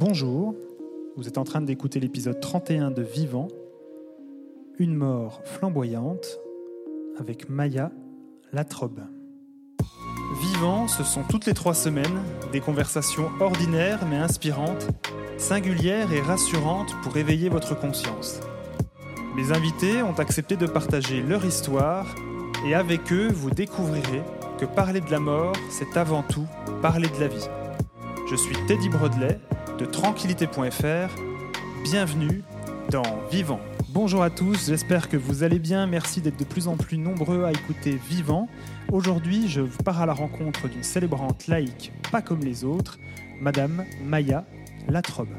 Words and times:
Bonjour, 0.00 0.54
vous 1.18 1.28
êtes 1.28 1.36
en 1.36 1.44
train 1.44 1.60
d'écouter 1.60 2.00
l'épisode 2.00 2.40
31 2.40 2.90
de 2.90 3.02
Vivant, 3.02 3.48
une 4.78 4.94
mort 4.94 5.42
flamboyante 5.44 6.38
avec 7.18 7.50
Maya 7.50 7.92
Latrobe. 8.50 9.02
Vivant, 10.40 10.88
ce 10.88 11.04
sont 11.04 11.22
toutes 11.28 11.44
les 11.44 11.52
trois 11.52 11.74
semaines 11.74 12.22
des 12.50 12.60
conversations 12.60 13.28
ordinaires 13.40 14.06
mais 14.08 14.16
inspirantes, 14.16 14.88
singulières 15.36 16.10
et 16.14 16.22
rassurantes 16.22 16.94
pour 17.02 17.18
éveiller 17.18 17.50
votre 17.50 17.78
conscience. 17.78 18.40
Mes 19.36 19.52
invités 19.52 20.02
ont 20.02 20.18
accepté 20.18 20.56
de 20.56 20.64
partager 20.64 21.20
leur 21.20 21.44
histoire 21.44 22.06
et 22.66 22.74
avec 22.74 23.12
eux, 23.12 23.28
vous 23.30 23.50
découvrirez 23.50 24.22
que 24.58 24.64
parler 24.64 25.02
de 25.02 25.10
la 25.10 25.20
mort, 25.20 25.56
c'est 25.68 25.98
avant 25.98 26.22
tout 26.22 26.46
parler 26.80 27.08
de 27.08 27.20
la 27.20 27.28
vie. 27.28 27.48
Je 28.30 28.36
suis 28.36 28.56
Teddy 28.66 28.88
Brodelet 28.88 29.38
de 29.80 29.86
tranquillité.fr. 29.86 31.22
Bienvenue 31.84 32.42
dans 32.90 33.22
Vivant. 33.30 33.60
Bonjour 33.88 34.22
à 34.22 34.28
tous, 34.28 34.66
j'espère 34.66 35.08
que 35.08 35.16
vous 35.16 35.42
allez 35.42 35.58
bien. 35.58 35.86
Merci 35.86 36.20
d'être 36.20 36.38
de 36.38 36.44
plus 36.44 36.68
en 36.68 36.76
plus 36.76 36.98
nombreux 36.98 37.44
à 37.44 37.50
écouter 37.50 37.98
Vivant. 38.10 38.46
Aujourd'hui, 38.92 39.48
je 39.48 39.62
vous 39.62 39.82
pars 39.82 40.02
à 40.02 40.04
la 40.04 40.12
rencontre 40.12 40.68
d'une 40.68 40.82
célébrante 40.82 41.46
laïque 41.46 41.92
pas 42.12 42.20
comme 42.20 42.40
les 42.40 42.62
autres, 42.64 42.98
Madame 43.40 43.86
Maya 44.04 44.44
Latrobe. 44.86 45.34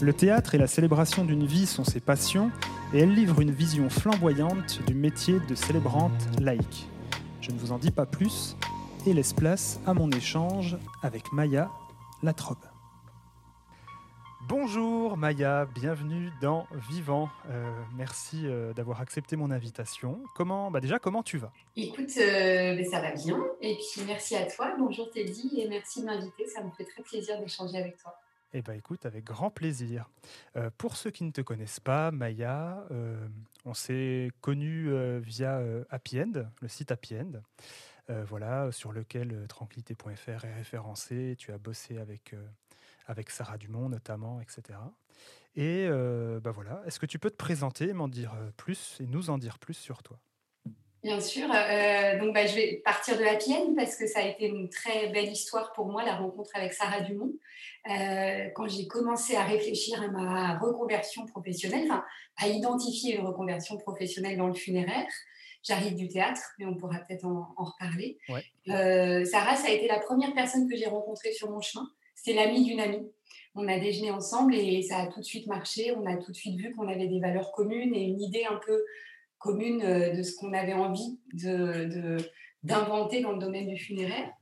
Le 0.00 0.12
théâtre 0.14 0.54
et 0.54 0.58
la 0.58 0.66
célébration 0.66 1.26
d'une 1.26 1.44
vie 1.44 1.66
sont 1.66 1.84
ses 1.84 2.00
passions 2.00 2.50
et 2.94 3.00
elle 3.00 3.14
livre 3.14 3.42
une 3.42 3.52
vision 3.52 3.90
flamboyante 3.90 4.80
du 4.86 4.94
métier 4.94 5.40
de 5.46 5.54
célébrante 5.54 6.40
laïque. 6.40 6.88
Je 7.42 7.50
ne 7.50 7.58
vous 7.58 7.70
en 7.70 7.78
dis 7.78 7.90
pas 7.90 8.06
plus 8.06 8.56
et 9.06 9.12
laisse 9.12 9.34
place 9.34 9.78
à 9.86 9.92
mon 9.92 10.10
échange 10.10 10.78
avec 11.02 11.34
Maya 11.34 11.68
Latrobe. 12.22 12.67
Bonjour 14.48 15.18
Maya, 15.18 15.66
bienvenue 15.66 16.32
dans 16.40 16.66
Vivant. 16.88 17.28
Euh, 17.50 17.70
merci 17.94 18.46
euh, 18.46 18.72
d'avoir 18.72 19.02
accepté 19.02 19.36
mon 19.36 19.50
invitation. 19.50 20.22
Comment, 20.34 20.70
bah 20.70 20.80
déjà, 20.80 20.98
comment 20.98 21.22
tu 21.22 21.36
vas? 21.36 21.52
Écoute, 21.76 22.08
euh, 22.16 22.74
ben, 22.74 22.84
ça 22.86 23.02
va 23.02 23.12
bien. 23.12 23.38
Et 23.60 23.74
puis 23.74 24.06
merci 24.06 24.36
à 24.36 24.46
toi. 24.46 24.74
Bonjour 24.78 25.10
Teddy 25.10 25.60
et 25.60 25.68
merci 25.68 26.00
de 26.00 26.06
m'inviter. 26.06 26.46
Ça 26.46 26.64
me 26.64 26.70
fait 26.70 26.86
très 26.86 27.02
plaisir 27.02 27.38
d'échanger 27.38 27.76
avec 27.76 27.98
toi. 27.98 28.18
Eh 28.54 28.62
bien 28.62 28.72
écoute, 28.72 29.04
avec 29.04 29.24
grand 29.24 29.50
plaisir. 29.50 30.08
pour 30.78 30.96
ceux 30.96 31.10
qui 31.10 31.24
ne 31.24 31.30
te 31.30 31.42
connaissent 31.42 31.80
pas, 31.80 32.10
Maya, 32.10 32.86
on 33.66 33.74
s'est 33.74 34.30
connus 34.40 34.88
via 35.20 35.60
Happy 35.90 36.22
End, 36.22 36.44
le 36.62 36.68
site 36.68 36.90
Happy 36.90 37.16
End. 37.16 37.42
voilà, 38.24 38.72
sur 38.72 38.92
lequel 38.92 39.44
tranquillité.fr 39.46 40.46
est 40.46 40.54
référencé. 40.54 41.34
Tu 41.36 41.52
as 41.52 41.58
bossé 41.58 41.98
avec 41.98 42.34
avec 43.08 43.30
Sarah 43.30 43.58
Dumont 43.58 43.88
notamment, 43.88 44.40
etc. 44.40 44.78
Et 45.56 45.88
euh, 45.88 46.38
bah 46.38 46.52
voilà, 46.52 46.82
est-ce 46.86 47.00
que 47.00 47.06
tu 47.06 47.18
peux 47.18 47.30
te 47.30 47.36
présenter, 47.36 47.92
m'en 47.92 48.06
dire 48.06 48.32
euh, 48.34 48.50
plus 48.56 48.96
et 49.00 49.06
nous 49.06 49.30
en 49.30 49.38
dire 49.38 49.58
plus 49.58 49.74
sur 49.74 50.04
toi? 50.04 50.20
Bien 51.02 51.20
sûr. 51.20 51.48
Euh, 51.52 52.18
donc, 52.18 52.34
bah, 52.34 52.46
je 52.46 52.54
vais 52.54 52.82
partir 52.84 53.18
de 53.18 53.24
la 53.24 53.36
tienne 53.36 53.74
parce 53.74 53.96
que 53.96 54.06
ça 54.06 54.20
a 54.20 54.22
été 54.22 54.46
une 54.46 54.68
très 54.68 55.08
belle 55.08 55.30
histoire 55.30 55.72
pour 55.72 55.86
moi, 55.86 56.04
la 56.04 56.14
rencontre 56.14 56.50
avec 56.54 56.72
Sarah 56.72 57.00
Dumont. 57.00 57.32
quand 57.86 58.68
j'ai 58.68 58.86
commencé 58.86 59.34
à 59.34 59.44
réfléchir 59.44 60.00
à 60.02 60.08
ma 60.08 60.58
reconversion 60.58 61.26
professionnelle, 61.26 61.84
enfin, 61.90 62.04
à 62.36 62.46
identifier 62.48 63.16
une 63.16 63.26
reconversion 63.26 63.78
professionnelle 63.78 64.36
dans 64.36 64.48
le 64.48 64.54
funéraire, 64.54 65.08
j'arrive 65.62 65.94
du 65.96 66.08
théâtre, 66.08 66.42
mais 66.58 66.66
on 66.66 66.76
pourra 66.76 66.98
peut-être 66.98 67.24
en, 67.24 67.54
en, 67.56 67.64
reparler. 67.64 68.18
Sarah, 68.66 69.56
ça 69.56 69.68
a 69.68 69.70
été 69.70 69.88
la 69.88 69.98
première 69.98 70.34
personne 70.34 70.68
que 70.68 70.76
j'ai 70.76 70.86
rencontrée 70.86 71.32
sur 71.32 71.50
mon 71.50 71.60
chemin. 71.60 71.88
C'est 72.22 72.34
l'ami 72.34 72.64
d'une 72.64 72.80
amie. 72.80 73.10
On 73.54 73.66
a 73.68 73.78
déjeuné 73.78 74.10
ensemble 74.10 74.54
et 74.54 74.82
ça 74.82 74.98
a 74.98 75.06
tout 75.06 75.20
de 75.20 75.24
suite 75.24 75.46
marché. 75.46 75.92
On 75.96 76.06
a 76.06 76.16
tout 76.16 76.30
de 76.30 76.36
suite 76.36 76.60
vu 76.60 76.74
qu'on 76.74 76.88
avait 76.88 77.08
des 77.08 77.20
valeurs 77.20 77.52
communes 77.52 77.94
et 77.94 78.02
une 78.02 78.20
idée 78.20 78.44
un 78.44 78.58
peu 78.64 78.84
commune 79.38 79.82
euh, 79.82 80.10
de 80.10 80.22
ce 80.22 80.36
qu'on 80.36 80.52
avait 80.52 80.74
envie 80.74 81.18
d'inventer 81.32 83.18
de, 83.18 83.22
dans 83.22 83.32
le 83.32 83.38
domaine 83.38 83.68
du 83.68 83.76
funéraire. 83.76 84.32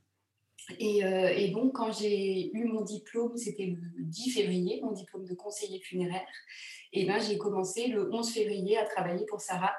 Et, 0.79 1.05
euh, 1.05 1.51
donc, 1.53 1.73
quand 1.73 1.91
j'ai 1.91 2.51
eu 2.53 2.65
mon 2.65 2.81
diplôme, 2.81 3.37
c'était 3.37 3.67
le 3.67 4.03
10 4.03 4.31
février, 4.31 4.81
mon 4.83 4.91
diplôme 4.91 5.25
de 5.25 5.33
conseiller 5.33 5.79
funéraire, 5.79 6.27
et 6.93 7.05
ben, 7.05 7.19
j'ai 7.19 7.37
commencé 7.37 7.87
le 7.87 8.13
11 8.13 8.29
février 8.33 8.77
à 8.77 8.85
travailler 8.85 9.25
pour 9.27 9.39
Sarah 9.39 9.73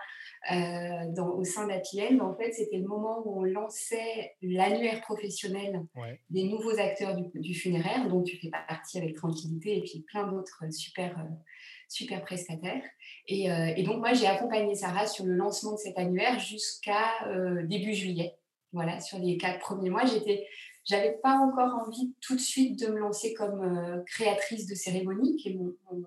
dans, 0.51 1.31
au 1.37 1.45
sein 1.45 1.67
d'Apiel. 1.67 2.21
En 2.23 2.35
fait, 2.35 2.53
c'était 2.53 2.79
le 2.79 2.87
moment 2.87 3.23
où 3.25 3.41
on 3.41 3.45
lançait 3.45 4.37
l'annuaire 4.43 5.01
professionnel 5.01 5.83
des 6.31 6.45
nouveaux 6.45 6.79
acteurs 6.79 7.17
du, 7.35 7.55
funéraire, 7.55 8.09
dont 8.09 8.23
tu 8.23 8.39
fais 8.39 8.51
partie 8.69 8.99
avec 8.99 9.17
Tranquillité 9.17 9.79
et 9.79 9.83
puis 9.83 10.05
plein 10.07 10.27
d'autres 10.27 10.65
super, 10.71 11.19
euh, 11.19 11.35
super 11.89 12.23
prestataires. 12.23 12.85
Et, 13.27 13.51
euh, 13.51 13.73
et, 13.77 13.83
donc, 13.83 13.99
moi, 13.99 14.13
j'ai 14.13 14.27
accompagné 14.27 14.75
Sarah 14.75 15.07
sur 15.07 15.25
le 15.25 15.35
lancement 15.35 15.73
de 15.73 15.79
cet 15.79 15.99
annuaire 15.99 16.39
jusqu'à 16.39 17.11
début 17.65 17.95
juillet. 17.95 18.35
Voilà, 18.73 19.01
sur 19.01 19.19
les 19.19 19.39
quatre 19.39 19.61
premiers 19.61 19.91
mois, 19.91 20.05
j'étais 20.05 20.47
j'avais 20.85 21.19
pas 21.23 21.37
encore 21.37 21.87
envie 21.87 22.15
tout 22.23 22.35
de 22.35 22.41
suite 22.41 22.81
de 22.81 22.87
me 22.87 22.99
lancer 22.99 23.35
comme 23.35 24.03
créatrice 24.07 24.67
de 24.67 24.75
cérémonie, 24.75 25.37
qui 25.37 25.51
est 25.51 25.55
mon, 25.55 25.75
mon 25.93 26.03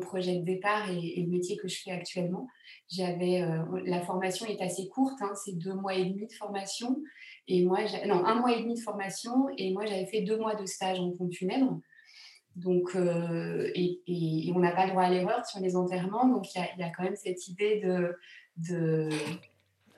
projet 0.00 0.36
de 0.36 0.44
départ 0.44 0.90
et, 0.90 1.22
le 1.22 1.30
métier 1.30 1.56
que 1.56 1.68
je 1.68 1.80
fais 1.82 1.90
actuellement. 1.90 2.48
J'avais 2.88 3.42
euh, 3.42 3.62
la 3.84 4.00
formation 4.00 4.46
est 4.46 4.60
assez 4.60 4.88
courte, 4.88 5.20
hein, 5.20 5.32
c'est 5.44 5.56
deux 5.56 5.74
mois 5.74 5.94
et 5.94 6.04
demi 6.04 6.26
de 6.26 6.32
formation 6.32 7.02
et 7.48 7.64
moi 7.64 7.80
non 8.06 8.24
un 8.24 8.36
mois 8.36 8.52
et 8.52 8.62
demi 8.62 8.74
de 8.74 8.80
formation 8.80 9.48
et 9.56 9.72
moi 9.72 9.84
j'avais 9.86 10.06
fait 10.06 10.22
deux 10.22 10.36
mois 10.36 10.54
de 10.54 10.66
stage 10.66 11.00
en 11.00 11.10
pompe 11.10 11.32
funèbre. 11.32 11.80
Donc 12.54 12.94
euh, 12.94 13.70
et, 13.74 14.52
on 14.54 14.58
n'a 14.58 14.72
pas 14.72 14.86
droit 14.86 15.04
à 15.04 15.10
l'erreur 15.10 15.44
sur 15.46 15.60
les 15.60 15.74
enterrements, 15.74 16.28
donc 16.28 16.54
il 16.54 16.58
y, 16.78 16.82
a, 16.82 16.90
quand 16.90 17.02
même 17.02 17.16
cette 17.16 17.48
idée 17.48 17.80
de 17.80 18.14
de, 18.58 19.08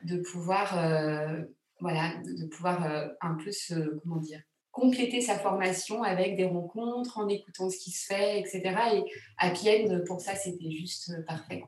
de 0.04 0.22
pouvoir 0.22 0.78
euh, 0.78 1.42
voilà 1.80 2.14
de, 2.24 2.46
pouvoir 2.46 3.10
un 3.20 3.34
peu 3.34 3.50
se 3.50 3.98
comment 4.00 4.18
dire 4.18 4.40
compléter 4.74 5.20
sa 5.20 5.38
formation 5.38 6.02
avec 6.02 6.36
des 6.36 6.44
rencontres, 6.44 7.18
en 7.18 7.28
écoutant 7.28 7.70
ce 7.70 7.78
qui 7.78 7.92
se 7.92 8.06
fait, 8.06 8.40
etc. 8.40 8.60
Et 8.94 9.04
Happy 9.38 9.70
End, 9.70 10.00
pour 10.04 10.20
ça, 10.20 10.34
c'était 10.34 10.70
juste 10.70 11.10
euh, 11.10 11.22
parfait. 11.22 11.62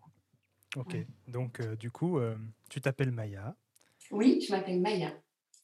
Ok, 0.75 0.97
donc 1.29 1.61
euh, 1.61 1.77
du 1.77 1.91
coup, 1.91 2.19
euh, 2.19 2.37
tu 2.69 2.81
t'appelles 2.81 3.13
Maya. 3.13 3.55
Oui, 4.11 4.45
je 4.47 4.53
m'appelle 4.53 4.81
Maya. 4.81 5.15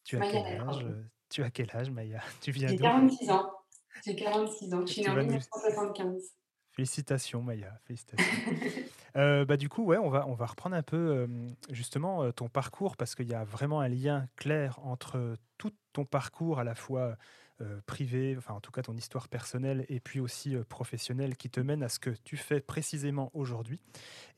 Tu 0.04 0.16
as, 0.16 0.30
quel 0.30 0.60
âge, 0.60 0.86
tu 1.28 1.42
as 1.42 1.50
quel 1.50 1.70
âge, 1.74 1.90
Maya? 1.90 2.22
Tu 2.40 2.52
viens 2.52 2.68
J'ai 2.68 2.78
46 2.78 3.30
ans. 3.30 3.50
J'ai 4.04 4.16
46 4.16 4.74
ans. 4.74 4.86
Je 4.86 4.92
suis 4.92 5.02
née 5.02 5.08
en 5.08 5.16
1975. 5.16 6.32
Félicitations, 6.70 7.42
Maya. 7.42 7.78
Félicitations. 7.84 8.24
bah, 9.14 9.56
du 9.56 9.68
coup, 9.68 9.84
ouais, 9.84 9.98
on 9.98 10.08
va, 10.08 10.26
on 10.26 10.34
va 10.34 10.46
reprendre 10.46 10.76
un 10.76 10.82
peu 10.82 11.28
justement 11.70 12.30
ton 12.32 12.48
parcours 12.48 12.96
parce 12.96 13.14
qu'il 13.14 13.28
y 13.28 13.34
a 13.34 13.44
vraiment 13.44 13.80
un 13.80 13.88
lien 13.88 14.26
clair 14.36 14.78
entre 14.82 15.36
tout 15.58 15.72
ton 15.92 16.04
parcours 16.04 16.58
à 16.58 16.64
la 16.64 16.74
fois 16.74 17.16
privé, 17.86 18.34
enfin 18.36 18.54
en 18.54 18.60
tout 18.60 18.72
cas 18.72 18.82
ton 18.82 18.96
histoire 18.96 19.28
personnelle 19.28 19.86
et 19.88 20.00
puis 20.00 20.18
aussi 20.18 20.56
professionnelle 20.68 21.36
qui 21.36 21.48
te 21.48 21.60
mène 21.60 21.84
à 21.84 21.88
ce 21.88 22.00
que 22.00 22.10
tu 22.24 22.36
fais 22.36 22.60
précisément 22.60 23.30
aujourd'hui. 23.34 23.78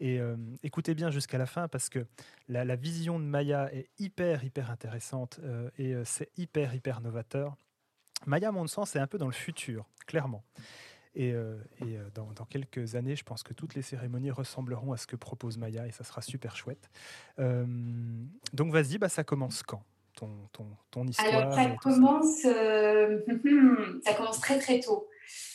Et 0.00 0.20
écoutez 0.62 0.94
bien 0.94 1.10
jusqu'à 1.10 1.38
la 1.38 1.46
fin 1.46 1.68
parce 1.68 1.88
que 1.88 2.06
la, 2.48 2.76
vision 2.76 3.18
de 3.18 3.24
Maya 3.24 3.72
est 3.72 3.88
hyper, 3.98 4.44
hyper 4.44 4.70
intéressante 4.70 5.40
et 5.78 5.94
c'est 6.04 6.30
hyper, 6.36 6.74
hyper 6.74 7.00
novateur. 7.00 7.56
Maya, 8.26 8.48
à 8.48 8.52
mon 8.52 8.66
sens, 8.66 8.90
c'est 8.90 8.98
un 8.98 9.06
peu 9.06 9.18
dans 9.18 9.26
le 9.26 9.32
futur, 9.32 9.86
clairement. 10.06 10.44
Et, 11.14 11.28
et 11.28 11.98
dans, 12.14 12.32
dans, 12.32 12.44
quelques 12.44 12.96
années, 12.96 13.14
je 13.14 13.22
pense 13.22 13.42
que 13.42 13.52
toutes 13.52 13.74
les 13.74 13.82
cérémonies 13.82 14.32
ressembleront 14.32 14.92
à 14.92 14.96
ce 14.96 15.06
que 15.06 15.16
propose 15.16 15.58
Maya 15.58 15.86
et 15.86 15.92
ça 15.92 16.02
sera 16.02 16.22
super 16.22 16.56
chouette. 16.56 16.90
donc 17.38 18.72
vas-y, 18.72 18.98
bah, 18.98 19.08
ça 19.08 19.22
commence 19.22 19.62
quand 19.62 19.84
ton, 20.14 20.48
ton, 20.52 20.66
ton 20.90 21.06
histoire 21.06 21.34
Alors, 21.34 21.52
ça 21.52 21.70
commence, 21.82 22.44
euh, 22.44 23.20
ça 24.04 24.14
commence 24.14 24.40
très 24.40 24.58
très 24.58 24.80
tôt. 24.80 25.08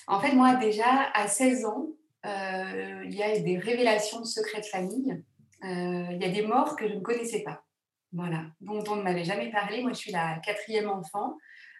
En 0.07 0.19
fait, 0.19 0.33
moi, 0.33 0.55
déjà, 0.55 1.09
à 1.13 1.27
16 1.27 1.65
ans, 1.65 1.87
euh, 2.25 3.03
il 3.05 3.15
y 3.15 3.23
a 3.23 3.39
des 3.39 3.57
révélations 3.57 4.19
de 4.19 4.25
secrets 4.25 4.61
de 4.61 4.65
famille. 4.65 5.23
Euh, 5.63 6.05
il 6.11 6.21
y 6.21 6.25
a 6.25 6.29
des 6.29 6.41
morts 6.41 6.75
que 6.75 6.87
je 6.87 6.93
ne 6.93 7.01
connaissais 7.01 7.43
pas, 7.43 7.63
voilà, 8.13 8.45
dont 8.61 8.83
on 8.89 8.95
ne 8.95 9.01
m'avait 9.01 9.23
jamais 9.23 9.51
parlé. 9.51 9.81
Moi, 9.81 9.91
je 9.91 9.97
suis 9.97 10.11
la 10.11 10.39
quatrième 10.39 10.89
enfant. 10.89 11.37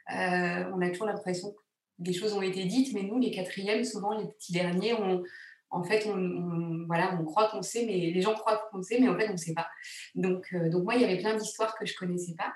on 0.09 0.81
a 0.81 0.89
toujours 0.89 1.07
l'impression 1.07 1.51
que 1.51 1.61
des 1.99 2.13
choses 2.13 2.33
ont 2.33 2.41
été 2.41 2.65
dites, 2.65 2.93
mais 2.93 3.03
nous, 3.03 3.19
les 3.19 3.31
quatrièmes, 3.31 3.83
souvent, 3.83 4.17
les 4.17 4.25
petits 4.27 4.53
derniers, 4.53 4.93
on, 4.93 5.23
en 5.71 5.83
fait, 5.83 6.07
on, 6.07 6.85
voilà, 6.87 7.15
on 7.19 7.25
croit 7.25 7.49
qu'on 7.49 7.61
sait, 7.61 7.85
mais 7.85 8.11
les 8.11 8.21
gens 8.21 8.33
croient 8.33 8.69
qu'on 8.71 8.81
sait, 8.81 8.99
mais 8.99 9.07
en 9.07 9.17
fait, 9.17 9.29
on 9.29 9.33
ne 9.33 9.37
sait 9.37 9.53
pas. 9.53 9.67
Donc, 10.15 10.47
euh, 10.53 10.69
donc 10.69 10.83
moi, 10.83 10.95
il 10.95 11.01
y 11.01 11.03
avait 11.03 11.19
plein 11.19 11.35
d'histoires 11.35 11.77
que 11.77 11.85
je 11.85 11.93
ne 11.93 11.97
connaissais 11.97 12.33
pas. 12.35 12.53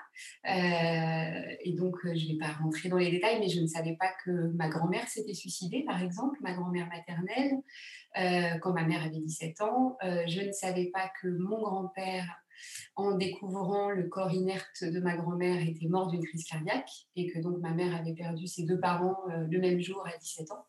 Euh, 0.50 1.54
et 1.62 1.72
donc, 1.74 1.94
euh, 2.04 2.14
je 2.14 2.26
ne 2.26 2.32
vais 2.32 2.38
pas 2.38 2.52
rentrer 2.52 2.88
dans 2.88 2.96
les 2.96 3.10
détails, 3.10 3.38
mais 3.38 3.48
je 3.48 3.60
ne 3.60 3.66
savais 3.66 3.96
pas 3.98 4.10
que 4.24 4.30
ma 4.54 4.68
grand-mère 4.68 5.08
s'était 5.08 5.34
suicidée, 5.34 5.84
par 5.84 6.02
exemple, 6.02 6.38
ma 6.40 6.54
grand-mère 6.54 6.88
maternelle, 6.88 7.52
quand 8.60 8.72
ma 8.72 8.84
mère 8.84 9.02
avait 9.02 9.18
17 9.18 9.60
ans. 9.60 9.96
je 10.02 10.40
ne 10.40 10.52
savais 10.52 10.86
pas 10.86 11.10
que 11.20 11.26
mon 11.26 11.60
grand-père 11.60 12.43
en 12.96 13.12
découvrant 13.16 13.90
le 13.90 14.08
corps 14.08 14.32
inerte 14.32 14.84
de 14.84 15.00
ma 15.00 15.16
grand-mère 15.16 15.60
était 15.66 15.86
mort 15.86 16.08
d'une 16.08 16.24
crise 16.24 16.44
cardiaque 16.44 16.90
et 17.16 17.30
que 17.30 17.38
donc 17.40 17.58
ma 17.58 17.72
mère 17.72 17.94
avait 17.94 18.14
perdu 18.14 18.46
ses 18.46 18.64
deux 18.64 18.78
parents 18.78 19.16
le 19.28 19.58
même 19.58 19.80
jour 19.80 20.06
à 20.06 20.16
17 20.16 20.50
ans. 20.52 20.66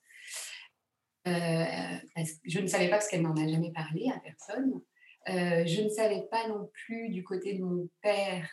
je 1.25 2.59
ne 2.59 2.67
savais 2.67 2.89
pas 2.89 2.97
parce 2.97 3.07
qu'elle 3.07 3.21
n'en 3.21 3.35
a 3.35 3.47
jamais 3.47 3.71
parlé 3.71 4.09
à 4.13 4.19
personne. 4.19 4.81
je 5.27 5.81
ne 5.83 5.89
savais 5.89 6.27
pas 6.31 6.47
non 6.47 6.69
plus 6.73 7.09
du 7.09 7.23
côté 7.23 7.53
de 7.53 7.63
mon 7.63 7.89
père 8.01 8.49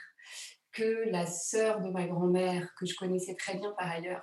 que 0.73 1.11
la 1.11 1.27
sœur 1.27 1.81
de 1.83 1.91
ma 1.91 2.07
grand-mère, 2.07 2.73
que 2.79 2.87
je 2.87 2.95
connaissais 2.95 3.35
très 3.35 3.59
bien 3.59 3.73
par 3.79 3.91
ailleurs, 3.91 4.23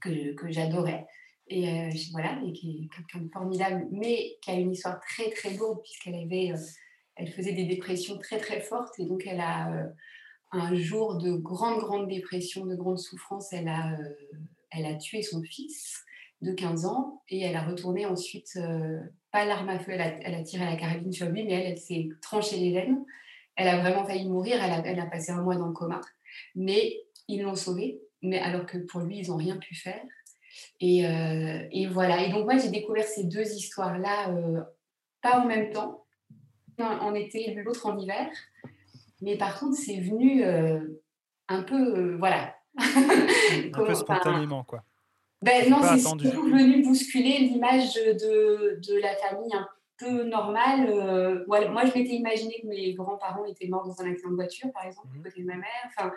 que, 0.00 0.34
que 0.34 0.50
j'adorais, 0.50 1.06
et 1.48 1.68
euh, 1.68 1.90
voilà, 2.12 2.40
et 2.46 2.52
qui 2.52 2.84
est 2.84 2.94
quelqu'un 2.94 3.20
de 3.20 3.30
formidable, 3.30 3.86
mais 3.90 4.38
qui 4.40 4.50
a 4.50 4.54
une 4.54 4.72
histoire 4.72 5.00
très 5.00 5.30
très 5.30 5.54
lourde 5.54 5.80
puisqu'elle 5.82 6.14
avait, 6.14 6.52
euh, 6.52 6.56
elle 7.16 7.30
faisait 7.30 7.52
des 7.52 7.64
dépressions 7.64 8.18
très 8.18 8.38
très 8.38 8.60
fortes 8.60 8.98
et 8.98 9.06
donc 9.06 9.26
elle 9.26 9.40
a 9.40 9.72
euh, 9.72 9.88
un 10.52 10.74
jour 10.74 11.16
de 11.16 11.32
grande 11.32 11.80
grande 11.80 12.08
dépression, 12.08 12.66
de 12.66 12.74
grande 12.74 12.98
souffrance, 12.98 13.52
elle 13.52 13.68
a, 13.68 13.96
elle 14.70 14.86
a 14.86 14.94
tué 14.94 15.22
son 15.22 15.42
fils 15.42 16.04
de 16.42 16.52
15 16.52 16.86
ans 16.86 17.22
et 17.28 17.40
elle 17.40 17.56
a 17.56 17.62
retourné 17.62 18.04
ensuite, 18.04 18.58
pas 19.30 19.46
l'arme 19.46 19.70
à 19.70 19.78
feu, 19.78 19.92
elle 19.92 20.34
a, 20.34 20.42
tiré 20.42 20.64
la 20.66 20.76
carabine 20.76 21.12
sur 21.12 21.28
lui, 21.30 21.44
mais 21.44 21.52
elle, 21.52 21.78
s'est 21.78 22.08
tranchée 22.20 22.58
les 22.58 22.72
veines. 22.72 23.02
Elle 23.56 23.68
a 23.68 23.80
vraiment 23.80 24.04
failli 24.04 24.28
mourir, 24.28 24.62
elle 24.62 24.72
a, 24.72 24.82
elle 24.84 25.00
a 25.00 25.06
passé 25.06 25.32
un 25.32 25.40
mois 25.40 25.56
dans 25.56 25.68
le 25.68 25.72
coma, 25.72 26.02
mais 26.54 27.00
ils 27.28 27.42
l'ont 27.42 27.54
sauvée, 27.54 28.00
mais 28.20 28.38
alors 28.38 28.66
que 28.66 28.78
pour 28.78 29.00
lui, 29.00 29.18
ils 29.18 29.28
n'ont 29.28 29.36
rien 29.36 29.56
pu 29.56 29.74
faire. 29.74 30.02
Euh, 30.82 31.68
et, 31.70 31.86
voilà. 31.86 32.24
Et 32.24 32.30
donc, 32.30 32.44
moi, 32.44 32.58
j'ai 32.58 32.70
découvert 32.70 33.04
ces 33.04 33.24
deux 33.24 33.46
histoires-là, 33.52 34.30
euh, 34.30 34.62
pas 35.20 35.40
en 35.40 35.46
même 35.46 35.70
temps, 35.70 36.01
en 36.78 37.14
été, 37.14 37.54
l'autre 37.54 37.86
en 37.86 37.98
hiver. 37.98 38.30
Mais 39.20 39.36
par 39.36 39.58
contre, 39.58 39.76
c'est 39.76 40.00
venu 40.00 40.44
euh, 40.44 40.80
un 41.48 41.62
peu, 41.62 42.16
voilà. 42.16 42.54
un 42.78 43.84
peu 43.84 43.94
spontanément, 43.94 44.64
quoi. 44.64 44.82
Ben, 45.42 45.68
non, 45.68 45.80
c'est 45.82 46.28
venu 46.28 46.82
bousculer 46.82 47.38
l'image 47.38 47.94
de, 47.94 48.80
de, 48.80 49.00
la 49.00 49.16
famille 49.16 49.52
un 49.52 49.66
peu 49.98 50.22
normale. 50.24 51.44
voilà. 51.48 51.68
Moi, 51.68 51.84
je 51.84 51.98
m'étais 51.98 52.14
imaginé 52.14 52.60
que 52.62 52.66
mes 52.68 52.94
grands-parents 52.94 53.44
étaient 53.44 53.66
morts 53.66 53.86
dans 53.86 54.00
un 54.02 54.10
accident 54.10 54.30
de 54.30 54.36
voiture, 54.36 54.70
par 54.72 54.84
exemple, 54.84 55.08
du 55.12 55.18
mmh 55.18 55.22
côté 55.22 55.42
de 55.42 55.46
ma 55.46 55.56
mère. 55.56 55.86
Enfin, 55.86 56.12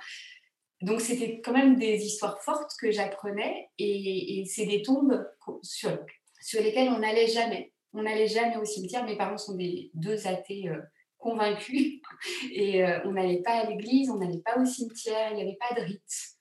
donc, 0.81 1.01
c'était 1.01 1.41
quand 1.41 1.53
même 1.53 1.77
des 1.77 2.05
histoires 2.05 2.41
fortes 2.41 2.71
que 2.79 2.91
j'apprenais 2.91 3.69
et, 3.77 4.43
c'est 4.45 4.65
des 4.65 4.81
tombes 4.81 5.25
sur, 5.63 5.97
sur 6.41 6.61
lesquelles 6.61 6.89
on 6.89 6.99
n'allait 6.99 7.27
jamais. 7.27 7.71
On 7.95 8.03
n'allait 8.03 8.27
jamais 8.27 8.57
au 8.57 8.65
cimetière. 8.65 9.05
Mes 9.05 9.17
parents 9.17 9.37
sont 9.37 9.55
des 9.55 9.89
deux 9.93 10.27
athées 10.27 10.67
euh, 10.67 10.81
convaincus 11.17 12.01
et 12.51 12.83
euh, 12.83 12.99
on 13.05 13.13
n'allait 13.13 13.41
pas 13.41 13.61
à 13.61 13.69
l'église, 13.69 14.09
on 14.09 14.17
n'allait 14.17 14.41
pas 14.41 14.59
au 14.59 14.65
cimetière, 14.65 15.31
il 15.31 15.37
n'y 15.37 15.41
avait 15.41 15.57
pas 15.59 15.73
de 15.75 15.85
rite. 15.85 16.35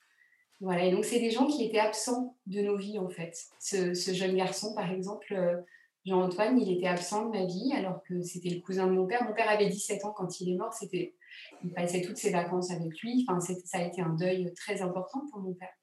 Voilà, 0.61 0.85
et 0.85 0.91
donc 0.91 1.03
c'est 1.05 1.19
des 1.19 1.31
gens 1.31 1.47
qui 1.47 1.65
étaient 1.65 1.79
absents 1.79 2.37
de 2.45 2.61
nos 2.61 2.77
vies 2.77 2.99
en 2.99 3.09
fait. 3.09 3.35
Ce, 3.59 3.93
jeune 4.13 4.35
garçon, 4.35 4.73
par 4.73 4.91
exemple, 4.91 5.33
euh, 5.33 5.57
Jean-Antoine, 6.05 6.59
il 6.59 6.77
était 6.77 6.87
absent 6.87 7.25
de 7.25 7.37
ma 7.37 7.45
vie 7.45 7.73
alors 7.75 8.03
que 8.03 8.21
c'était 8.21 8.49
le 8.49 8.61
cousin 8.61 8.87
de 8.87 8.91
mon 8.91 9.07
père. 9.07 9.23
Mon 9.23 9.33
père 9.33 9.49
avait 9.49 9.67
17 9.67 10.05
ans 10.05 10.13
quand 10.15 10.39
il 10.39 10.53
est 10.53 10.57
mort, 10.57 10.73
c'était 10.73 11.15
il 11.63 11.73
passait 11.73 12.01
toutes 12.01 12.17
ses 12.17 12.31
vacances 12.31 12.71
avec 12.71 12.99
lui. 13.01 13.25
Enfin, 13.27 13.39
ça 13.39 13.79
a 13.79 13.81
été 13.81 14.01
un 14.01 14.13
deuil 14.13 14.53
très 14.55 14.81
important 14.81 15.21
pour 15.31 15.41
mon 15.41 15.53
père. 15.53 15.73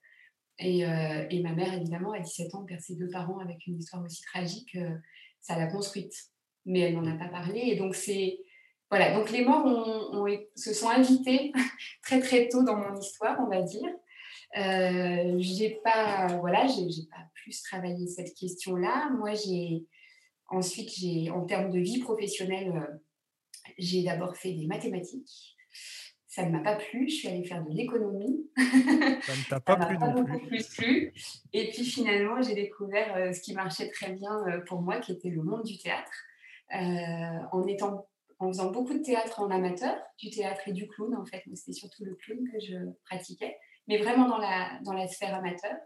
Et, 0.59 0.85
ma 1.43 1.53
mère, 1.53 1.75
évidemment, 1.75 2.13
à 2.13 2.21
17 2.21 2.55
ans, 2.55 2.65
perd 2.65 2.81
ses 2.81 2.95
deux 2.95 3.09
parents 3.11 3.39
avec 3.39 3.67
une 3.67 3.79
histoire 3.79 4.03
aussi 4.03 4.23
tragique, 4.23 4.79
ça 5.43 5.59
l'a 5.59 5.67
construite. 5.67 6.15
Mais 6.65 6.81
elle 6.81 6.95
n'en 6.95 7.07
a 7.07 7.17
pas 7.17 7.29
parlé. 7.29 7.61
Et 7.61 7.77
donc, 7.77 7.95
c'est. 7.95 8.39
Voilà, 8.91 9.15
donc 9.15 9.31
les 9.31 9.43
morts 9.43 9.65
ont, 9.65 10.27
se 10.55 10.75
sont 10.75 10.89
invités 10.89 11.53
très 12.03 12.21
très 12.21 12.49
tôt 12.49 12.63
dans 12.63 12.77
mon 12.77 12.95
histoire, 12.99 13.39
on 13.41 13.49
va 13.49 13.63
dire. 13.63 13.89
Euh, 14.59 15.37
j'ai 15.39 15.81
pas, 15.83 16.27
voilà, 16.41 16.67
j'ai 16.67 17.07
pas 17.11 17.25
plus 17.35 17.63
travaillé 17.63 18.07
cette 18.07 18.35
question-là. 18.35 19.11
Moi, 19.17 19.33
j'ai 19.33 19.87
ensuite, 20.51 20.91
j'ai 20.95 21.31
en 21.31 21.45
termes 21.47 21.71
de 21.71 21.79
vie 21.79 22.01
professionnelle, 22.01 22.73
euh, 22.75 22.97
j'ai 23.79 24.03
d'abord 24.03 24.37
fait 24.37 24.53
des 24.53 24.67
mathématiques. 24.67 25.57
Ça 26.33 26.47
ne 26.47 26.51
m'a 26.51 26.61
pas 26.61 26.77
plu. 26.77 27.11
Je 27.11 27.15
suis 27.15 27.29
allée 27.29 27.45
faire 27.45 27.63
de 27.63 27.71
l'économie. 27.75 28.47
Ça 28.57 28.63
ne 28.63 29.51
t'a 29.51 29.61
pas, 29.61 29.77
plu 29.77 29.99
non 29.99 30.25
plus. 30.25 30.65
plus 30.65 31.13
Et 31.53 31.69
puis 31.69 31.85
finalement, 31.85 32.41
j'ai 32.41 32.55
découvert 32.55 33.15
euh, 33.17 33.35
ce 33.35 33.43
qui 33.43 33.53
marchait 33.53 33.91
très 33.91 34.13
bien 34.13 34.43
euh, 34.49 34.63
pour 34.67 34.81
moi, 34.81 34.99
qui 34.99 35.13
était 35.13 35.29
le 35.29 35.43
monde 35.43 35.63
du 35.63 35.77
théâtre. 35.77 36.11
Euh, 36.75 37.47
en 37.53 37.67
étant 37.67 38.09
en 38.39 38.49
faisant 38.49 38.71
beaucoup 38.71 38.95
de 38.95 39.03
théâtre 39.03 39.41
en 39.41 39.51
amateur, 39.51 39.95
du 40.19 40.31
théâtre 40.31 40.63
et 40.69 40.73
du 40.73 40.89
clown 40.89 41.15
en 41.15 41.27
fait. 41.27 41.43
C'était 41.55 41.75
surtout 41.75 42.03
le 42.07 42.15
clown 42.15 42.39
que 42.51 42.59
je 42.61 42.77
pratiquais, 43.05 43.55
mais 43.87 43.99
vraiment 43.99 44.27
dans 44.27 44.39
la, 44.39 44.81
dans 44.87 44.95
la 44.95 45.09
sphère 45.09 45.35
amateur. 45.35 45.77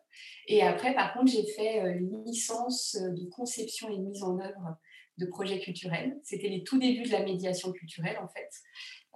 Et 0.46 0.62
après, 0.62 0.94
par 0.94 1.12
contre, 1.12 1.32
j'ai 1.32 1.44
fait 1.44 1.80
une 1.98 2.22
licence 2.24 2.94
de 2.96 3.28
conception 3.30 3.88
et 3.88 3.96
de 3.98 4.02
mise 4.02 4.22
en 4.22 4.38
œuvre 4.38 4.78
de 5.18 5.26
projets 5.26 5.58
culturels. 5.58 6.18
C'était 6.22 6.48
les 6.48 6.62
tout 6.62 6.78
débuts 6.78 7.02
de 7.02 7.12
la 7.12 7.24
médiation 7.24 7.72
culturelle, 7.72 8.18
en 8.22 8.28
fait. 8.28 8.48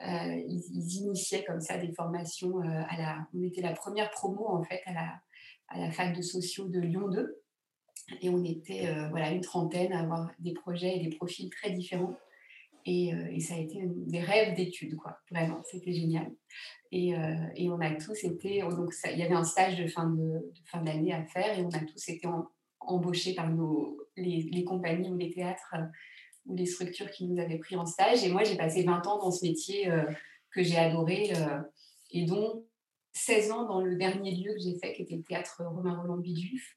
Euh, 0.02 0.43
ils, 0.47 0.97
initiaient 0.97 1.44
comme 1.44 1.61
ça 1.61 1.76
des 1.76 1.93
formations. 1.93 2.62
Euh, 2.62 2.82
on 3.35 3.43
était 3.43 3.61
la 3.61 3.73
première 3.73 4.11
promo, 4.11 4.49
en 4.49 4.62
fait, 4.62 4.82
à 4.87 4.93
la, 5.75 5.91
fac 5.93 6.17
de 6.17 6.23
sociaux 6.23 6.69
de 6.69 6.81
Lyon 6.81 7.08
2. 7.08 7.43
Et 8.23 8.29
on 8.29 8.43
était 8.44 8.88
euh, 8.88 9.08
voilà, 9.11 9.31
une 9.31 9.41
trentaine 9.41 9.93
à 9.93 10.00
avoir 10.00 10.31
des 10.38 10.52
projets 10.52 10.97
et 10.97 11.00
des 11.00 11.17
profils 11.17 11.50
très 11.50 11.70
différents. 11.70 12.17
Et, 12.87 13.12
ça 13.41 13.55
a 13.55 13.58
été 13.58 13.82
des 13.85 14.20
rêves 14.20 14.56
d'études, 14.56 14.97
quoi. 14.97 15.19
Vraiment, 15.31 15.61
c'était 15.70 15.93
génial. 15.93 16.32
Et, 16.91 17.14
on 17.14 17.81
a 17.81 17.94
tous 17.94 18.25
été. 18.25 18.62
Donc, 18.62 18.94
il 19.05 19.19
y 19.19 19.23
avait 19.23 19.35
un 19.35 19.44
stage 19.44 19.79
de 19.79 19.87
fin 19.87 20.06
d'année 20.06 21.11
de, 21.11 21.11
fin 21.11 21.19
à 21.19 21.25
faire 21.25 21.58
et 21.58 21.62
on 21.62 21.69
a 21.69 21.81
tous 21.81 22.08
été 22.08 22.26
embauchés 22.81 23.35
par 23.35 23.50
nos, 23.50 23.99
les, 24.17 24.64
compagnies 24.64 25.11
ou 25.11 25.17
les 25.17 25.31
théâtres 25.31 25.75
ou 26.50 26.56
les 26.56 26.67
structures 26.67 27.11
qui 27.11 27.26
nous 27.26 27.41
avaient 27.41 27.58
pris 27.58 27.76
en 27.76 27.87
stage. 27.87 28.25
Et 28.25 28.31
moi, 28.31 28.43
j'ai 28.44 28.56
passé 28.56 28.82
20 28.82 29.06
ans 29.06 29.19
dans 29.19 29.31
ce 29.31 29.44
métier 29.44 29.88
euh, 29.88 30.05
que 30.50 30.62
j'ai 30.62 30.76
adoré 30.76 31.32
euh, 31.37 31.61
et 32.11 32.25
dont 32.25 32.67
16 33.12 33.52
ans 33.52 33.64
dans 33.67 33.81
le 33.81 33.97
dernier 33.97 34.35
lieu 34.35 34.52
que 34.52 34.61
j'ai 34.61 34.79
fait, 34.79 34.93
qui 34.93 35.02
était 35.02 35.17
le 35.17 35.23
théâtre 35.23 35.62
Romain 35.64 35.97
Roland 35.97 36.19
Bidulf, 36.19 36.76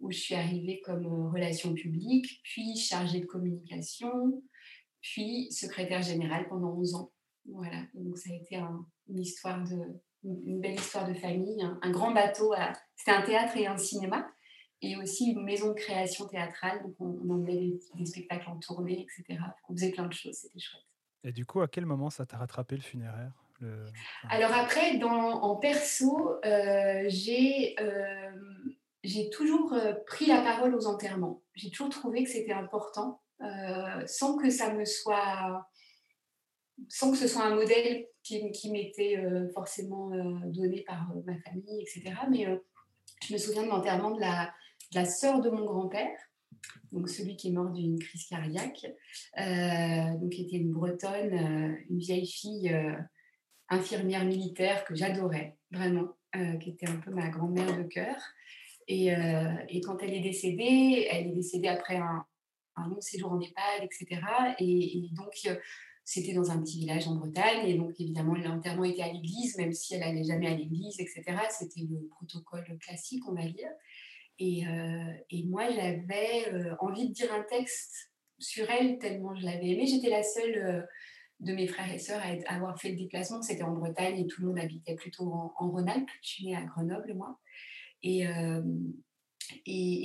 où 0.00 0.10
je 0.10 0.18
suis 0.18 0.34
arrivée 0.34 0.80
comme 0.84 1.06
relation 1.32 1.72
publique, 1.74 2.40
puis 2.42 2.76
chargée 2.76 3.20
de 3.20 3.26
communication, 3.26 4.42
puis 5.00 5.50
secrétaire 5.52 6.02
générale 6.02 6.48
pendant 6.48 6.76
11 6.76 6.94
ans. 6.96 7.12
Voilà, 7.46 7.82
donc 7.94 8.18
ça 8.18 8.30
a 8.32 8.36
été 8.36 8.56
une 9.08 9.20
histoire 9.20 9.62
de, 9.64 10.00
une 10.24 10.60
belle 10.60 10.74
histoire 10.74 11.06
de 11.06 11.14
famille, 11.14 11.62
un, 11.82 11.90
grand 11.90 12.12
bateau. 12.12 12.54
C'était 12.96 13.12
un 13.12 13.22
théâtre 13.22 13.56
et 13.56 13.66
un 13.66 13.76
cinéma 13.76 14.33
et 14.84 14.96
aussi 14.96 15.32
une 15.32 15.42
maison 15.42 15.68
de 15.68 15.74
création 15.74 16.26
théâtrale. 16.26 16.82
Donc, 16.82 16.94
on, 17.00 17.18
on 17.24 17.34
emmenait 17.34 17.72
des, 17.94 18.06
spectacles 18.06 18.48
en 18.48 18.58
tournée, 18.58 19.00
etc. 19.02 19.40
On 19.68 19.74
faisait 19.74 19.90
plein 19.90 20.06
de 20.06 20.12
choses, 20.12 20.34
c'était 20.34 20.58
chouette. 20.58 20.82
Et 21.24 21.32
du 21.32 21.46
coup, 21.46 21.62
à 21.62 21.68
quel 21.68 21.86
moment 21.86 22.10
ça 22.10 22.26
t'a 22.26 22.36
rattrapé 22.36 22.76
le 22.76 22.82
funéraire 22.82 23.32
Alors 24.28 24.52
après, 24.52 24.98
dans, 24.98 25.42
en 25.42 25.56
perso, 25.56 26.38
euh, 26.44 27.04
j'ai 27.08 27.74
euh, 27.80 28.30
j'ai 29.02 29.30
toujours 29.30 29.72
euh, 29.72 29.94
pris 30.06 30.26
la 30.26 30.42
parole 30.42 30.74
aux 30.74 30.86
enterrements. 30.86 31.42
J'ai 31.54 31.70
toujours 31.70 31.88
trouvé 31.88 32.24
que 32.24 32.30
c'était 32.30 32.52
important, 32.52 33.22
sans 34.06 34.36
que 34.36 34.50
ça 34.50 34.72
me 34.72 34.84
soit, 34.84 35.66
sans 36.88 37.10
que 37.10 37.16
ce 37.16 37.26
soit 37.26 37.44
un 37.44 37.54
modèle 37.54 38.06
qui, 38.22 38.50
qui 38.52 38.70
m'était 38.70 39.22
forcément 39.52 40.10
donné 40.46 40.82
par 40.82 41.10
ma 41.26 41.38
famille, 41.40 41.82
etc. 41.82 42.14
Mais 42.30 42.46
je 43.22 43.32
me 43.32 43.38
souviens 43.38 43.64
de 43.64 43.68
l'enterrement 43.68 44.12
de 44.12 44.20
la, 44.20 44.52
la 44.94 45.04
sœur 45.04 45.40
de 45.40 45.50
mon 45.50 45.64
grand-père, 45.64 46.18
donc 46.92 47.08
celui 47.08 47.36
qui 47.36 47.48
est 47.48 47.52
mort 47.52 47.70
d'une 47.70 47.98
crise 47.98 48.26
cardiaque, 48.26 48.86
euh, 49.38 50.18
donc 50.18 50.38
était 50.38 50.56
une 50.56 50.72
bretonne, 50.72 51.34
euh, 51.34 51.76
une 51.90 51.98
vieille 51.98 52.26
fille 52.26 52.72
euh, 52.72 52.94
infirmière 53.68 54.24
militaire 54.24 54.84
que 54.84 54.94
j'adorais 54.94 55.56
vraiment, 55.70 56.08
qui 56.60 56.70
était 56.70 56.88
un 56.88 56.96
peu 56.96 57.10
ma 57.12 57.28
grand-mère 57.28 57.76
de 57.76 57.84
cœur. 57.84 58.16
Et, 58.88 59.10
quand 59.84 60.02
elle 60.02 60.14
est 60.14 60.20
décédée, 60.20 61.06
elle 61.10 61.28
est 61.28 61.34
décédée 61.34 61.68
après 61.68 61.96
un, 61.96 62.26
long 62.76 63.00
séjour 63.00 63.32
en 63.32 63.40
EHPAD, 63.40 63.82
etc. 63.82 64.20
Et, 64.58 65.08
donc 65.12 65.32
c'était 66.04 66.34
dans 66.34 66.50
un 66.50 66.60
petit 66.60 66.80
village 66.80 67.08
en 67.08 67.14
Bretagne, 67.14 67.66
et 67.66 67.74
donc 67.74 67.98
évidemment 68.00 68.34
l'enterrement 68.34 68.84
était 68.84 69.02
à 69.02 69.12
l'église, 69.12 69.56
même 69.56 69.72
si 69.72 69.94
elle 69.94 70.00
n'allait 70.00 70.24
jamais 70.24 70.48
à 70.48 70.54
l'église, 70.54 71.00
etc. 71.00 71.22
C'était 71.50 71.80
le 71.88 72.06
protocole 72.08 72.78
classique, 72.80 73.22
on 73.28 73.32
va 73.32 73.46
dire. 73.46 73.70
Euh, 74.40 75.12
et, 75.30 75.44
moi, 75.44 75.70
j'avais 75.70 76.52
euh, 76.52 76.74
envie 76.80 77.08
de 77.08 77.12
dire 77.12 77.32
un 77.32 77.42
texte 77.42 78.10
sur 78.38 78.68
elle 78.68 78.98
tellement 78.98 79.34
je 79.34 79.44
l'avais 79.44 79.70
aimée. 79.70 79.86
J'étais 79.86 80.10
la 80.10 80.22
seule 80.22 80.56
euh, 80.56 80.82
de 81.40 81.52
mes 81.52 81.66
frères 81.66 81.92
et 81.92 81.98
sœurs 81.98 82.20
à, 82.20 82.54
avoir 82.54 82.78
fait 82.80 82.90
le 82.90 82.96
déplacement. 82.96 83.42
C'était 83.42 83.62
en 83.62 83.72
Bretagne 83.72 84.18
et 84.18 84.26
tout 84.26 84.42
le 84.42 84.48
monde 84.48 84.58
habitait 84.58 84.96
plutôt 84.96 85.32
en, 85.32 85.70
Rhône-Alpes. 85.70 86.10
Je 86.22 86.28
suis 86.28 86.46
née 86.46 86.56
à 86.56 86.62
Grenoble, 86.62 87.14
moi. 87.14 87.38
Et, 88.02 88.24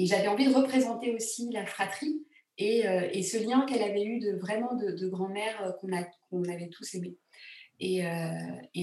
j'avais 0.06 0.28
envie 0.28 0.48
de 0.48 0.54
représenter 0.54 1.14
aussi 1.14 1.50
la 1.52 1.66
fratrie 1.66 2.24
et, 2.58 2.84
ce 3.24 3.38
lien 3.44 3.66
qu'elle 3.66 3.84
avait 3.84 4.06
eu 4.06 4.20
de 4.20 4.38
vraiment 4.38 4.76
de, 4.76 5.08
grand-mère 5.08 5.76
qu'on 5.82 6.44
avait 6.44 6.70
tous 6.70 6.94
aimé. 6.96 7.18
Et 7.80 8.04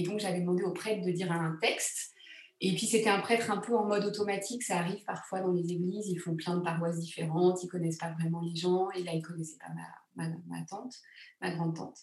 donc 0.03 0.19
j'avais 0.19 0.41
demandé 0.41 0.63
au 0.63 0.71
prêtre 0.71 1.03
de 1.03 1.11
dire 1.11 1.31
un 1.31 1.57
texte. 1.61 2.13
Et 2.59 2.73
puis 2.73 2.87
c'était 2.87 3.09
un 3.09 3.19
prêtre 3.19 3.51
un 3.51 3.57
peu 3.57 3.77
en 3.77 3.85
mode 3.85 4.03
automatique, 4.03 4.63
ça 4.63 4.79
arrive 4.79 5.03
parfois 5.05 5.41
dans 5.41 5.51
les 5.51 5.71
églises, 5.71 6.07
ils 6.07 6.17
font 6.17 6.35
plein 6.35 6.57
de 6.57 6.63
paroisses 6.63 6.99
différentes, 6.99 7.63
ils 7.63 7.67
connaissent 7.67 7.99
pas 7.99 8.11
vraiment 8.19 8.41
les 8.41 8.55
gens, 8.55 8.89
et 8.91 9.03
là 9.03 9.13
ils 9.13 9.21
connaissaient 9.21 9.59
pas 9.59 9.73
ma, 10.15 10.27
ma, 10.47 10.61
tante, 10.67 10.95
ma 11.39 11.51
grande 11.51 11.75
tante. 11.75 11.99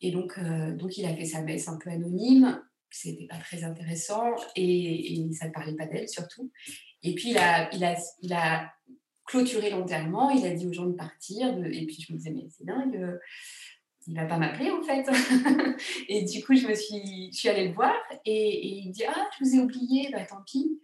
Et 0.00 0.10
donc, 0.10 0.40
donc 0.76 0.96
il 0.96 1.04
a 1.04 1.14
fait 1.14 1.26
sa 1.26 1.42
messe 1.42 1.68
un 1.68 1.76
peu 1.76 1.90
anonyme, 1.90 2.58
c'était 2.90 3.26
pas 3.26 3.36
très 3.36 3.64
intéressant. 3.64 4.34
Et, 4.56 5.28
ça 5.32 5.48
ne 5.48 5.52
parlait 5.52 5.74
pas 5.74 5.86
d'elle 5.86 6.08
surtout. 6.08 6.50
Et 7.02 7.14
puis 7.14 7.30
il 7.30 7.38
a, 7.38 7.72
il 7.74 7.84
a, 7.84 7.96
il 8.22 8.34
clôturé 9.28 9.70
l'enterrement, 9.70 10.30
il 10.30 10.44
a 10.46 10.54
dit 10.54 10.66
aux 10.66 10.72
gens 10.72 10.86
de 10.86 10.94
partir, 10.94 11.46
et 11.66 11.86
puis 11.86 11.98
je 12.00 12.12
me 12.12 12.18
disais, 12.18 12.30
mais 12.30 12.48
c'est 12.48 12.64
dingue, 12.64 12.96
euh, 12.96 13.18
il 14.06 14.16
va 14.16 14.24
pas 14.24 14.38
m'appeler 14.38 14.70
en 14.70 14.82
fait. 14.82 15.04
et 16.08 16.24
du 16.24 16.42
coup, 16.44 16.54
je 16.54 16.66
me 16.66 16.74
suis, 16.74 17.30
je 17.32 17.38
suis 17.38 17.48
allée 17.48 17.68
le 17.68 17.74
voir 17.74 17.94
et, 18.24 18.78
il 18.78 18.88
me 18.88 18.92
dit, 18.92 19.04
ah, 19.04 19.28
je 19.38 19.44
vous 19.44 19.56
ai 19.56 19.58
oublié, 19.60 20.08
bah 20.12 20.24
tant 20.24 20.42
pis. 20.46 20.80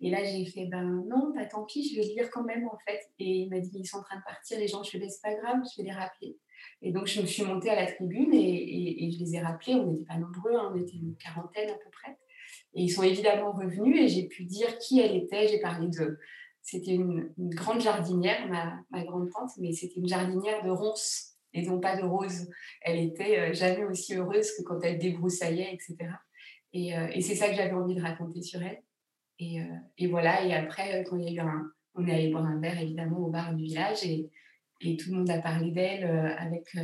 Et 0.00 0.10
là, 0.10 0.22
j'ai 0.24 0.44
fait, 0.46 0.66
ben 0.66 1.04
non, 1.08 1.32
pas 1.32 1.46
tant 1.46 1.64
pis, 1.64 1.88
je 1.88 2.00
vais 2.00 2.06
le 2.06 2.14
lire 2.14 2.30
quand 2.30 2.44
même 2.44 2.66
en 2.66 2.78
fait. 2.86 3.00
Et 3.18 3.42
il 3.42 3.50
m'a 3.50 3.60
dit, 3.60 3.70
ils 3.74 3.86
sont 3.86 3.98
en 3.98 4.02
train 4.02 4.18
de 4.18 4.24
partir, 4.24 4.58
les 4.58 4.68
gens, 4.68 4.82
je 4.82 4.98
vais, 4.98 5.08
c'est 5.08 5.22
pas 5.22 5.34
grave, 5.34 5.58
je 5.64 5.82
vais 5.82 5.88
les 5.88 5.94
rappeler. 5.94 6.36
Et 6.82 6.92
donc, 6.92 7.06
je 7.06 7.20
me 7.20 7.26
suis 7.26 7.44
montée 7.44 7.70
à 7.70 7.76
la 7.76 7.90
tribune 7.90 8.32
et, 8.32 9.10
je 9.10 9.18
les 9.18 9.36
ai 9.36 9.40
rappelés. 9.40 9.74
On 9.74 9.86
n'était 9.86 10.04
pas 10.04 10.18
nombreux, 10.18 10.54
hein, 10.54 10.72
on 10.74 10.76
était 10.76 10.96
une 10.96 11.16
quarantaine 11.16 11.70
à 11.70 11.74
peu 11.74 11.90
près. 11.90 12.18
Et 12.74 12.82
ils 12.82 12.90
sont 12.90 13.02
évidemment 13.02 13.52
revenus 13.52 14.00
et 14.00 14.08
j'ai 14.08 14.26
pu 14.26 14.44
dire 14.44 14.76
qui 14.78 15.00
elle 15.00 15.16
était. 15.16 15.48
J'ai 15.48 15.60
parlé 15.60 15.88
de. 15.88 16.18
C'était 16.62 16.94
une, 16.94 17.32
grande 17.38 17.80
jardinière, 17.80 18.48
ma, 18.48 18.80
ma 18.90 19.04
grande-tante, 19.04 19.50
mais 19.58 19.72
c'était 19.72 20.00
une 20.00 20.08
jardinière 20.08 20.64
de 20.64 20.70
ronces 20.70 21.35
et 21.52 21.62
non 21.62 21.80
pas 21.80 21.96
de 21.96 22.02
roses. 22.02 22.48
Elle 22.82 22.98
était 22.98 23.38
euh, 23.38 23.52
jamais 23.52 23.84
aussi 23.84 24.14
heureuse 24.14 24.50
que 24.56 24.62
quand 24.62 24.80
elle 24.82 24.98
débroussaillait, 24.98 25.72
etc. 25.72 25.96
Et, 26.72 26.96
euh, 26.96 27.08
et 27.12 27.20
c'est 27.20 27.34
ça 27.34 27.48
que 27.48 27.54
j'avais 27.54 27.72
envie 27.72 27.94
de 27.94 28.02
raconter 28.02 28.42
sur 28.42 28.62
elle. 28.62 28.82
Et, 29.38 29.60
euh, 29.60 30.08
voilà, 30.08 30.44
et 30.44 30.54
après, 30.54 31.04
quand 31.04 31.16
il 31.16 31.24
y 31.24 31.38
a 31.38 31.42
eu 31.42 31.46
un. 31.46 31.70
On 31.98 32.06
est 32.06 32.12
allé 32.12 32.28
boire 32.30 32.44
un 32.44 32.60
verre, 32.60 32.78
évidemment, 32.78 33.20
au 33.20 33.30
bar 33.30 33.54
du 33.54 33.64
village. 33.64 34.04
Et, 34.04 34.30
tout 34.98 35.10
le 35.10 35.16
monde 35.16 35.30
a 35.30 35.40
parlé 35.40 35.70
d'elle 35.70 36.04
avec 36.04 36.76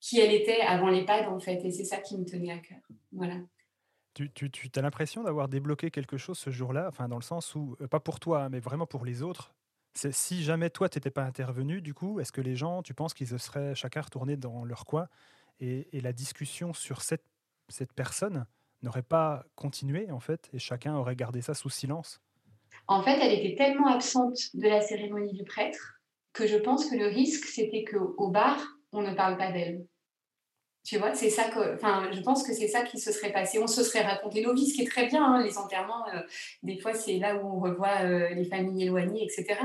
qui 0.00 0.18
elle 0.18 0.32
était 0.32 0.62
avant 0.62 0.88
l'EHPAD 0.88 1.26
en 1.26 1.38
fait 1.38 1.62
et 1.62 1.70
c'est 1.70 1.84
ça 1.84 1.98
qui 1.98 2.16
me 2.16 2.24
tenait 2.24 2.52
à 2.52 2.58
cœur. 2.58 2.78
Voilà. 3.12 3.34
Tu, 4.14 4.30
tu, 4.32 4.70
as 4.74 4.80
l'impression 4.80 5.22
d'avoir 5.22 5.48
débloqué 5.48 5.90
quelque 5.90 6.16
chose 6.16 6.38
ce 6.38 6.48
jour-là, 6.48 6.86
enfin 6.88 7.06
dans 7.06 7.18
le 7.18 7.22
sens 7.22 7.54
où, 7.54 7.76
pas 7.90 8.00
pour 8.00 8.18
toi, 8.18 8.44
hein, 8.44 8.48
mais 8.48 8.60
vraiment 8.60 8.86
pour 8.86 9.04
les 9.04 9.22
autres. 9.22 9.55
Si 9.96 10.42
jamais 10.42 10.68
toi, 10.68 10.90
tu 10.90 10.98
n'étais 10.98 11.10
pas 11.10 11.24
intervenu, 11.24 11.80
du 11.80 11.94
coup, 11.94 12.20
est-ce 12.20 12.30
que 12.30 12.42
les 12.42 12.54
gens, 12.54 12.82
tu 12.82 12.92
penses 12.92 13.14
qu'ils 13.14 13.28
se 13.28 13.38
seraient 13.38 13.74
chacun 13.74 14.02
retourné 14.02 14.36
dans 14.36 14.64
leur 14.64 14.84
coin 14.84 15.08
et, 15.58 15.88
et 15.96 16.02
la 16.02 16.12
discussion 16.12 16.74
sur 16.74 17.00
cette, 17.00 17.24
cette 17.68 17.94
personne 17.94 18.46
n'aurait 18.82 19.02
pas 19.02 19.46
continué, 19.54 20.10
en 20.10 20.20
fait, 20.20 20.50
et 20.52 20.58
chacun 20.58 20.94
aurait 20.96 21.16
gardé 21.16 21.40
ça 21.40 21.54
sous 21.54 21.70
silence? 21.70 22.20
En 22.88 23.02
fait, 23.02 23.18
elle 23.20 23.38
était 23.38 23.56
tellement 23.56 23.88
absente 23.88 24.38
de 24.54 24.68
la 24.68 24.82
cérémonie 24.82 25.32
du 25.32 25.44
prêtre 25.44 25.94
que 26.34 26.46
je 26.46 26.56
pense 26.56 26.90
que 26.90 26.96
le 26.96 27.06
risque, 27.06 27.46
c'était 27.46 27.84
qu'au 27.84 28.30
bar, 28.30 28.62
on 28.92 29.00
ne 29.00 29.14
parle 29.14 29.38
pas 29.38 29.50
d'elle. 29.50 29.86
Tu 30.86 30.98
vois, 30.98 31.14
c'est 31.14 31.30
ça 31.30 31.48
que, 31.48 31.74
enfin, 31.74 32.08
je 32.12 32.20
pense 32.20 32.46
que 32.46 32.54
c'est 32.54 32.68
ça 32.68 32.82
qui 32.82 33.00
se 33.00 33.10
serait 33.10 33.32
passé. 33.32 33.58
On 33.58 33.66
se 33.66 33.82
serait 33.82 34.02
raconté 34.02 34.40
nos 34.40 34.54
vies, 34.54 34.68
ce 34.68 34.74
qui 34.74 34.82
est 34.82 34.88
très 34.88 35.06
bien. 35.06 35.24
Hein, 35.24 35.42
les 35.42 35.58
enterrements, 35.58 36.06
euh, 36.14 36.20
des 36.62 36.78
fois, 36.78 36.94
c'est 36.94 37.18
là 37.18 37.34
où 37.34 37.56
on 37.56 37.58
revoit 37.58 38.02
euh, 38.04 38.28
les 38.28 38.44
familles 38.44 38.84
éloignées, 38.84 39.24
etc. 39.24 39.58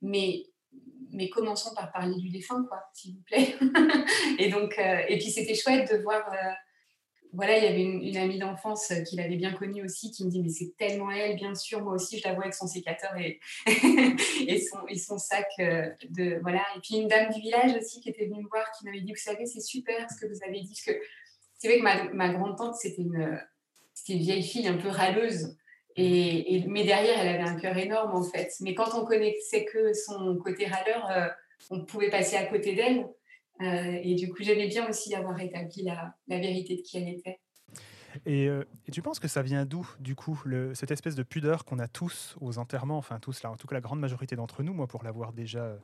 Mais, 0.00 0.44
mais 1.10 1.28
commençons 1.28 1.74
par 1.74 1.90
parler 1.90 2.14
du 2.14 2.28
défunt, 2.28 2.64
quoi, 2.68 2.84
s'il 2.94 3.16
vous 3.16 3.22
plaît. 3.22 3.56
et 4.38 4.48
donc, 4.48 4.78
euh, 4.78 5.02
et 5.08 5.18
puis 5.18 5.32
c'était 5.32 5.56
chouette 5.56 5.92
de 5.92 5.98
voir 6.04 6.22
voilà, 7.32 7.58
il 7.58 7.64
y 7.64 7.66
avait 7.66 7.82
une, 7.82 8.16
amie 8.16 8.38
d'enfance 8.38 8.90
euh, 8.90 9.02
qu'il 9.02 9.20
avait 9.20 9.36
bien 9.36 9.52
connue 9.52 9.84
aussi 9.84 10.10
qui 10.10 10.24
me 10.24 10.30
dit 10.30 10.42
Mais 10.42 10.48
c'est 10.48 10.76
tellement 10.76 11.10
elle, 11.10 11.36
bien 11.36 11.54
sûr, 11.54 11.82
moi 11.82 11.94
aussi, 11.94 12.18
je 12.18 12.26
la 12.26 12.34
vois 12.34 12.44
avec 12.44 12.54
son 12.54 12.66
sécateur 12.66 13.16
et, 13.16 13.40
et, 14.46 14.60
son, 14.60 14.86
et 14.88 14.98
son 14.98 15.18
sac 15.18 15.46
euh, 15.60 15.88
de. 16.10 16.38
Voilà. 16.42 16.64
Et 16.76 16.80
puis 16.80 16.96
une 16.96 17.08
dame 17.08 17.32
du 17.32 17.40
village 17.40 17.76
aussi 17.76 18.00
qui 18.00 18.08
était 18.08 18.26
venue 18.26 18.42
me 18.42 18.48
voir 18.48 18.70
qui 18.72 18.84
m'avait 18.84 19.00
dit 19.00 19.12
Vous 19.12 19.20
savez, 19.20 19.46
c'est 19.46 19.60
super 19.60 20.10
ce 20.10 20.20
que 20.20 20.26
vous 20.26 20.40
avez 20.46 20.60
dit. 20.60 20.68
Parce 20.68 20.98
que 20.98 21.04
c'est 21.58 21.68
vrai 21.68 21.78
que 21.78 21.82
ma, 21.82 22.12
ma 22.12 22.32
grande-tante, 22.32 22.74
c'était 22.76 23.02
une, 23.02 23.40
une 24.08 24.18
vieille 24.18 24.42
fille 24.42 24.66
un 24.66 24.76
peu 24.76 24.88
râleuse. 24.88 25.56
Et, 25.96 26.64
mais 26.68 26.84
derrière, 26.84 27.18
elle 27.20 27.28
avait 27.28 27.48
un 27.48 27.56
cœur 27.56 27.76
énorme 27.76 28.14
en 28.14 28.22
fait. 28.22 28.52
Mais 28.60 28.74
quand 28.74 28.94
on 28.94 29.04
connaissait 29.04 29.64
que 29.64 29.92
son 29.92 30.36
côté 30.38 30.66
râleur, 30.66 31.10
euh, 31.10 31.28
on 31.70 31.84
pouvait 31.84 32.10
passer 32.10 32.36
à 32.36 32.46
côté 32.46 32.74
d'elle. 32.74 33.06
Euh, 33.60 34.00
et 34.02 34.14
du 34.14 34.30
coup, 34.30 34.42
j'aimais 34.42 34.68
bien 34.68 34.88
aussi 34.88 35.14
avoir 35.14 35.38
établi 35.40 35.82
la, 35.82 36.14
vérité 36.28 36.76
de 36.76 36.82
qui 36.82 36.96
elle 36.96 37.08
était. 37.08 37.40
Euh, 38.26 38.64
et, 38.86 38.90
tu 38.90 39.02
penses 39.02 39.20
que 39.20 39.28
ça 39.28 39.42
vient 39.42 39.64
d'où, 39.64 39.88
du 40.00 40.14
coup, 40.14 40.40
cette 40.74 40.90
espèce 40.90 41.14
de 41.14 41.22
pudeur 41.22 41.64
qu'on 41.64 41.78
a 41.78 41.86
tous 41.86 42.36
aux 42.40 42.58
enterrements, 42.58 42.98
enfin 42.98 43.20
tous, 43.20 43.42
là, 43.42 43.50
en 43.50 43.56
tout 43.56 43.66
cas 43.66 43.74
la 43.74 43.80
grande 43.80 44.00
majorité 44.00 44.34
d'entre 44.34 44.62
nous, 44.62 44.72
moi 44.72 44.88
pour 44.88 45.04
l'avoir 45.04 45.32
déjà 45.32 45.62
euh, 45.62 45.78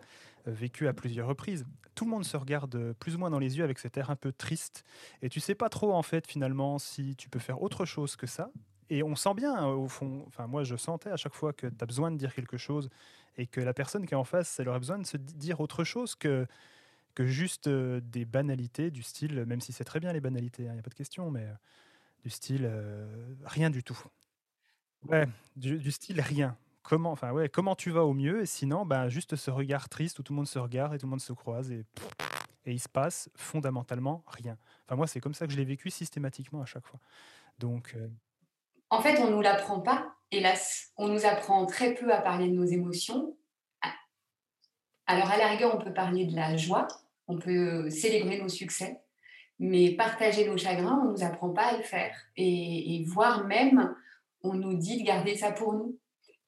vécu 0.47 0.89
à 0.89 0.93
plusieurs 0.93 1.29
reprises, 1.29 1.67
tout 1.95 2.05
le 2.05 2.11
monde 2.11 2.25
se 2.25 2.37
regarde 2.37 2.95
plus 2.95 3.15
ou 3.15 3.19
moins 3.19 3.31
dans 3.31 3.39
les 3.39 3.59
yeux 3.59 3.65
avec 3.65 3.79
cet 3.79 3.97
air 3.97 4.11
un 4.11 4.17
peu 4.17 4.33
triste, 4.33 4.85
et 5.23 5.29
tu 5.29 5.39
sais 5.39 5.55
pas 5.55 5.69
trop 5.69 5.93
en 5.93 6.03
fait 6.03 6.27
finalement 6.27 6.79
si 6.79 7.15
tu 7.15 7.29
peux 7.29 7.39
faire 7.39 7.63
autre 7.63 7.85
chose 7.85 8.17
que 8.17 8.27
ça. 8.27 8.51
Et 8.89 9.03
on 9.03 9.17
sent 9.17 9.35
bien 9.35 9.67
au 9.67 9.89
fond, 9.89 10.25
enfin 10.27 10.47
moi 10.47 10.65
je 10.65 10.77
sentais 10.77 11.11
à 11.11 11.17
chaque 11.17 11.35
fois 11.35 11.53
que 11.53 11.67
tu 11.67 11.77
as 11.81 11.87
besoin 11.87 12.11
de 12.11 12.17
dire 12.17 12.35
quelque 12.35 12.57
chose 12.57 12.89
et 13.37 13.47
que 13.47 13.61
la 13.61 13.75
personne 13.75 14.07
qui 14.07 14.15
est 14.15 14.17
en 14.17 14.25
face, 14.25 14.59
elle 14.59 14.69
aurait 14.69 14.79
besoin 14.79 14.99
de 14.99 15.07
se 15.07 15.17
dire 15.17 15.61
autre 15.61 15.85
chose 15.85 16.15
que 16.15 16.47
que 17.17 17.27
juste 17.27 17.69
des 17.69 18.25
banalités 18.25 18.93
du 18.93 19.03
style, 19.03 19.45
même 19.47 19.61
si 19.61 19.73
c'est 19.73 19.83
très 19.83 19.99
bien 19.99 20.13
les 20.13 20.21
banalités, 20.21 20.63
il 20.63 20.69
hein, 20.69 20.75
n'y 20.75 20.79
a 20.79 20.83
pas 20.83 20.91
de 20.91 20.95
question, 20.95 21.33
mais 21.33 21.49
du 22.23 22.31
style 22.31 22.71
rien 23.45 23.71
du 23.71 23.83
tout. 23.83 23.99
Ouais, 25.09 25.27
du, 25.57 25.91
style 25.91 26.21
rien. 26.21 26.57
Comment, 26.83 27.11
enfin 27.11 27.33
ouais, 27.33 27.49
comment 27.49 27.75
tu 27.75 27.91
vas 27.91 28.05
au 28.05 28.15
mieux 28.15 28.43
et 28.43 28.47
sinon, 28.47 28.87
ben 28.87 29.09
juste 29.09 29.35
ce 29.35 29.51
regard 29.51 29.89
triste 29.89 30.21
où 30.21 30.23
tout 30.23 30.33
le 30.33 30.37
monde 30.37 30.47
se 30.47 30.59
regarde 30.59 30.95
et 30.95 30.99
tout 30.99 31.07
le 31.07 31.11
monde 31.11 31.21
se 31.21 31.33
croise 31.33 31.73
et 31.73 31.85
et 32.67 32.73
il 32.73 32.81
se 32.81 32.89
passe 32.89 33.31
fondamentalement 33.35 34.25
rien. 34.27 34.59
Enfin 34.85 34.97
moi 34.97 35.07
c'est 35.07 35.21
comme 35.21 35.35
ça 35.35 35.47
que 35.47 35.53
je 35.53 35.57
l'ai 35.57 35.65
vécu 35.65 35.89
systématiquement 35.91 36.61
à 36.61 36.67
chaque 36.67 36.85
fois. 36.85 37.01
Donc 37.59 37.97
en 38.91 39.01
fait 39.01 39.19
on 39.21 39.31
nous 39.31 39.41
l'apprend 39.41 39.81
pas, 39.81 40.15
hélas. 40.31 40.93
On 40.97 41.09
nous 41.09 41.25
apprend 41.25 41.65
très 41.67 41.95
peu 41.95 42.13
à 42.13 42.21
parler 42.21 42.49
de 42.49 42.55
nos 42.55 42.65
émotions. 42.65 43.37
Alors 45.07 45.31
à 45.31 45.37
la 45.37 45.49
rigueur 45.49 45.75
on 45.75 45.79
peut 45.79 45.95
parler 45.95 46.27
de 46.27 46.35
la 46.35 46.57
joie, 46.57 46.89
on 47.29 47.39
peut 47.39 47.91
célébrer 47.91 48.41
nos 48.41 48.49
succès, 48.49 49.01
mais 49.59 49.93
partager 49.93 50.47
nos 50.47 50.57
chagrins, 50.57 51.01
on 51.03 51.07
ne 51.07 51.13
nous 51.13 51.25
apprend 51.25 51.51
pas 51.51 51.67
à 51.67 51.77
le 51.77 51.83
faire. 51.83 52.15
Et, 52.37 53.05
voire 53.07 53.47
même, 53.47 53.95
on 54.43 54.55
nous 54.55 54.75
dit 54.75 55.01
de 55.01 55.07
garder 55.07 55.35
ça 55.35 55.53
pour 55.53 55.73
nous. 55.73 55.99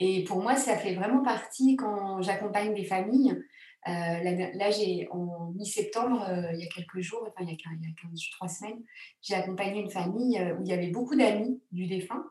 Et 0.00 0.25
pour 0.25 0.42
moi, 0.42 0.54
ça 0.54 0.76
fait 0.76 0.94
vraiment 0.94 1.23
partie 1.23 1.76
quand 1.76 2.23
j'accompagne 2.23 2.75
des 2.75 2.85
familles. 2.85 3.37
Euh, 3.88 4.50
là, 4.54 4.70
j'ai 4.70 5.08
en 5.11 5.52
mi-septembre, 5.56 6.23
euh, 6.28 6.52
il 6.52 6.61
y 6.61 6.64
a 6.64 6.68
quelques 6.68 7.00
jours, 7.00 7.23
enfin 7.23 7.42
il 7.42 7.49
y 7.49 7.52
a, 7.52 7.56
il 7.80 7.87
y 7.87 7.90
a 7.90 7.94
15, 8.02 8.30
3 8.32 8.49
semaines, 8.49 8.82
j'ai 9.23 9.35
accompagné 9.35 9.80
une 9.80 9.90
famille 9.90 10.37
euh, 10.38 10.56
où 10.56 10.62
il 10.62 10.68
y 10.68 10.73
avait 10.73 10.90
beaucoup 10.90 11.16
d'amis 11.16 11.62
du 11.73 11.87
défunt. 11.87 12.25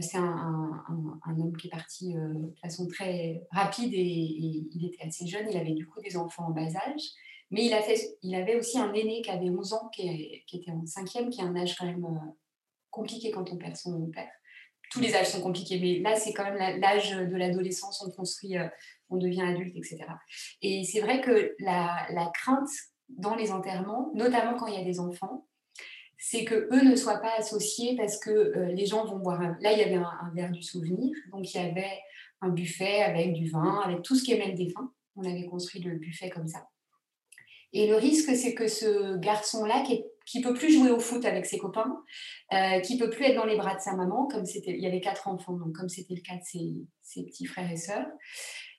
c'est 0.00 0.16
un, 0.16 0.84
homme 1.26 1.56
qui 1.58 1.66
est 1.66 1.70
parti 1.70 2.14
de 2.14 2.54
façon 2.62 2.88
très 2.88 3.42
rapide 3.50 3.92
et, 3.92 4.66
il 4.72 4.86
était 4.86 5.06
assez 5.06 5.26
jeune. 5.26 5.46
Il 5.50 5.56
avait 5.56 5.74
du 5.74 5.86
coup 5.86 6.00
des 6.00 6.16
enfants 6.16 6.46
en 6.46 6.50
bas 6.50 6.62
âge. 6.62 7.02
Mais 7.50 7.64
il, 7.64 8.34
a 8.34 8.38
avait 8.38 8.56
aussi 8.56 8.78
un 8.78 8.92
aîné 8.92 9.22
qui 9.22 9.30
avait 9.30 9.48
11 9.48 9.72
ans, 9.72 9.88
qui, 9.88 10.44
était 10.52 10.70
en 10.70 10.84
cinquième, 10.84 11.30
qui 11.30 11.40
est 11.40 11.44
un 11.44 11.56
âge 11.56 11.76
quand 11.76 11.86
même 11.86 12.04
euh, 12.04 12.30
compliqué 12.90 13.30
quand 13.30 13.50
on 13.52 13.56
perd 13.56 13.76
son 13.76 14.06
père. 14.10 14.30
Tous 14.90 15.00
les 15.00 15.14
âges 15.14 15.28
sont 15.28 15.40
compliqués, 15.40 15.78
mais 15.80 15.98
là, 16.00 16.16
c'est 16.16 16.32
quand 16.32 16.44
même 16.44 16.80
l'âge 16.80 17.10
de 17.10 17.36
l'adolescence, 17.36 18.02
on 18.06 18.10
construit, 18.10 18.56
euh, 18.56 18.68
on 19.08 19.16
devient 19.16 19.42
adulte, 19.42 19.76
etc. 19.76 19.98
Et 20.62 20.84
c'est 20.84 21.00
vrai 21.00 21.20
que 21.20 21.54
la, 21.58 22.06
crainte 22.34 22.68
dans 23.08 23.34
les 23.34 23.50
enterrements, 23.50 24.10
notamment 24.14 24.54
quand 24.58 24.66
il 24.66 24.74
y 24.74 24.80
a 24.80 24.84
des 24.84 25.00
enfants, 25.00 25.46
c'est 26.18 26.44
que 26.44 26.68
eux 26.72 26.82
ne 26.82 26.96
soient 26.96 27.18
pas 27.18 27.34
associés 27.38 27.96
parce 27.96 28.18
que 28.18 28.30
euh, 28.30 28.66
les 28.72 28.86
gens 28.86 29.06
vont 29.06 29.18
boire. 29.18 29.40
Là, 29.60 29.72
il 29.72 29.78
y 29.78 29.82
avait 29.82 29.94
un, 29.94 30.02
un, 30.02 30.30
verre 30.34 30.50
du 30.50 30.62
souvenir, 30.62 31.16
donc 31.32 31.54
il 31.54 31.56
y 31.56 31.60
avait 31.60 31.98
un 32.40 32.48
buffet 32.48 33.02
avec 33.02 33.32
du 33.32 33.48
vin, 33.48 33.80
avec 33.84 34.02
tout 34.02 34.14
ce 34.14 34.24
qui 34.24 34.32
aimait 34.32 34.48
le 34.48 34.54
défunt. 34.54 34.92
On 35.16 35.24
avait 35.24 35.46
construit 35.46 35.80
le 35.80 35.96
buffet 35.96 36.28
comme 36.28 36.48
ça. 36.48 36.66
Et 37.72 37.86
le 37.86 37.96
risque, 37.96 38.34
c'est 38.34 38.54
que 38.54 38.68
ce 38.68 39.16
garçon-là, 39.18 39.82
qui, 39.82 40.04
ne 40.38 40.42
peut 40.42 40.54
plus 40.54 40.72
jouer 40.72 40.90
au 40.90 40.98
foot 40.98 41.24
avec 41.24 41.46
ses 41.46 41.58
copains, 41.58 42.02
euh, 42.52 42.80
qui 42.80 42.98
peut 42.98 43.10
plus 43.10 43.24
être 43.24 43.36
dans 43.36 43.44
les 43.44 43.56
bras 43.56 43.74
de 43.74 43.80
sa 43.80 43.94
maman, 43.94 44.26
comme 44.26 44.46
c'était, 44.46 44.72
il 44.72 44.82
y 44.82 44.86
avait 44.86 45.00
quatre 45.00 45.28
enfants, 45.28 45.54
donc 45.54 45.74
comme 45.74 45.88
c'était 45.88 46.14
le 46.14 46.22
cas 46.22 46.36
de 46.36 46.86
ses, 47.02 47.24
petits 47.24 47.46
frères 47.46 47.70
et 47.70 47.76
sœurs, 47.76 48.06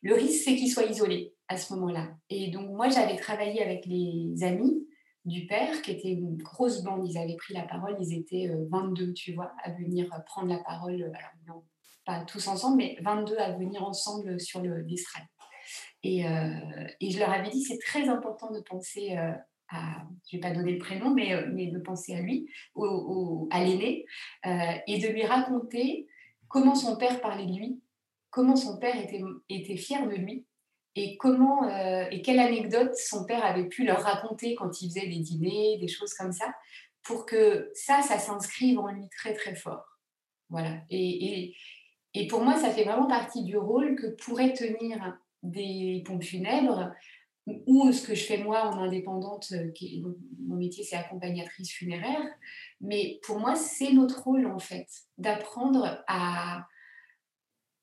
le 0.01 0.15
risque, 0.15 0.43
c'est 0.43 0.55
qu'il 0.55 0.71
soit 0.71 0.85
isolé 0.85 1.33
à 1.47 1.57
ce 1.57 1.73
moment-là. 1.73 2.09
Et 2.29 2.49
donc, 2.51 2.69
moi, 2.69 2.89
j'avais 2.89 3.17
travaillé 3.17 3.61
avec 3.61 3.85
les 3.85 4.43
amis 4.43 4.87
du 5.25 5.45
père, 5.45 5.81
qui 5.81 5.91
était 5.91 6.11
une 6.11 6.37
grosse 6.37 6.83
bande. 6.83 7.05
Ils 7.07 7.17
avaient 7.17 7.35
pris 7.35 7.53
la 7.53 7.63
parole, 7.63 7.95
ils 7.99 8.17
étaient 8.17 8.49
22, 8.69 9.03
euh, 9.03 9.13
tu 9.13 9.33
vois, 9.33 9.51
à 9.63 9.71
venir 9.71 10.09
prendre 10.25 10.47
la 10.47 10.59
parole. 10.59 11.01
Alors, 11.03 11.31
non, 11.47 11.63
pas 12.05 12.23
tous 12.23 12.47
ensemble, 12.47 12.77
mais 12.77 12.97
22 13.01 13.37
à 13.37 13.51
venir 13.51 13.83
ensemble 13.83 14.39
sur 14.39 14.61
le. 14.61 14.85
Et, 16.03 16.23
et 17.01 17.11
je 17.11 17.19
leur 17.19 17.29
avais 17.29 17.49
dit, 17.49 17.61
c'est 17.61 17.79
très 17.79 18.07
important 18.07 18.51
de 18.51 18.61
penser 18.61 19.17
à, 19.69 20.03
je 20.29 20.37
ne 20.37 20.41
vais 20.41 20.49
pas 20.49 20.55
donner 20.55 20.73
le 20.73 20.79
prénom, 20.79 21.13
mais, 21.13 21.45
mais 21.51 21.67
de 21.67 21.79
penser 21.79 22.15
à 22.15 22.21
lui, 22.21 22.49
au, 22.75 23.47
à 23.51 23.63
l'aîné, 23.63 24.05
et 24.45 24.99
de 24.99 25.07
lui 25.09 25.25
raconter 25.25 26.07
comment 26.47 26.75
son 26.75 26.97
père 26.97 27.19
parlait 27.21 27.45
de 27.45 27.53
lui, 27.53 27.81
comment 28.29 28.55
son 28.55 28.79
père 28.79 28.97
était, 28.97 29.21
était 29.49 29.77
fier 29.77 30.07
de 30.07 30.15
lui, 30.15 30.45
et 30.95 31.17
comment 31.17 31.69
et 32.09 32.21
quelle 32.21 32.39
anecdote 32.39 32.95
son 32.95 33.25
père 33.25 33.45
avait 33.45 33.67
pu 33.67 33.85
leur 33.85 34.01
raconter 34.01 34.55
quand 34.55 34.81
il 34.81 34.89
faisait 34.89 35.07
des 35.07 35.19
dîners, 35.19 35.77
des 35.79 35.87
choses 35.87 36.13
comme 36.13 36.31
ça, 36.31 36.53
pour 37.03 37.25
que 37.25 37.71
ça, 37.73 38.01
ça 38.01 38.17
s'inscrive 38.19 38.79
en 38.79 38.87
lui 38.87 39.09
très 39.09 39.33
très 39.33 39.55
fort. 39.55 39.85
Voilà. 40.49 40.77
Et, 40.89 41.53
et, 42.13 42.27
pour 42.27 42.43
moi, 42.43 42.55
ça 42.55 42.71
fait 42.71 42.83
vraiment 42.83 43.07
partie 43.07 43.43
du 43.43 43.57
rôle 43.57 43.95
que 43.95 44.07
pourrait 44.07 44.53
tenir 44.53 45.17
des 45.43 46.03
pompes 46.05 46.23
funèbres 46.23 46.91
ou 47.65 47.91
ce 47.91 48.05
que 48.05 48.15
je 48.15 48.23
fais 48.23 48.37
moi 48.37 48.65
en 48.65 48.83
indépendante, 48.83 49.51
euh, 49.53 49.71
qui 49.71 50.03
mon 50.45 50.55
métier 50.55 50.83
c'est 50.83 50.95
accompagnatrice 50.95 51.71
funéraire, 51.71 52.21
mais 52.81 53.19
pour 53.23 53.39
moi 53.39 53.55
c'est 53.55 53.91
notre 53.91 54.23
rôle 54.23 54.45
en 54.45 54.59
fait 54.59 54.87
d'apprendre 55.17 56.03
à, 56.07 56.65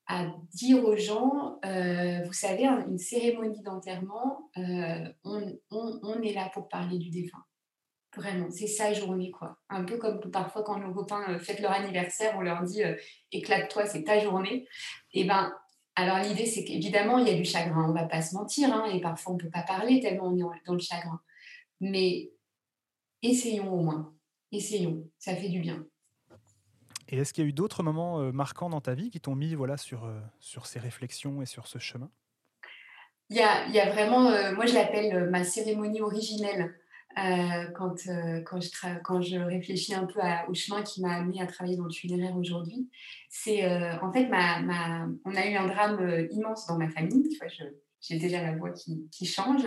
à 0.07 0.27
dire 0.53 0.85
aux 0.85 0.97
gens, 0.97 1.59
euh, 1.65 2.23
vous 2.25 2.33
savez, 2.33 2.65
une 2.65 2.99
cérémonie 2.99 3.63
d'enterrement, 3.63 4.51
euh, 4.57 5.09
on, 5.25 5.59
on, 5.71 6.23
est 6.23 6.33
là 6.33 6.51
pour 6.53 6.69
parler 6.69 6.99
du 6.99 7.11
défunt. 7.11 7.45
Vraiment, 8.15 8.51
c'est 8.51 8.67
sa 8.67 8.95
journée, 8.95 9.31
quoi. 9.31 9.59
Un 9.69 9.85
peu 9.85 9.99
comme 9.99 10.21
parfois 10.31 10.63
quand 10.63 10.79
nos 10.79 10.95
copains 10.95 11.39
fêtent 11.39 11.61
leur 11.61 11.73
anniversaire, 11.73 12.35
on 12.39 12.41
leur 12.41 12.63
dit 12.63 12.81
éclate-toi, 13.31 13.85
c'est 13.85 14.05
ta 14.05 14.19
journée. 14.21 14.67
Et 15.13 15.21
eh 15.21 15.25
ben, 15.25 15.53
alors 15.97 16.19
l'idée, 16.19 16.45
c'est 16.45 16.65
qu'évidemment, 16.65 17.19
il 17.19 17.27
y 17.27 17.31
a 17.31 17.35
du 17.35 17.45
chagrin, 17.45 17.87
on 17.87 17.89
ne 17.89 17.99
va 17.99 18.05
pas 18.05 18.21
se 18.21 18.35
mentir, 18.35 18.73
hein, 18.73 18.85
et 18.93 19.01
parfois 19.01 19.33
on 19.33 19.37
ne 19.37 19.41
peut 19.41 19.51
pas 19.51 19.63
parler 19.63 20.01
tellement 20.01 20.27
on 20.27 20.37
est 20.37 20.67
dans 20.67 20.75
le 20.75 20.79
chagrin. 20.79 21.21
Mais 21.81 22.31
essayons 23.23 23.73
au 23.73 23.83
moins, 23.83 24.15
essayons, 24.53 25.09
ça 25.19 25.35
fait 25.35 25.49
du 25.49 25.61
bien. 25.61 25.87
Et 27.09 27.17
est-ce 27.17 27.33
qu'il 27.33 27.45
y 27.45 27.47
a 27.47 27.49
eu 27.49 27.55
d'autres 27.55 27.83
moments 27.83 28.21
euh, 28.21 28.31
marquants 28.31 28.69
dans 28.69 28.83
ta 28.83 28.95
vie 28.95 29.11
qui 29.11 29.21
t'ont 29.21 29.35
mis 29.35 29.55
voilà, 29.55 29.79
sur, 29.79 30.05
euh, 30.05 30.21
sur 30.39 30.67
ces 30.67 30.79
réflexions 30.79 31.41
et 31.41 31.47
sur 31.47 31.67
ce 31.67 31.79
chemin? 31.79 32.11
Il 33.31 33.37
y, 33.37 33.41
a, 33.41 33.67
il 33.67 33.75
y 33.75 33.81
a, 33.81 33.91
vraiment, 33.91 34.29
euh, 34.29 34.55
moi 34.55 34.67
je 34.67 34.75
l'appelle 34.75 35.31
ma 35.31 35.45
cérémonie 35.45 36.01
originelle. 36.01 36.79
Euh, 37.19 37.71
quand, 37.75 38.07
euh, 38.09 38.43
quand, 38.43 38.61
je 38.61 38.69
quand 39.03 39.23
je 39.23 39.37
réfléchis 39.37 39.95
un 39.95 40.05
peu 40.05 40.21
au 40.49 40.55
chemin 40.55 40.83
qui 40.83 41.01
m'a 41.01 41.15
amené 41.15 41.41
à 41.41 41.47
travailler 41.47 41.77
dans 41.77 41.85
le 41.85 41.93
funéraire 41.93 42.37
aujourd'hui, 42.37 42.91
c'est 43.31 43.65
euh, 43.65 43.99
en 44.03 44.13
fait, 44.13 44.27
ma, 44.29 44.61
ma, 44.61 45.09
on 45.25 45.35
a 45.35 45.47
eu 45.47 45.55
un 45.55 45.67
drame 45.67 46.27
immense 46.31 46.67
dans 46.67 46.77
ma 46.77 46.91
famille. 46.91 47.27
Tu 47.31 47.39
vois, 47.39 47.49
j'ai 48.03 48.19
déjà 48.19 48.43
la 48.43 48.55
voix 48.55 48.71
qui, 48.71 49.09
qui 49.11 49.25
change. 49.25 49.65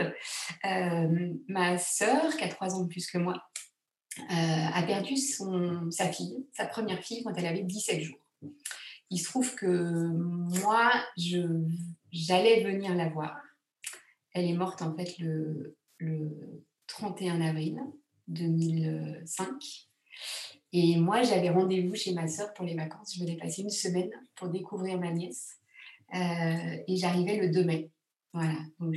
ma 0.64 1.78
sœur, 1.80 2.36
qui 2.38 2.44
a 2.44 2.50
trois 2.50 2.76
ans 2.76 2.84
de 2.84 2.88
plus 2.88 3.10
que 3.10 3.18
moi, 3.18 3.42
a 4.30 4.84
perdu 4.84 5.18
son, 5.18 5.90
sa 5.90 6.12
fille, 6.12 6.46
sa 6.56 6.68
première 6.68 7.04
fille, 7.04 7.24
quand 7.24 7.34
elle 7.36 7.48
avait 7.48 7.64
17 7.64 8.02
jours. 8.02 8.20
Il 9.10 9.18
se 9.18 9.24
trouve 9.24 9.56
que 9.56 9.66
moi, 9.66 10.92
j'allais 12.12 12.64
venir 12.64 12.94
la 12.94 13.10
voir. 13.10 13.42
Elle 14.34 14.46
est 14.46 14.54
morte 14.54 14.84
en 14.84 14.96
fait 14.96 15.18
le, 15.18 15.76
le 15.98 16.64
31 16.90 17.42
avril 17.42 17.80
2005. 18.28 19.48
Et 20.72 20.98
moi, 20.98 21.24
j'avais 21.24 21.50
rendez-vous 21.50 21.96
chez 21.96 22.14
ma 22.14 22.28
soeur 22.28 22.54
pour 22.54 22.66
les 22.66 22.76
vacances. 22.76 23.16
Je 23.16 23.22
venais 23.24 23.38
passer 23.38 23.62
une 23.62 23.70
semaine 23.70 24.12
pour 24.36 24.50
découvrir 24.50 25.00
ma 25.00 25.12
nièce. 25.12 25.58
Euh, 26.14 26.78
et 26.88 26.96
j'arrivais 26.98 27.38
le 27.38 27.50
2 27.50 27.64
mai. 27.64 27.92
Voilà. 28.34 28.58
Donc, 28.80 28.96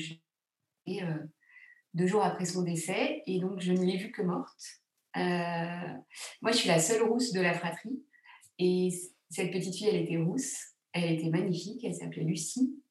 et, 0.86 1.02
euh, 1.02 1.18
deux 1.94 2.06
jours 2.06 2.22
après 2.22 2.44
son 2.44 2.62
décès. 2.62 3.22
Et 3.26 3.38
donc, 3.38 3.60
je 3.60 3.72
ne 3.72 3.84
l'ai 3.84 3.96
vue 3.96 4.10
que 4.10 4.22
morte. 4.22 4.80
Euh, 5.16 5.98
moi, 6.42 6.52
je 6.52 6.56
suis 6.56 6.68
la 6.68 6.78
seule 6.78 7.02
rousse 7.02 7.32
de 7.32 7.40
la 7.40 7.54
fratrie. 7.54 8.02
Et 8.58 8.90
cette 9.30 9.52
petite 9.52 9.74
fille, 9.74 9.88
elle 9.88 10.02
était 10.02 10.18
rousse. 10.18 10.58
Elle 10.92 11.12
était 11.12 11.30
magnifique. 11.30 11.84
Elle 11.84 11.94
s'appelait 11.94 12.24
Lucie. 12.24 12.81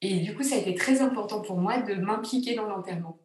Et 0.00 0.20
du 0.20 0.34
coup, 0.34 0.42
ça 0.42 0.54
a 0.54 0.58
été 0.58 0.74
très 0.74 1.00
important 1.00 1.40
pour 1.40 1.58
moi 1.58 1.82
de 1.82 1.94
m'impliquer 1.94 2.54
dans 2.54 2.66
l'enterrement. 2.66 3.18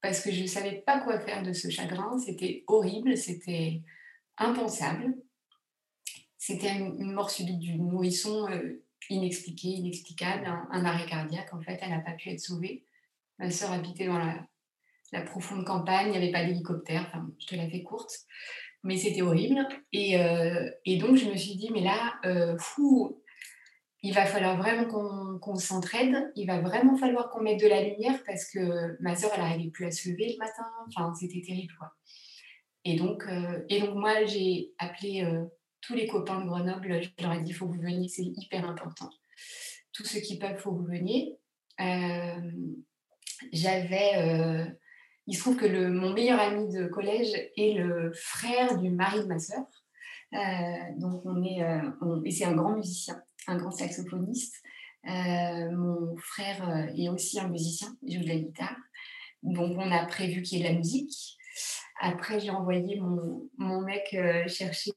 Parce 0.00 0.20
que 0.20 0.32
je 0.32 0.42
ne 0.42 0.46
savais 0.46 0.82
pas 0.84 1.00
quoi 1.00 1.18
faire 1.20 1.42
de 1.42 1.52
ce 1.52 1.70
chagrin. 1.70 2.18
C'était 2.18 2.64
horrible, 2.66 3.16
c'était 3.16 3.82
impensable. 4.36 5.14
C'était 6.36 6.76
une, 6.76 7.12
mort 7.12 7.30
subite 7.30 7.58
du 7.58 7.78
nourrisson 7.78 8.50
euh, 8.50 8.84
inexpliquée, 9.08 9.68
inexplicable, 9.68 10.46
un, 10.46 10.84
arrêt 10.84 11.06
cardiaque. 11.06 11.54
En 11.54 11.62
fait, 11.62 11.78
elle 11.80 11.90
n'a 11.90 12.00
pas 12.00 12.12
pu 12.12 12.28
être 12.30 12.40
sauvée. 12.40 12.84
Ma 13.38 13.50
sœur 13.50 13.72
habitait 13.72 14.06
dans 14.06 14.18
la, 14.18 14.46
profonde 15.22 15.64
campagne, 15.64 16.08
il 16.08 16.10
n'y 16.10 16.16
avait 16.16 16.32
pas 16.32 16.44
d'hélicoptère. 16.44 17.06
Enfin, 17.06 17.30
je 17.38 17.46
te 17.46 17.54
la 17.54 17.70
fais 17.70 17.82
courte. 17.82 18.12
Mais 18.82 18.98
c'était 18.98 19.22
horrible. 19.22 19.66
Et, 19.92 20.20
euh, 20.20 20.68
et, 20.84 20.98
donc, 20.98 21.16
je 21.16 21.30
me 21.30 21.36
suis 21.36 21.54
dit, 21.54 21.70
mais 21.72 21.80
là, 21.80 22.14
euh, 22.26 22.58
fou, 22.58 23.22
il 24.04 24.12
va 24.12 24.26
falloir 24.26 24.58
vraiment 24.58 24.84
qu'on 25.38 25.56
s'entraide, 25.56 26.30
il 26.36 26.46
va 26.46 26.60
vraiment 26.60 26.94
falloir 26.94 27.30
qu'on 27.30 27.40
mette 27.40 27.58
de 27.58 27.66
la 27.66 27.82
lumière 27.82 28.22
parce 28.26 28.44
que 28.50 29.00
ma 29.00 29.16
soeur, 29.16 29.30
elle 29.34 29.40
n'arrivait 29.40 29.70
plus 29.70 29.86
à 29.86 29.90
se 29.90 30.10
lever 30.10 30.34
le 30.34 30.38
matin, 30.38 30.66
enfin, 30.86 31.14
c'était 31.14 31.40
terrible. 31.40 31.72
Et, 32.84 32.96
donc, 32.96 33.24
euh, 33.26 33.64
et 33.70 33.80
donc, 33.80 33.94
moi, 33.94 34.26
j'ai 34.26 34.74
appelé 34.76 35.24
euh, 35.24 35.46
tous 35.80 35.94
les 35.94 36.06
copains 36.06 36.38
de 36.42 36.46
Grenoble, 36.46 37.02
je 37.02 37.24
leur 37.24 37.32
ai 37.32 37.40
dit, 37.40 37.52
il 37.52 37.54
faut 37.54 37.66
que 37.66 37.76
vous 37.76 37.80
veniez, 37.80 38.08
c'est 38.08 38.24
hyper 38.24 38.68
important. 38.68 39.08
Tous 39.94 40.04
ceux 40.04 40.20
qui 40.20 40.38
peuvent, 40.38 40.52
il 40.52 40.60
faut 40.60 40.72
que 40.72 40.80
vous 40.80 40.86
veniez. 40.86 41.38
Euh, 41.80 42.52
j'avais... 43.54 44.68
il 45.26 45.34
se 45.34 45.40
trouve 45.40 45.56
que 45.56 45.88
mon 45.88 46.12
meilleur 46.12 46.40
ami 46.40 46.70
de 46.70 46.88
collège 46.88 47.32
est 47.56 47.78
le 47.78 48.12
frère 48.12 48.76
du 48.76 48.90
mari 48.90 49.20
de 49.20 49.28
ma 49.28 49.38
soeur. 49.38 49.64
donc, 50.98 51.22
on 51.24 51.42
est... 51.42 51.62
et 52.26 52.30
c'est 52.30 52.44
un 52.44 52.54
grand 52.54 52.76
musicien 52.76 53.18
un 53.48 53.56
grand 53.56 53.70
saxophoniste. 53.70 54.62
Euh, 55.06 55.70
mon 55.72 56.16
frère 56.16 56.68
euh, 56.68 56.86
est 56.96 57.08
aussi 57.08 57.38
un 57.38 57.48
musicien, 57.48 57.94
il 58.02 58.16
joue 58.16 58.24
de 58.24 58.28
la 58.28 58.36
guitare. 58.36 58.76
Donc, 59.42 59.76
on 59.78 59.90
a 59.90 60.06
prévu 60.06 60.42
qu'il 60.42 60.58
y 60.58 60.60
ait 60.62 60.64
de 60.64 60.72
la 60.72 60.78
musique. 60.78 61.36
Après, 62.00 62.40
j'ai 62.40 62.50
envoyé 62.50 62.98
mon, 62.98 63.48
mon 63.58 63.82
mec 63.82 64.14
euh, 64.14 64.48
chercher 64.48 64.92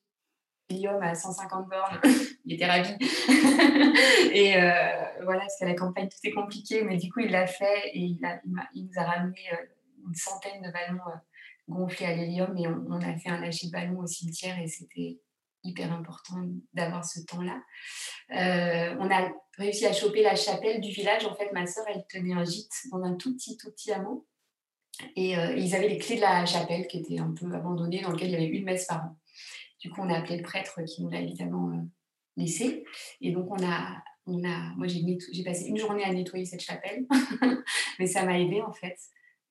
l'hélium 0.70 1.02
à 1.02 1.14
150 1.14 1.68
bornes. 1.68 2.00
il 2.46 2.54
était 2.54 2.66
ravi. 2.66 2.94
et 4.34 4.54
voilà, 5.24 5.42
parce 5.42 5.60
qu'à 5.60 5.66
la 5.66 5.76
campagne, 5.76 6.08
tout 6.08 6.18
est 6.24 6.32
compliqué, 6.32 6.84
mais 6.84 6.98
du 6.98 7.12
coup, 7.12 7.20
il 7.20 7.32
l'a 7.32 7.48
fait 7.48 7.90
et 7.94 8.00
il, 8.00 8.26
a, 8.26 8.40
il, 8.74 8.86
nous 8.86 9.02
a 9.02 9.04
ramené 9.04 9.40
une 10.06 10.16
centaine 10.16 10.62
de 10.62 10.72
ballons 10.72 11.02
gonflés 11.68 12.06
à 12.06 12.16
l'hélium 12.16 12.58
et 12.58 12.68
on, 12.68 12.86
on, 12.90 13.02
a 13.02 13.18
fait 13.18 13.30
un 13.30 13.42
lâcher 13.42 13.68
de 13.68 13.72
ballons 13.74 14.00
au 14.00 14.08
cimetière 14.08 14.58
et 14.60 14.68
c'était 14.68 15.20
hyper 15.64 15.92
important 15.92 16.38
d'avoir 16.74 17.06
ce 17.06 17.20
temps-là. 17.22 17.62
Euh, 18.32 18.96
on 19.00 19.10
a 19.12 19.32
réussi 19.58 19.86
à 19.86 19.94
choper 19.94 20.24
la 20.24 20.36
chapelle 20.36 20.82
du 20.82 20.92
village. 20.92 21.26
En 21.26 21.36
fait, 21.36 21.52
ma 21.52 21.66
sœur, 21.66 21.86
elle 21.88 22.06
tenait 22.10 22.34
un 22.34 22.46
gîte 22.46 22.74
dans 22.92 23.04
un 23.04 23.16
tout 23.16 23.34
petit, 23.36 23.58
tout 23.58 23.72
petit 23.72 23.92
hameau. 23.92 24.26
Et 25.16 25.38
euh, 25.38 25.56
ils 25.56 25.76
avaient 25.76 25.90
les 25.90 26.00
clés 26.00 26.16
de 26.16 26.22
la 26.22 26.46
chapelle 26.46 26.88
qui 26.88 27.00
était 27.00 27.20
un 27.20 27.32
peu 27.32 27.52
abandonnée, 27.54 28.02
dans 28.02 28.12
lequel 28.12 28.30
il 28.30 28.34
y 28.34 28.36
avait 28.36 28.46
une 28.46 28.66
messe 28.66 28.86
par 28.86 29.06
an. 29.06 29.18
Du 29.80 29.90
coup, 29.92 30.02
on 30.02 30.10
a 30.10 30.18
appelé 30.18 30.38
le 30.38 30.44
prêtre 30.44 30.82
qui 30.84 31.04
nous 31.04 31.10
l'a 31.10 31.22
évidemment 31.22 31.70
euh, 31.70 31.82
laissé. 32.36 32.84
Et 33.22 33.32
donc, 33.32 33.48
on 33.52 33.64
a, 33.64 34.04
on 34.26 34.44
a, 34.44 34.74
moi, 34.76 34.88
j'ai 34.88 35.44
passé 35.44 35.68
une 35.68 35.78
journée 35.78 36.04
à 36.04 36.12
nettoyer 36.12 36.46
cette 36.46 36.62
chapelle, 36.62 37.06
mais 38.00 38.08
ça 38.08 38.26
m'a 38.26 38.40
aidé 38.40 38.62
en 38.62 38.74
fait. 38.74 38.98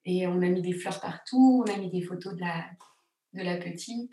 Et 0.04 0.26
on 0.26 0.42
a 0.42 0.48
mis 0.48 0.62
des 0.62 0.72
fleurs 0.72 1.00
partout, 1.00 1.64
on 1.66 1.72
a 1.72 1.76
mis 1.76 1.90
des 1.90 2.02
photos 2.02 2.34
de 2.34 2.40
la, 2.40 2.66
de 3.32 3.42
la 3.42 3.56
petite. 3.56 4.12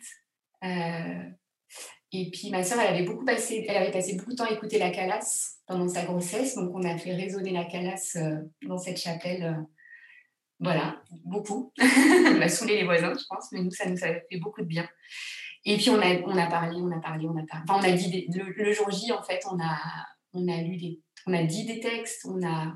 Et 2.16 2.30
puis 2.30 2.52
ma 2.52 2.64
soeur, 2.64 2.80
elle 2.80 2.94
avait 2.94 3.06
beaucoup 3.06 3.26
passé, 3.26 3.66
elle 3.68 3.76
avait 3.76 3.92
passé 3.92 4.16
beaucoup 4.16 4.30
de 4.30 4.36
temps 4.36 4.46
à 4.46 4.52
écouter 4.52 4.78
la 4.78 4.92
calasse 4.92 5.58
pendant 5.66 5.90
sa 5.90 6.06
grossesse, 6.06 6.54
donc 6.54 6.70
on 6.76 6.84
a 6.84 6.96
fait 6.96 7.16
résonner 7.16 7.52
la 7.52 7.66
calasse 7.66 8.16
euh, 8.18 8.36
dans 8.68 8.78
cette 8.78 9.00
chapelle. 9.00 9.44
Euh, 9.44 9.62
voilà, 10.60 11.02
beaucoup. 11.26 11.74
on 11.82 12.42
a 12.42 12.48
saoulé 12.48 12.78
les 12.78 12.84
voisins, 12.84 13.14
je 13.20 13.26
pense, 13.28 13.52
mais 13.52 13.64
nous, 13.64 13.72
ça 13.72 13.90
nous 13.90 13.98
a 14.04 14.08
fait 14.08 14.38
beaucoup 14.40 14.62
de 14.62 14.68
bien. 14.68 14.88
Et 15.66 15.76
puis 15.78 15.90
on 15.90 16.00
a, 16.00 16.20
on 16.26 16.38
a 16.38 16.46
parlé, 16.46 16.78
on 16.80 16.92
a 16.92 17.00
parlé, 17.00 17.26
on 17.26 17.36
a 17.36 17.46
parlé. 17.48 17.66
Enfin, 17.68 17.80
on 17.80 17.92
a 17.92 17.92
dit 17.92 18.28
le, 18.32 18.74
jour 18.74 18.92
J, 18.92 19.12
en 19.12 19.24
fait, 19.24 19.42
on 19.52 19.60
a, 19.60 19.76
on 20.34 20.48
a 20.48 20.62
lu 20.62 20.78
des, 20.78 21.00
on 21.26 21.34
a 21.34 21.42
dit 21.42 21.66
des 21.66 21.80
textes, 21.80 22.26
on 22.26 22.46
a, 22.46 22.76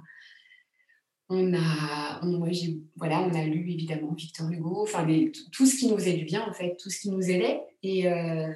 on 1.30 1.54
a, 1.54 2.26
moi, 2.26 2.50
voilà, 2.96 3.22
on 3.22 3.36
a 3.36 3.44
lu 3.44 3.70
évidemment 3.72 4.14
Victor 4.14 4.50
Hugo, 4.50 4.82
enfin 4.82 5.06
tout 5.52 5.68
ce 5.68 5.76
qui 5.76 5.92
nous 5.92 6.08
aidait 6.08 6.24
bien 6.24 6.44
en 6.44 6.54
fait, 6.54 6.76
tout 6.82 6.90
ce 6.90 7.02
qui 7.02 7.12
nous 7.12 7.30
aidait. 7.30 7.62
Et, 7.84 8.08
euh, 8.08 8.52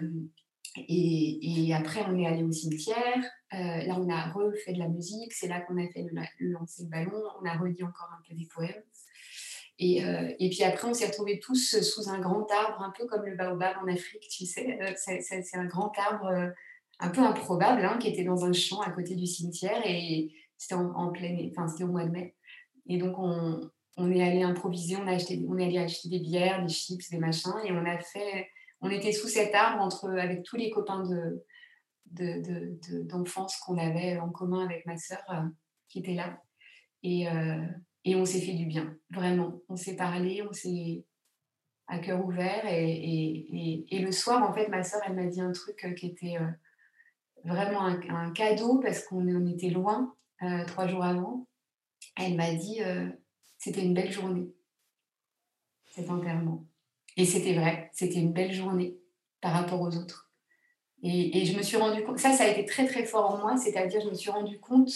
et, 0.77 1.73
après, 1.73 2.01
on 2.07 2.17
est 2.17 2.25
allé 2.25 2.43
au 2.43 2.51
cimetière. 2.51 3.23
Euh, 3.53 3.57
là, 3.57 3.97
on 3.99 4.09
a 4.09 4.29
refait 4.31 4.73
de 4.73 4.79
la 4.79 4.87
musique. 4.87 5.33
C'est 5.33 5.47
là 5.47 5.61
qu'on 5.61 5.77
a 5.77 5.87
fait 5.87 6.03
le, 6.03 6.49
lancer 6.49 6.85
de 6.85 6.89
ballon. 6.89 7.21
On 7.41 7.45
a 7.45 7.57
redit 7.57 7.83
encore 7.83 8.09
un 8.17 8.21
peu 8.27 8.35
des 8.35 8.47
poèmes. 8.47 8.83
Et, 9.79 10.05
euh, 10.05 10.31
et 10.39 10.49
puis 10.49 10.63
après, 10.63 10.87
on 10.87 10.93
s'est 10.93 11.07
retrouvés 11.07 11.39
tous 11.39 11.81
sous 11.81 12.09
un 12.09 12.19
grand 12.19 12.49
arbre, 12.51 12.81
un 12.81 12.93
peu 12.97 13.05
comme 13.07 13.25
le 13.25 13.35
baobab 13.35 13.77
en 13.83 13.91
Afrique, 13.91 14.27
tu 14.29 14.45
sais. 14.45 14.79
Euh, 14.81 14.93
c'est 14.95 15.57
un 15.57 15.65
grand 15.65 15.91
arbre 15.97 16.53
un 17.01 17.09
peu 17.09 17.21
improbable, 17.21 17.83
hein, 17.83 17.97
qui 17.99 18.07
était 18.07 18.23
dans 18.23 18.45
un 18.45 18.53
champ 18.53 18.79
à 18.81 18.91
côté 18.91 19.15
du 19.15 19.25
cimetière 19.25 19.81
et 19.85 20.31
c'était 20.57 20.75
en, 20.75 21.11
plein, 21.11 21.35
enfin 21.49 21.67
c'était 21.67 21.83
au 21.83 21.87
mois 21.87 22.05
de 22.05 22.11
mai. 22.11 22.35
Et 22.87 22.97
donc 22.99 23.17
on, 23.17 23.71
on 23.97 24.11
est 24.11 24.21
allé 24.21 24.43
improviser, 24.43 24.97
on, 24.97 25.07
a 25.07 25.13
acheté, 25.13 25.43
on 25.49 25.57
est 25.57 25.65
allé 25.65 25.79
acheter 25.79 26.09
des 26.09 26.19
bières, 26.19 26.63
des 26.63 26.71
chips, 26.71 27.09
des 27.09 27.17
machins 27.17 27.53
et 27.65 27.71
on 27.71 27.85
a 27.85 27.97
fait, 27.97 28.47
on 28.81 28.89
était 28.89 29.11
sous 29.11 29.27
cet 29.27 29.53
arbre 29.53 29.81
entre, 29.81 30.09
avec 30.09 30.43
tous 30.43 30.57
les 30.57 30.71
copains 30.71 31.03
de, 31.03 31.45
d'enfance 33.03 33.57
qu'on 33.57 33.77
avait 33.77 34.17
en 34.17 34.29
commun 34.29 34.65
avec 34.65 34.85
ma 34.85 34.97
sœur 34.97 35.23
euh, 35.29 35.47
qui 35.87 35.99
était 35.99 36.15
là. 36.15 36.41
Et, 37.03 37.29
euh, 37.29 37.65
et 38.03 38.15
on 38.15 38.25
s'est 38.25 38.41
fait 38.41 38.53
du 38.53 38.65
bien, 38.65 38.97
vraiment. 39.11 39.61
On 39.69 39.75
s'est 39.75 39.95
parlé, 39.95 40.41
on 40.41 40.51
s'est 40.51 41.05
à 41.87 41.99
cœur 41.99 42.25
ouvert. 42.25 42.65
Et, 42.65 43.85
et, 43.89 43.99
le 43.99 44.11
soir, 44.11 44.47
en 44.47 44.53
fait, 44.53 44.67
ma 44.67 44.83
sœur, 44.83 45.01
elle 45.05 45.15
m'a 45.15 45.27
dit 45.27 45.41
un 45.41 45.51
truc 45.51 45.83
euh, 45.85 45.93
qui 45.93 46.07
était 46.07 46.37
vraiment 47.43 47.85
un, 47.85 48.31
cadeau 48.31 48.79
parce 48.79 49.03
qu'on 49.03 49.47
était 49.47 49.69
loin 49.69 50.15
trois 50.67 50.87
jours 50.87 51.03
avant. 51.03 51.47
Elle 52.15 52.35
m'a 52.35 52.53
dit 52.53 52.79
c'était 53.57 53.83
une 53.83 53.93
belle 53.93 54.11
journée, 54.11 54.51
cet 55.85 56.09
enterrement. 56.09 56.65
Et 57.17 57.25
c'était 57.25 57.53
vrai, 57.53 57.89
c'était 57.93 58.19
une 58.19 58.33
belle 58.33 58.53
journée 58.53 58.97
par 59.41 59.53
rapport 59.53 59.81
aux 59.81 59.95
autres. 59.97 60.29
Et, 61.03 61.45
je 61.45 61.57
me 61.57 61.63
suis 61.63 61.77
rendu 61.77 62.03
compte, 62.03 62.19
ça, 62.19 62.31
ça 62.31 62.43
a 62.43 62.47
été 62.47 62.63
très 62.65 62.85
très 62.85 63.05
fort 63.05 63.33
en 63.33 63.37
moi, 63.39 63.57
c'est-à-dire 63.57 64.01
je 64.01 64.09
me 64.09 64.13
suis 64.13 64.29
rendu 64.29 64.59
compte 64.59 64.91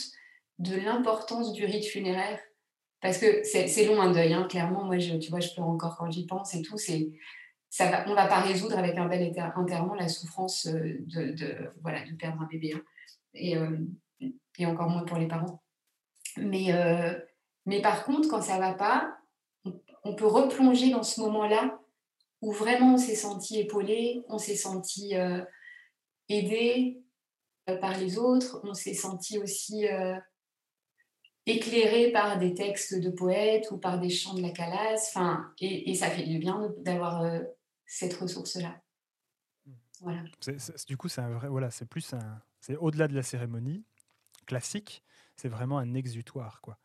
de 0.59 0.75
l'importance 0.75 1.51
du 1.51 1.65
rite 1.65 1.85
funéraire. 1.85 2.39
Parce 3.01 3.17
que 3.17 3.43
c'est 3.43 3.85
long 3.85 4.01
un 4.01 4.11
deuil, 4.11 4.33
hein, 4.33 4.47
clairement. 4.49 4.83
Moi, 4.83 4.99
je, 4.99 5.15
tu 5.15 5.29
vois, 5.29 5.39
je 5.39 5.51
pleure 5.53 5.67
encore 5.67 5.97
quand 5.97 6.09
j'y 6.09 6.25
pense 6.25 6.53
et 6.55 6.61
tout. 6.61 6.77
C'est, 6.77 7.11
ça 7.69 7.91
va, 7.91 8.05
on 8.07 8.11
ne 8.11 8.15
va 8.15 8.27
pas 8.27 8.39
résoudre 8.39 8.77
avec 8.77 8.97
un 8.97 9.05
bel 9.07 9.33
enterrement 9.55 9.95
la 9.95 10.07
souffrance 10.07 10.67
euh, 10.67 10.97
de, 11.01 11.33
de, 11.33 11.71
voilà, 11.81 12.05
de 12.05 12.15
perdre 12.15 12.41
un 12.41 12.45
bébé. 12.45 12.73
Hein. 12.73 12.81
Et, 13.33 13.57
euh, 13.57 13.77
et, 14.57 14.65
encore 14.65 14.89
moins 14.89 15.03
pour 15.03 15.17
les 15.17 15.27
parents. 15.27 15.61
Mais, 16.37 16.73
euh, 16.73 17.13
mais 17.65 17.81
par 17.81 18.05
contre, 18.05 18.29
quand 18.29 18.41
ça 18.41 18.55
ne 18.55 18.61
va 18.61 18.73
pas, 18.73 19.17
on, 20.03 20.15
peut 20.15 20.25
replonger 20.25 20.89
dans 20.89 21.03
ce 21.03 21.19
moment-là 21.21 21.79
où 22.45 22.51
vraiment 22.51 22.93
on 22.93 22.97
s'est 22.97 23.15
senti 23.15 23.59
épaulé, 23.59 24.23
on 24.29 24.37
s'est 24.37 24.55
senti 24.55 25.13
aidé 26.29 27.01
euh, 27.69 27.77
par 27.77 27.97
les 27.97 28.17
autres, 28.17 28.61
on 28.63 28.73
s'est 28.73 28.93
senti 28.93 29.39
aussi 29.39 29.87
euh, 29.87 30.17
éclairé 31.45 32.11
par 32.11 32.37
des 32.37 32.53
textes 32.53 32.99
de 32.99 33.09
poètes 33.09 33.71
ou 33.71 33.77
par 33.77 33.99
des 33.99 34.09
chants 34.09 34.35
de 34.35 34.41
la 34.41 34.51
calasse, 34.51 35.09
enfin, 35.09 35.51
et, 35.59 35.93
ça 35.95 36.09
fait 36.09 36.23
du 36.23 36.37
bien 36.37 36.71
d'avoir 36.79 37.23
euh, 37.23 37.39
cette 37.85 38.13
ressource-là. 38.13 38.81
Voilà. 40.01 40.23
du 40.87 40.97
coup, 40.97 41.07
c'est 41.07 41.21
vrai, 41.21 41.47
voilà, 41.47 41.71
c'est 41.71 41.85
plus 41.85 42.13
un, 42.13 42.41
c'est 42.59 42.75
au-delà 42.75 43.07
de 43.07 43.15
la 43.15 43.23
cérémonie 43.23 43.85
classique, 44.45 45.03
c'est 45.35 45.47
vraiment 45.47 45.79
un 45.79 45.93
exutoire, 45.93 46.61
quoi. 46.61 46.77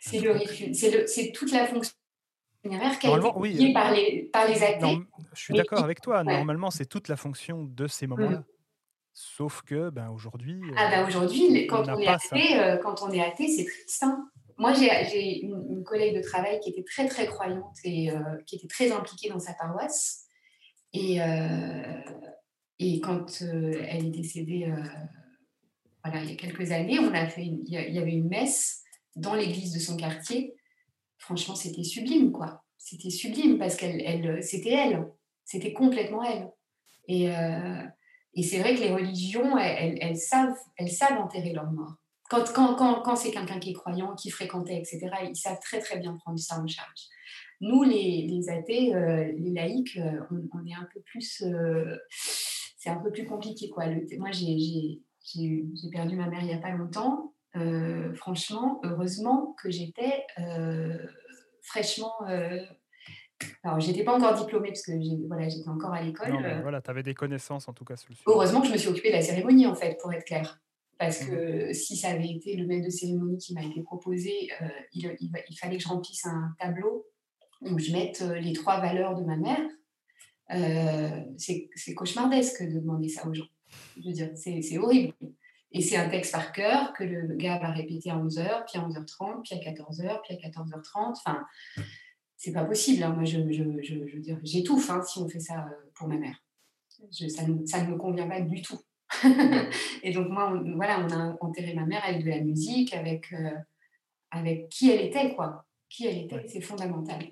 C'est 0.00 0.20
le, 0.20 1.06
c'est 1.06 1.32
toute 1.32 1.52
la 1.52 1.66
fonction 1.66 1.94
funéraire 2.68 2.98
qui 2.98 3.06
a 3.06 3.16
été 3.16 3.28
oui, 3.36 3.72
par 3.72 3.92
les, 3.92 4.28
par 4.32 4.46
les 4.46 4.62
athées. 4.62 4.98
je 5.34 5.40
suis 5.40 5.54
d'accord 5.54 5.82
avec 5.82 6.00
toi. 6.00 6.22
Normalement, 6.24 6.70
c'est 6.70 6.86
toute 6.86 7.08
la 7.08 7.16
fonction 7.16 7.64
de 7.64 7.86
ces 7.86 8.06
moments-là. 8.06 8.44
Sauf 9.12 9.62
que 9.62 9.90
ben, 9.90 10.10
aujourd'hui. 10.10 10.60
Ah 10.76 10.90
ben 10.90 11.06
aujourd'hui, 11.06 11.66
quand, 11.66 11.88
on, 11.88 11.98
est 11.98 12.06
athée, 12.06 12.60
euh, 12.60 12.76
quand 12.76 13.02
on 13.02 13.10
est 13.10 13.20
athée, 13.20 13.48
c'est 13.48 13.64
triste. 13.64 14.04
Hein. 14.04 14.28
Moi, 14.58 14.72
j'ai 14.74 15.40
une, 15.42 15.82
collègue 15.84 16.16
de 16.16 16.22
travail 16.22 16.60
qui 16.60 16.70
était 16.70 16.84
très, 16.84 17.08
très 17.08 17.26
croyante 17.26 17.76
et 17.82 18.12
euh, 18.12 18.18
qui 18.46 18.56
était 18.56 18.68
très 18.68 18.92
impliquée 18.92 19.28
dans 19.28 19.40
sa 19.40 19.54
paroisse. 19.54 20.24
Et, 20.92 21.18
et 22.78 23.00
quand 23.00 23.42
elle 23.42 24.06
est 24.06 24.10
décédée, 24.10 24.72
voilà, 26.04 26.22
il 26.22 26.30
y 26.30 26.32
a 26.32 26.36
quelques 26.36 26.70
années, 26.70 26.98
on 26.98 27.12
a 27.12 27.26
fait 27.26 27.44
il, 27.44 27.68
y 27.68 27.98
avait 27.98 28.12
une 28.12 28.28
messe 28.28 28.82
dans 29.16 29.34
l'église 29.34 29.72
de 29.72 29.80
son 29.80 29.96
quartier. 29.96 30.54
Franchement, 31.18 31.54
c'était 31.54 31.84
sublime, 31.84 32.32
quoi. 32.32 32.64
C'était 32.78 33.10
sublime 33.10 33.58
parce 33.58 33.76
qu'elle, 33.76 34.00
elle, 34.00 34.42
c'était 34.42 34.70
elle. 34.70 35.06
C'était 35.44 35.72
complètement 35.72 36.22
elle. 36.22 36.50
Et, 37.08 37.28
et 38.34 38.42
c'est 38.42 38.58
vrai 38.60 38.74
que 38.74 38.80
les 38.80 38.92
religions, 38.92 39.58
elles, 39.58 40.16
savent, 40.16 40.56
elles 40.76 40.90
savent 40.90 41.18
enterrer 41.18 41.52
leur 41.52 41.70
mort. 41.72 41.94
Quand, 42.30 42.44
quand, 42.52 42.74
quand, 42.76 43.02
quand 43.02 43.16
c'est 43.16 43.30
quelqu'un 43.30 43.58
qui 43.58 43.70
est 43.70 43.74
croyant, 43.74 44.14
qui 44.14 44.30
fréquentait, 44.30 44.76
etc., 44.76 45.08
ils 45.28 45.36
savent 45.36 45.58
très 45.60 45.80
très 45.80 45.98
bien 45.98 46.14
prendre 46.16 46.38
ça 46.38 46.60
en 46.60 46.66
charge. 46.66 47.08
Nous, 47.60 47.82
les, 47.82 48.26
les 48.28 48.48
athées, 48.50 48.94
euh, 48.94 49.32
les 49.36 49.50
laïcs, 49.50 49.96
euh, 49.96 50.20
on, 50.30 50.64
est 50.66 50.74
un 50.74 50.86
peu 50.92 51.00
plus... 51.00 51.42
Euh, 51.42 51.96
c'est 52.76 52.90
un 52.90 52.98
peu 52.98 53.10
plus 53.10 53.26
compliqué. 53.26 53.68
Quoi. 53.70 53.86
moi, 54.18 54.30
j'ai 54.30 55.00
perdu 55.90 56.16
ma 56.16 56.28
mère 56.28 56.42
il 56.42 56.46
n'y 56.46 56.54
a 56.54 56.58
pas 56.58 56.70
longtemps. 56.70 57.34
Franchement, 58.14 58.80
heureusement 58.84 59.54
que 59.62 59.70
j'étais 59.70 60.26
fraîchement 61.62 62.12
alors, 63.62 63.80
j'étais 63.80 64.04
pas 64.04 64.16
encore 64.16 64.34
diplômée 64.34 64.68
parce 64.68 64.82
que 64.82 64.92
voilà, 65.26 65.48
j'étais 65.48 65.68
encore 65.68 65.92
à 65.92 66.02
l'école. 66.02 66.44
Euh. 66.44 66.60
voilà, 66.60 66.80
tu 66.80 66.90
avais 66.90 67.02
des 67.02 67.14
connaissances 67.14 67.68
en 67.68 67.72
tout 67.72 67.84
cas 67.84 67.96
sur 67.96 68.08
le 68.10 68.14
sujet. 68.14 68.24
Heureusement 68.26 68.60
que 68.60 68.66
je 68.66 68.72
me 68.72 68.78
suis 68.78 68.88
occupée 68.88 69.10
de 69.10 69.16
la 69.16 69.22
cérémonie, 69.22 69.66
en 69.66 69.74
fait, 69.74 69.96
pour 70.00 70.12
être 70.12 70.24
claire. 70.24 70.60
Parce 70.98 71.24
que 71.24 71.70
mmh. 71.70 71.74
si 71.74 71.96
ça 71.96 72.08
avait 72.08 72.28
été 72.28 72.56
le 72.56 72.66
maître 72.66 72.86
de 72.86 72.90
cérémonie 72.90 73.38
qui 73.38 73.54
m'a 73.54 73.62
été 73.62 73.80
proposé, 73.82 74.48
euh, 74.60 74.68
il, 74.92 75.16
il, 75.20 75.56
fallait 75.56 75.76
que 75.76 75.82
je 75.82 75.88
remplisse 75.88 76.26
un 76.26 76.52
tableau 76.58 77.06
où 77.60 77.78
je 77.78 77.92
mette 77.92 78.22
euh, 78.22 78.40
les 78.40 78.52
trois 78.52 78.80
valeurs 78.80 79.14
de 79.14 79.24
ma 79.24 79.36
mère. 79.36 79.68
c'est 81.36 81.94
cauchemardesque 81.94 82.64
de 82.64 82.80
demander 82.80 83.08
ça 83.08 83.28
aux 83.28 83.34
gens. 83.34 83.46
Je 83.96 84.08
veux 84.08 84.12
dire, 84.12 84.30
c'est 84.34 84.78
horrible. 84.78 85.14
Et 85.72 85.82
c'est 85.82 85.96
un 85.96 86.08
texte 86.08 86.32
par 86.32 86.52
cœur 86.52 86.92
que 86.94 87.04
le 87.04 87.34
gars 87.34 87.58
va 87.58 87.70
répéter 87.70 88.10
à 88.10 88.16
11h, 88.16 88.64
puis 88.66 88.78
à 88.78 88.88
11h30, 88.88 89.42
puis 89.42 89.54
à 89.54 89.72
14h, 89.72 90.20
puis 90.22 90.34
à 90.34 90.48
14h30. 90.48 91.12
Enfin, 91.12 91.46
c'est 92.36 92.52
pas 92.52 92.64
possible. 92.64 93.02
Hein. 93.02 93.10
Moi, 93.10 93.24
je, 93.24 93.40
je, 93.50 93.64
je, 93.82 94.06
je 94.06 94.16
veux 94.16 94.22
dire, 94.22 94.38
j'étouffe 94.42 94.88
hein, 94.88 95.02
si 95.02 95.18
on 95.18 95.28
fait 95.28 95.40
ça 95.40 95.66
euh, 95.66 95.90
pour 95.94 96.08
ma 96.08 96.16
mère. 96.16 96.42
ça, 97.10 97.46
ne, 97.46 97.66
ça, 97.66 97.82
ne, 97.82 97.90
me 97.90 97.96
convient 97.96 98.28
pas 98.28 98.40
du 98.40 98.62
tout. 98.62 98.78
et 100.02 100.12
donc, 100.12 100.28
moi, 100.28 100.52
on, 100.52 100.76
voilà, 100.76 101.00
on 101.00 101.10
a 101.10 101.36
enterré 101.40 101.74
ma 101.74 101.84
mère 101.84 102.04
avec 102.04 102.24
de 102.24 102.30
la 102.30 102.40
musique, 102.40 102.94
avec, 102.94 103.32
euh, 103.32 103.50
avec 104.30 104.68
qui 104.70 104.90
elle 104.90 105.04
était, 105.04 105.34
quoi. 105.34 105.66
Qui 105.90 106.06
elle 106.06 106.18
était, 106.24 106.46
c'est 106.48 106.60
fondamental. 106.60 107.24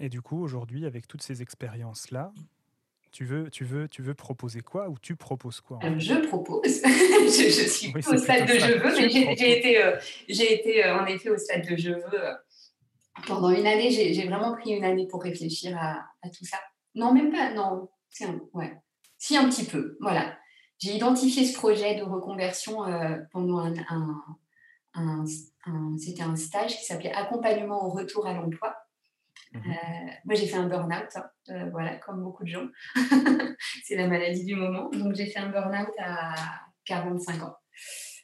Et 0.00 0.08
du 0.08 0.20
coup, 0.20 0.42
aujourd'hui, 0.42 0.86
avec 0.86 1.06
toutes 1.06 1.22
ces 1.22 1.40
expériences-là, 1.40 2.32
tu 3.14 3.24
veux, 3.24 3.48
tu, 3.48 3.64
veux, 3.64 3.88
tu 3.88 4.02
veux 4.02 4.14
proposer 4.14 4.60
quoi 4.60 4.88
ou 4.88 4.96
tu 5.00 5.14
proposes 5.14 5.60
quoi 5.60 5.78
Je 5.98 6.26
propose. 6.26 6.62
je, 6.84 7.68
suis 7.68 7.92
au 7.96 8.18
stade 8.18 8.48
de 8.48 8.54
je 8.54 8.72
veux, 8.72 9.00
mais 9.00 9.08
j'ai 9.08 9.58
été, 9.58 9.84
euh, 9.84 9.96
j'ai 10.28 10.52
été 10.52 10.84
en 10.90 11.06
effet 11.06 11.30
au 11.30 11.38
stade 11.38 11.64
de 11.64 11.76
je 11.76 11.90
veux 11.90 12.20
pendant 13.26 13.50
une 13.50 13.66
année, 13.66 13.90
j'ai 13.90 14.26
vraiment 14.26 14.52
pris 14.54 14.72
une 14.72 14.84
année 14.84 15.06
pour 15.06 15.22
réfléchir 15.22 15.78
à, 15.78 16.28
tout 16.28 16.44
ça. 16.44 16.58
Non, 16.96 17.12
même 17.14 17.30
pas, 17.30 17.52
non. 17.54 17.88
Un, 18.20 18.40
ouais. 18.52 18.76
Si, 19.18 19.36
un 19.36 19.48
petit 19.48 19.64
peu, 19.64 19.96
voilà. 20.00 20.36
J'ai 20.78 20.96
identifié 20.96 21.46
ce 21.46 21.54
projet 21.56 21.94
de 21.94 22.02
reconversion 22.02 22.84
euh, 22.84 23.16
pendant 23.30 23.58
un, 23.60 23.74
un, 24.94 25.24
c'était 25.96 26.22
un 26.22 26.36
stage 26.36 26.76
qui 26.76 26.84
s'appelait 26.84 27.12
Accompagnement 27.12 27.86
au 27.86 27.90
retour 27.90 28.26
à 28.26 28.34
l'emploi. 28.34 28.74
Mmh 29.52 29.58
euh, 29.58 30.10
moi, 30.24 30.34
j'ai 30.34 30.46
fait 30.46 30.56
un 30.56 30.68
burn-out, 30.68 31.08
hein, 31.14 31.30
euh, 31.50 31.70
voilà, 31.70 31.96
comme 31.96 32.22
beaucoup 32.22 32.44
de 32.44 32.48
gens. 32.48 32.66
c'est 33.84 33.96
la 33.96 34.08
maladie 34.08 34.44
du 34.44 34.56
moment. 34.56 34.90
Donc, 34.90 35.14
j'ai 35.14 35.26
fait 35.26 35.38
un 35.38 35.48
burn-out 35.48 35.90
à 35.98 36.34
45 36.84 37.42
ans, 37.42 37.56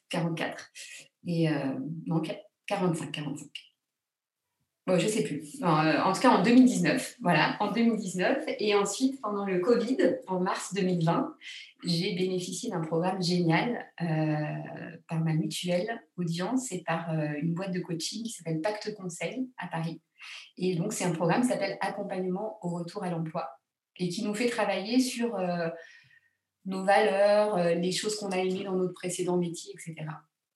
44. 0.09 0.70
Et 1.27 1.49
non, 2.07 2.23
45, 2.66 3.12
45 3.12 3.51
je 4.99 5.07
ne 5.07 5.11
sais 5.11 5.23
plus. 5.23 5.61
Euh, 5.62 5.66
en, 5.66 6.12
tout 6.12 6.20
cas, 6.20 6.31
en 6.31 6.42
2019. 6.42 7.16
Voilà, 7.20 7.57
en 7.61 7.73
2019. 7.73 8.44
Et 8.59 8.75
ensuite, 8.75 9.20
pendant 9.20 9.44
le 9.44 9.61
Covid, 9.61 9.96
en 10.27 10.40
mars 10.40 10.75
2020, 10.75 11.35
j'ai 11.85 12.14
bénéficié 12.14 12.70
d'un 12.70 12.81
programme 12.81 13.23
génial 13.23 13.87
euh, 14.01 14.96
par 15.09 15.20
ma 15.20 15.35
mutuelle 15.35 16.01
audience 16.16 16.73
et 16.73 16.83
par 16.83 17.11
euh, 17.11 17.29
une 17.40 17.55
boîte 17.55 17.73
de 17.73 17.81
coaching 17.81 18.23
qui 18.25 18.31
s'appelle 18.31 18.61
Pacte 18.61 18.94
Conseil 18.94 19.49
à 19.59 19.68
Paris. 19.68 20.01
Et 20.56 20.76
donc, 20.76 20.92
c'est 20.92 21.04
un 21.04 21.12
programme 21.12 21.42
qui 21.42 21.48
s'appelle 21.48 21.78
Accompagnement 21.80 22.59
au 22.62 22.70
retour 22.70 23.02
à 23.02 23.11
l'emploi 23.11 23.48
et 23.98 24.09
qui 24.09 24.24
nous 24.24 24.35
fait 24.35 24.48
travailler 24.48 25.00
sur 25.00 25.37
nos 26.64 26.85
valeurs, 26.85 27.56
les 27.74 27.92
choses 27.92 28.16
qu'on 28.16 28.30
a 28.30 28.38
aimées 28.38 28.64
dans 28.64 28.76
notre 28.76 28.94
précédent 28.94 29.37
métier, 29.37 29.74
etc. 29.74 30.06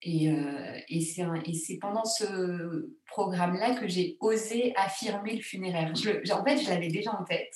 Euh, 0.07 0.81
et, 0.88 1.00
c'est 1.00 1.79
pendant 1.79 2.05
ce 2.05 2.90
programme-là 3.07 3.74
que 3.74 3.88
j'ai 3.88 4.18
osé 4.20 4.74
affirmer 4.77 5.37
le 5.37 5.42
funéraire. 5.42 5.92
en 5.92 6.44
fait, 6.44 6.59
je 6.59 6.68
l'avais 6.68 6.88
déjà 6.88 7.12
en 7.18 7.24
tête, 7.24 7.55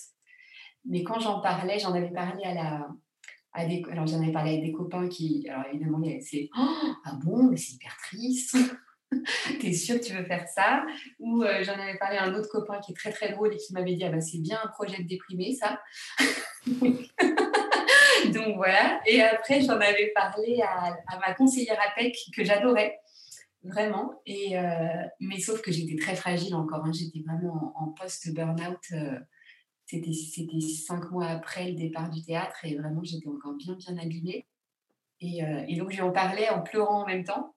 mais 0.87 1.03
quand 1.03 1.21
j'en 1.21 1.40
parlais, 1.40 1.79
j'en 1.79 1.92
avais 1.92 2.11
parlé 2.11 2.42
à 2.44 2.55
la, 2.55 2.88
à 3.53 3.66
des, 3.66 3.85
alors 3.90 4.07
j'en 4.07 4.23
avais 4.23 4.33
parlé 4.33 4.53
avec 4.53 4.64
des 4.64 4.73
copains 4.73 5.09
qui, 5.09 5.47
alors 5.49 5.64
évidemment, 5.73 6.01
c'est 6.21 6.49
oh, 6.59 6.94
ah 7.05 7.18
bon, 7.23 7.51
mais 7.51 7.57
c'est 7.57 7.75
hyper 7.75 7.97
triste. 8.03 8.57
T'es 9.61 9.73
sûr 9.73 9.99
que 9.99 10.05
tu 10.05 10.12
veux 10.14 10.25
faire 10.25 10.47
ça? 10.49 10.85
Ou 11.18 11.42
euh, 11.42 11.62
j'en 11.62 11.75
avais 11.75 11.97
parlé 11.97 12.18
à 12.18 12.25
un 12.25 12.35
autre 12.35 12.49
copain 12.51 12.79
qui 12.81 12.92
est 12.92 12.94
très 12.94 13.12
très 13.12 13.33
drôle 13.33 13.55
et 13.55 13.57
qui 13.57 13.73
m'avait 13.73 13.94
dit 13.94 14.05
ah 14.05 14.11
bah 14.11 14.21
c'est 14.21 14.38
bien 14.38 14.61
un 14.62 14.68
projet 14.68 15.03
de 15.03 15.09
déprimé 15.09 15.55
ça. 15.55 15.81
Donc 16.66 18.57
voilà. 18.57 19.01
Et 19.07 19.23
après, 19.23 19.61
j'en 19.62 19.81
avais 19.81 20.12
parlé 20.14 20.61
à, 20.62 20.97
ma 21.18 21.35
conseillère 21.35 21.79
APEC 21.90 22.16
que 22.37 22.44
j'adorais 22.44 22.99
vraiment. 23.62 24.21
Et, 24.27 24.57
mais 25.21 25.38
sauf 25.40 25.62
que 25.62 25.73
j'étais 25.73 25.97
très 25.97 26.16
fragile 26.16 26.55
encore. 26.55 26.85
Hein. 26.85 26.92
J'étais 26.92 27.23
vraiment 27.27 27.73
en, 27.77 27.92
post-burnout. 27.92 28.92
c'était, 29.87 30.12
c'était 30.12 30.61
cinq 30.61 31.11
mois 31.12 31.29
après 31.29 31.71
le 31.71 31.77
départ 31.77 32.11
du 32.11 32.23
théâtre 32.25 32.59
et 32.64 32.77
vraiment, 32.77 33.03
j'étais 33.05 33.29
encore 33.29 33.55
bien, 33.55 33.75
bien 33.75 33.97
abîmée. 33.97 34.47
Et, 35.21 35.40
et 35.68 35.77
donc, 35.77 35.90
je 35.90 35.97
lui 35.97 36.03
en 36.03 36.12
parlais 36.12 36.49
en 36.51 36.62
pleurant 36.62 37.03
en 37.03 37.07
même 37.07 37.25
temps. 37.25 37.55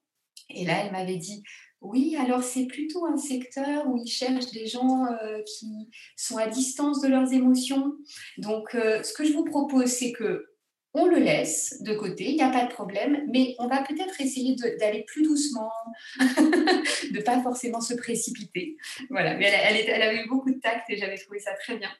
Et 0.50 0.64
là, 0.64 0.84
elle 0.84 0.92
m'avait 0.92 1.16
dit 1.16 1.42
oui, 1.82 2.16
alors 2.16 2.44
c'est 2.44 2.66
plutôt 2.66 3.06
un 3.06 3.16
secteur 3.16 3.86
où 3.88 3.96
ils 3.96 4.10
cherchent 4.10 4.52
des 4.52 4.66
gens 4.66 5.04
euh, 5.06 5.42
qui 5.42 5.90
sont 6.16 6.36
à 6.36 6.46
distance 6.46 7.00
de 7.00 7.08
leurs 7.08 7.32
émotions. 7.32 7.96
Donc, 8.38 8.74
euh, 8.74 9.02
ce 9.02 9.12
que 9.12 9.24
je 9.24 9.32
vous 9.32 9.44
propose, 9.44 9.86
c'est 9.86 10.12
que 10.12 10.46
on 10.94 11.06
le 11.06 11.18
laisse 11.18 11.82
de 11.82 11.94
côté, 11.94 12.30
il 12.30 12.36
n'y 12.36 12.42
a 12.42 12.50
pas 12.50 12.66
de 12.66 12.72
problème, 12.72 13.24
mais 13.32 13.56
on 13.58 13.66
va 13.66 13.82
peut-être 13.82 14.20
essayer 14.20 14.54
d'aller 14.78 15.04
plus 15.04 15.22
doucement, 15.22 15.72
de 16.18 17.22
pas 17.22 17.42
forcément 17.42 17.80
se 17.80 17.94
précipiter. 17.94 18.76
Voilà, 19.08 19.34
mais 19.34 19.46
elle, 19.46 20.02
avait 20.02 20.22
eu 20.22 20.28
beaucoup 20.28 20.52
de 20.52 20.60
tact 20.60 20.90
et 20.90 20.98
j'avais 20.98 21.16
trouvé 21.16 21.38
ça 21.38 21.54
très 21.54 21.78
bien. 21.78 21.90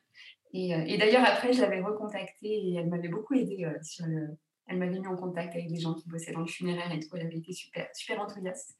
Et, 0.52 0.74
euh, 0.74 0.84
et 0.86 0.98
d'ailleurs, 0.98 1.24
après, 1.24 1.54
je 1.54 1.62
l'avais 1.62 1.80
recontactée 1.80 2.50
et 2.50 2.74
elle 2.74 2.88
m'avait 2.88 3.08
beaucoup 3.08 3.32
aidée 3.34 3.66
sur 3.82 4.04
le, 4.06 4.28
elle 4.66 4.78
m'avait 4.78 4.98
mis 4.98 5.06
en 5.06 5.16
contact 5.16 5.54
avec 5.54 5.68
des 5.68 5.80
gens 5.80 5.94
qui 5.94 6.08
bossaient 6.08 6.32
dans 6.32 6.40
le 6.40 6.46
funéraire 6.46 6.90
et 6.92 7.00
tout. 7.00 7.08
Elle 7.14 7.26
avait 7.26 7.38
été 7.38 7.52
super, 7.52 7.88
super 7.94 8.20
enthousiaste. 8.20 8.76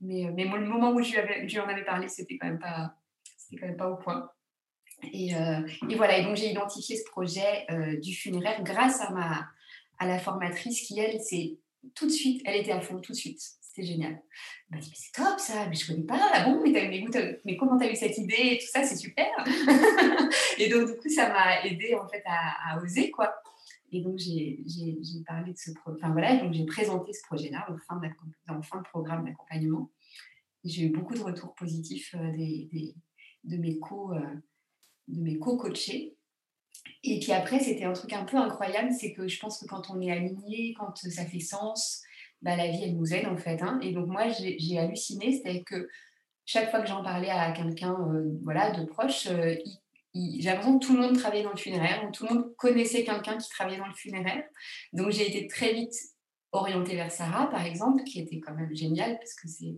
Mais, 0.00 0.26
euh, 0.26 0.32
mais 0.34 0.44
le 0.44 0.66
moment 0.66 0.92
où 0.92 1.02
je 1.02 1.12
lui, 1.46 1.58
en 1.58 1.68
avais 1.68 1.84
parlé, 1.84 2.08
c'était 2.08 2.36
quand 2.38 2.48
même 2.48 2.58
pas, 2.58 2.94
quand 3.58 3.66
même 3.66 3.76
pas 3.76 3.90
au 3.90 3.96
point. 3.96 4.30
Et, 5.12 5.34
euh, 5.34 5.66
et 5.88 5.94
voilà. 5.94 6.18
Et 6.18 6.24
donc 6.24 6.36
j'ai 6.36 6.50
identifié 6.50 6.96
ce 6.96 7.04
projet 7.04 7.64
euh, 7.70 7.98
du 7.98 8.14
funéraire 8.14 8.62
grâce 8.62 9.00
à 9.00 9.10
ma, 9.10 9.46
à 9.98 10.06
la 10.06 10.18
formatrice 10.18 10.82
qui 10.82 10.98
elle, 10.98 11.20
c'est 11.20 11.58
tout 11.94 12.06
de 12.06 12.12
suite, 12.12 12.42
elle 12.44 12.56
était 12.56 12.72
à 12.72 12.80
fond 12.80 12.98
tout 12.98 13.12
de 13.12 13.16
suite. 13.16 13.40
C'était 13.60 13.86
génial. 13.86 14.20
Elle 14.70 14.78
m'a 14.78 14.82
dit, 14.82 14.90
mais 14.90 14.96
c'est 14.96 15.12
top 15.12 15.38
ça, 15.38 15.66
mais 15.68 15.76
je 15.76 15.86
connais 15.86 16.04
pas. 16.04 16.18
Ah 16.32 16.44
bon, 16.44 16.60
mais, 16.62 16.70
mais, 16.72 17.04
mais 17.44 17.56
comment 17.56 17.78
tu 17.78 17.86
as 17.86 17.90
eu 17.90 17.94
cette 17.94 18.18
idée 18.18 18.34
et 18.52 18.58
tout 18.58 18.66
ça, 18.66 18.82
c'est 18.82 18.96
super. 18.96 19.28
et 20.58 20.68
donc, 20.68 20.88
du 20.88 20.96
coup, 20.96 21.08
ça 21.08 21.28
m'a 21.28 21.64
aidé 21.64 21.94
en 21.94 22.06
fait 22.08 22.22
à, 22.26 22.72
à 22.72 22.82
oser, 22.82 23.10
quoi. 23.10 23.32
Et 23.92 24.02
donc, 24.02 24.18
j'ai 24.18 24.62
parlé 25.26 25.52
de 25.52 25.58
ce 25.58 25.72
projet. 25.72 25.98
Enfin, 26.00 26.12
voilà, 26.12 26.36
donc 26.36 26.52
j'ai 26.52 26.64
présenté 26.64 27.12
ce 27.12 27.22
projet-là 27.26 27.66
en, 27.68 27.76
fin 27.78 28.00
de, 28.00 28.62
fin 28.62 28.78
de 28.78 28.84
programme 28.84 29.24
d'accompagnement. 29.24 29.90
J'ai 30.64 30.84
eu 30.84 30.90
beaucoup 30.90 31.14
de 31.14 31.20
retours 31.20 31.54
positifs 31.54 32.14
euh, 32.14 32.30
des, 32.32 32.94
de 33.44 33.56
mes 33.56 33.78
co, 33.78 34.12
euh, 34.12 34.20
de 35.08 35.20
mes 35.20 35.38
co-coachés. 35.38 36.16
Et 37.02 37.18
puis 37.18 37.32
après, 37.32 37.60
c'était 37.60 37.84
un 37.84 37.92
truc 37.92 38.12
un 38.12 38.24
peu 38.24 38.36
incroyable, 38.36 38.92
c'est 38.92 39.12
que 39.12 39.26
je 39.26 39.38
pense 39.40 39.58
que 39.58 39.66
quand 39.66 39.90
on 39.90 40.00
est 40.00 40.10
aligné, 40.10 40.74
quand 40.74 40.96
ça 40.96 41.24
fait 41.26 41.40
sens, 41.40 42.02
bah, 42.42 42.56
la 42.56 42.68
vie, 42.68 42.82
elle 42.84 42.96
nous 42.96 43.12
aide 43.12 43.26
en 43.26 43.36
fait. 43.36 43.60
Hein. 43.62 43.80
Et 43.82 43.92
donc 43.92 44.06
moi, 44.06 44.28
j'ai 44.28 44.78
halluciné, 44.78 45.32
c'est-à-dire 45.32 45.64
que 45.64 45.88
chaque 46.44 46.70
fois 46.70 46.80
que 46.80 46.88
j'en 46.88 47.02
parlais 47.02 47.30
à 47.30 47.52
quelqu'un 47.52 47.94
euh, 47.94 48.38
voilà, 48.44 48.70
de 48.70 48.84
proche, 48.84 49.26
il 49.26 49.80
j'ai 50.14 50.42
l'impression 50.42 50.78
que 50.78 50.86
tout 50.86 50.94
le 50.94 51.00
monde 51.00 51.16
travaillait 51.16 51.44
dans 51.44 51.52
le 51.52 51.56
funéraire, 51.56 52.08
tout 52.12 52.26
le 52.26 52.34
monde 52.34 52.56
connaissait 52.56 53.04
quelqu'un 53.04 53.36
qui 53.36 53.48
travaillait 53.48 53.78
dans 53.78 53.86
le 53.86 53.94
funéraire. 53.94 54.44
Donc 54.92 55.10
j'ai 55.10 55.28
été 55.28 55.46
très 55.46 55.72
vite 55.72 55.94
orientée 56.52 56.96
vers 56.96 57.12
Sarah, 57.12 57.48
par 57.48 57.64
exemple, 57.64 58.02
qui 58.04 58.20
était 58.20 58.40
quand 58.40 58.54
même 58.54 58.74
géniale, 58.74 59.18
parce 59.18 59.34
que 59.34 59.48
c'est 59.48 59.74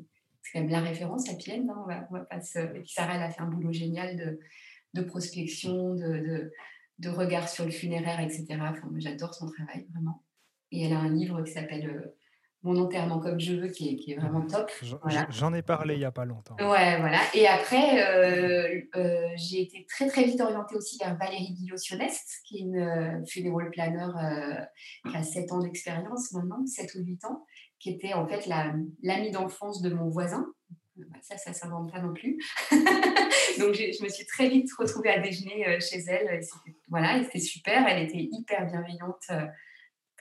quand 0.52 0.60
même 0.60 0.70
la 0.70 0.80
référence 0.80 1.28
à 1.28 1.34
Pienne. 1.34 1.68
Hein, 1.70 1.82
on 1.84 1.86
va, 1.86 2.08
on 2.10 2.14
va 2.14 2.26
Et 2.74 2.84
Sarah, 2.86 3.16
elle 3.16 3.22
a 3.22 3.30
fait 3.30 3.42
un 3.42 3.46
boulot 3.46 3.72
génial 3.72 4.16
de, 4.16 4.40
de 4.94 5.02
prospection, 5.02 5.94
de, 5.94 6.50
de, 6.98 7.08
regard 7.08 7.48
sur 7.48 7.64
le 7.64 7.70
funéraire, 7.70 8.20
etc. 8.20 8.46
J'adore 8.98 9.34
son 9.34 9.50
travail, 9.50 9.86
vraiment. 9.92 10.22
Et 10.70 10.84
elle 10.84 10.92
a 10.94 10.98
un 10.98 11.10
livre 11.10 11.42
qui 11.42 11.52
s'appelle 11.52 11.90
euh, 11.90 12.16
mon 12.62 12.76
enterrement 12.76 13.18
comme 13.18 13.40
je 13.40 13.54
veux, 13.54 13.68
qui 13.68 13.90
est, 13.90 13.96
qui 13.96 14.12
est 14.12 14.16
vraiment 14.16 14.46
top. 14.46 14.70
J'en 15.30 15.52
ai 15.52 15.62
parlé 15.62 15.94
il 15.94 15.98
n'y 15.98 16.04
a 16.04 16.12
pas 16.12 16.24
longtemps. 16.24 16.54
Ouais, 16.58 16.98
voilà. 17.00 17.18
Et 17.34 17.46
après, 17.46 18.06
euh, 18.06 18.80
euh, 18.96 19.28
j'ai 19.36 19.62
été 19.62 19.84
très, 19.88 20.06
très 20.06 20.24
vite 20.24 20.40
orientée 20.40 20.76
aussi 20.76 20.96
vers 20.98 21.16
Valérie 21.16 21.52
Guillot-Sionest, 21.54 22.42
qui 22.46 22.58
est 22.58 22.60
une 22.60 22.78
euh, 22.78 23.26
funeral 23.26 23.70
planner 23.70 24.06
qui 25.10 25.16
a 25.16 25.22
7 25.22 25.52
ans 25.52 25.58
d'expérience 25.58 26.32
maintenant, 26.32 26.64
7 26.64 26.94
ou 26.94 27.04
8 27.04 27.24
ans, 27.24 27.44
qui 27.80 27.90
était 27.90 28.14
en 28.14 28.26
fait 28.28 28.46
l'amie 28.46 29.30
d'enfance 29.30 29.82
de 29.82 29.90
mon 29.92 30.08
voisin. 30.08 30.46
Bah, 30.96 31.18
ça, 31.22 31.38
ça 31.38 31.50
ne 31.50 31.54
s'invente 31.54 31.90
pas 31.90 32.00
non 32.00 32.12
plus. 32.12 32.38
Donc, 33.58 33.74
je 33.74 34.02
me 34.04 34.08
suis 34.08 34.26
très 34.26 34.48
vite 34.48 34.70
retrouvée 34.78 35.10
à 35.10 35.20
déjeuner 35.20 35.80
chez 35.80 35.98
elle. 36.06 36.40
Et 36.40 36.74
voilà, 36.88 37.22
c'était 37.24 37.40
super. 37.40 37.84
Elle 37.88 38.04
était 38.04 38.28
hyper 38.30 38.66
bienveillante 38.66 39.30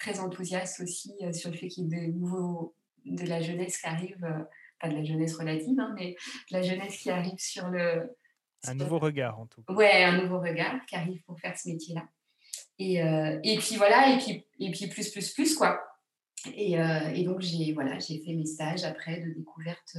très 0.02 0.20
enthousiaste 0.20 0.82
aussi 0.82 1.14
euh, 1.22 1.32
sur 1.32 1.52
le 1.52 1.58
fait 1.58 1.68
qu'il 1.68 1.84
y 1.84 1.96
ait 1.96 2.08
de 2.08 2.14
nouveaux, 2.14 2.76
de 3.06 3.26
la 3.26 3.42
jeunesse 3.42 3.78
qui 3.78 3.88
arrive, 3.88 4.24
euh, 4.24 4.44
pas 4.80 4.90
de 4.90 4.96
la 4.96 5.04
jeunesse 5.04 5.36
relative, 5.36 5.80
hein, 5.80 5.94
mais 5.96 6.16
de 6.52 6.58
la 6.58 6.62
jeunesse 6.64 6.98
qui 6.98 7.10
arrive 7.12 7.38
sur 7.38 7.70
le... 7.70 8.16
Un 8.68 8.76
nouveau 8.76 9.00
regard 9.00 9.40
en 9.40 9.48
tout 9.48 9.62
cas. 9.64 9.74
Ouais, 9.74 10.04
un 10.04 10.22
nouveau 10.22 10.40
regard 10.40 10.86
qui 10.88 10.96
arrive 10.96 11.22
pour 11.24 11.40
faire 11.40 11.58
ce 11.58 11.70
métier-là. 11.70 12.08
Et, 12.80 13.02
euh, 13.02 13.40
et, 13.44 13.58
puis 13.58 13.76
voilà, 13.76 14.14
et 14.14 14.18
puis, 14.18 14.44
et 14.60 14.72
puis 14.72 14.88
plus, 14.88 15.12
plus, 15.12 15.34
plus, 15.34 15.56
quoi. 15.56 15.80
Et, 16.56 16.72
et 16.72 17.24
donc 17.24 17.42
j'ai 17.42 17.72
voilà, 17.72 18.00
fait 18.00 18.34
mes 18.34 18.48
stages 18.48 18.84
après 18.84 19.22
de 19.22 19.32
découverte, 19.32 19.96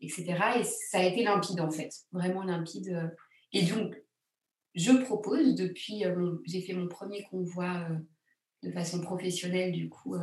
etc. 0.00 0.36
Et 0.60 0.64
ça 0.64 0.98
a 0.98 1.02
été 1.02 1.24
limpide 1.24 1.60
en 1.60 1.70
fait, 1.72 1.92
vraiment 2.12 2.44
limpide. 2.44 3.12
Et 3.52 3.62
donc, 3.64 4.00
je 4.76 4.92
propose 4.92 5.56
depuis, 5.56 6.04
j'ai 6.46 6.60
fait 6.60 6.74
mon 6.74 6.86
premier 6.86 7.24
convoi 7.24 7.88
de 8.62 8.70
façon 8.70 9.00
professionnelle, 9.00 9.72
du 9.72 9.88
coup, 9.88 10.14
euh, 10.14 10.20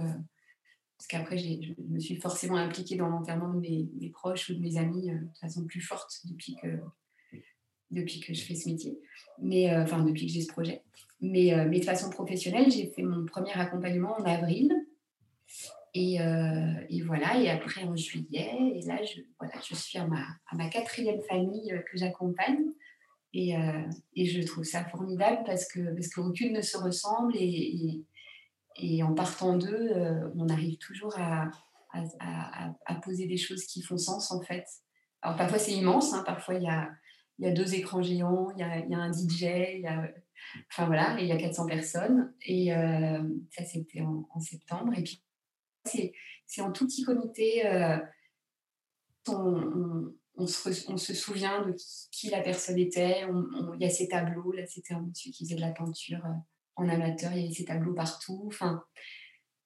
parce 0.97 1.07
qu'après, 1.07 1.37
je 1.37 1.73
me 1.87 1.99
suis 1.99 2.15
forcément 2.15 2.57
impliquée 2.57 2.95
dans 2.95 3.07
l'enterrement 3.07 3.53
de 3.53 3.59
mes, 3.59 4.09
proches 4.09 4.49
ou 4.49 4.55
de 4.55 4.59
mes 4.59 4.77
amis 4.77 5.11
euh, 5.11 5.15
de 5.15 5.37
façon 5.39 5.65
plus 5.65 5.81
forte 5.81 6.21
depuis 6.25 6.55
que, 6.61 6.67
depuis 7.91 8.19
que 8.19 8.33
je 8.33 8.41
fais 8.41 8.55
ce 8.55 8.69
métier, 8.69 8.99
mais 9.39 9.71
euh, 9.71 9.83
enfin, 9.83 10.03
depuis 10.03 10.27
que 10.27 10.31
j'ai 10.31 10.41
ce 10.41 10.51
projet. 10.51 10.83
Mais, 11.21 11.53
mais 11.67 11.79
de 11.79 11.85
façon 11.85 12.09
professionnelle, 12.09 12.71
j'ai 12.71 12.91
fait 12.91 13.03
mon 13.03 13.25
premier 13.25 13.51
accompagnement 13.51 14.15
en 14.17 14.23
avril. 14.23 14.73
Et, 15.93 16.13
et, 16.15 17.01
voilà, 17.01 17.41
et 17.41 17.49
après 17.49 17.83
en 17.83 17.93
juillet, 17.93 18.51
et 18.75 18.81
là, 18.83 19.03
je, 19.03 19.21
voilà, 19.37 19.55
je 19.67 19.75
suis 19.75 19.97
à 19.97 20.07
ma, 20.07 20.21
à 20.49 20.55
ma 20.55 20.69
quatrième 20.69 21.19
famille 21.23 21.73
que 21.91 21.97
j'accompagne. 21.97 22.63
Et, 23.33 23.53
et, 24.15 24.25
je 24.27 24.41
trouve 24.47 24.63
ça 24.63 24.85
formidable 24.85 25.43
parce 25.45 25.67
que 25.67 25.93
parce 25.93 26.07
qu'aucune 26.07 26.53
ne 26.53 26.61
se 26.61 26.77
ressemble 26.77 27.35
en 29.03 29.13
partant 29.13 29.57
d'eux, 29.57 29.91
euh, 29.91 30.29
on 30.37 30.47
arrive 30.49 30.77
toujours 30.77 31.15
à, 31.17 31.49
poser 33.03 33.27
des 33.27 33.37
choses 33.37 33.65
qui 33.65 33.81
font 33.81 33.97
sens 33.97 34.31
en 34.31 34.41
fait. 34.41 34.65
Alors 35.21 35.37
parfois 35.37 35.59
c'est 35.59 35.73
immense, 35.73 36.13
hein, 36.13 36.23
parfois 36.25 36.55
il 36.55 36.63
y 36.63 36.67
a, 36.67 37.51
deux 37.51 37.73
écrans 37.73 38.01
géants, 38.01 38.51
il 38.51 38.59
y 38.59 38.63
a, 38.63 38.99
un 38.99 39.11
DJ, 39.11 39.41
y 39.81 39.87
a, 39.87 40.11
enfin 40.69 40.85
voilà, 40.85 41.19
il 41.19 41.27
y 41.27 41.31
a 41.31 41.37
400 41.37 41.65
personnes. 41.65 42.33
Et 42.45 42.73
euh, 42.73 43.23
ça 43.51 43.63
c'était 43.65 44.01
en, 44.01 44.39
septembre. 44.39 44.93
Et 44.97 45.03
puis 45.03 45.23
c'est 46.45 46.61
en 46.61 46.71
tout 46.71 46.85
petit 46.85 47.03
comité, 47.03 47.65
euh, 47.65 47.97
on, 49.27 50.13
on, 50.35 50.47
se, 50.47 50.91
on, 50.91 50.97
se, 50.97 51.13
souvient 51.13 51.65
de 51.65 51.75
qui, 52.11 52.29
la 52.29 52.41
personne 52.41 52.77
était. 52.77 53.25
Il 53.75 53.81
y 53.81 53.85
a 53.85 53.89
ces 53.89 54.07
tableaux, 54.07 54.51
là 54.51 54.65
c'était 54.67 54.93
un 54.93 55.01
monsieur 55.01 55.31
qui 55.31 55.45
faisait 55.45 55.55
de 55.55 55.61
la 55.61 55.71
peinture 55.71 56.23
en 56.79 56.89
amateur, 56.89 57.31
il 57.33 57.41
y 57.41 57.45
avait 57.45 57.53
ces 57.53 57.65
tableaux 57.65 57.93
partout. 57.93 58.43
Enfin, 58.47 58.83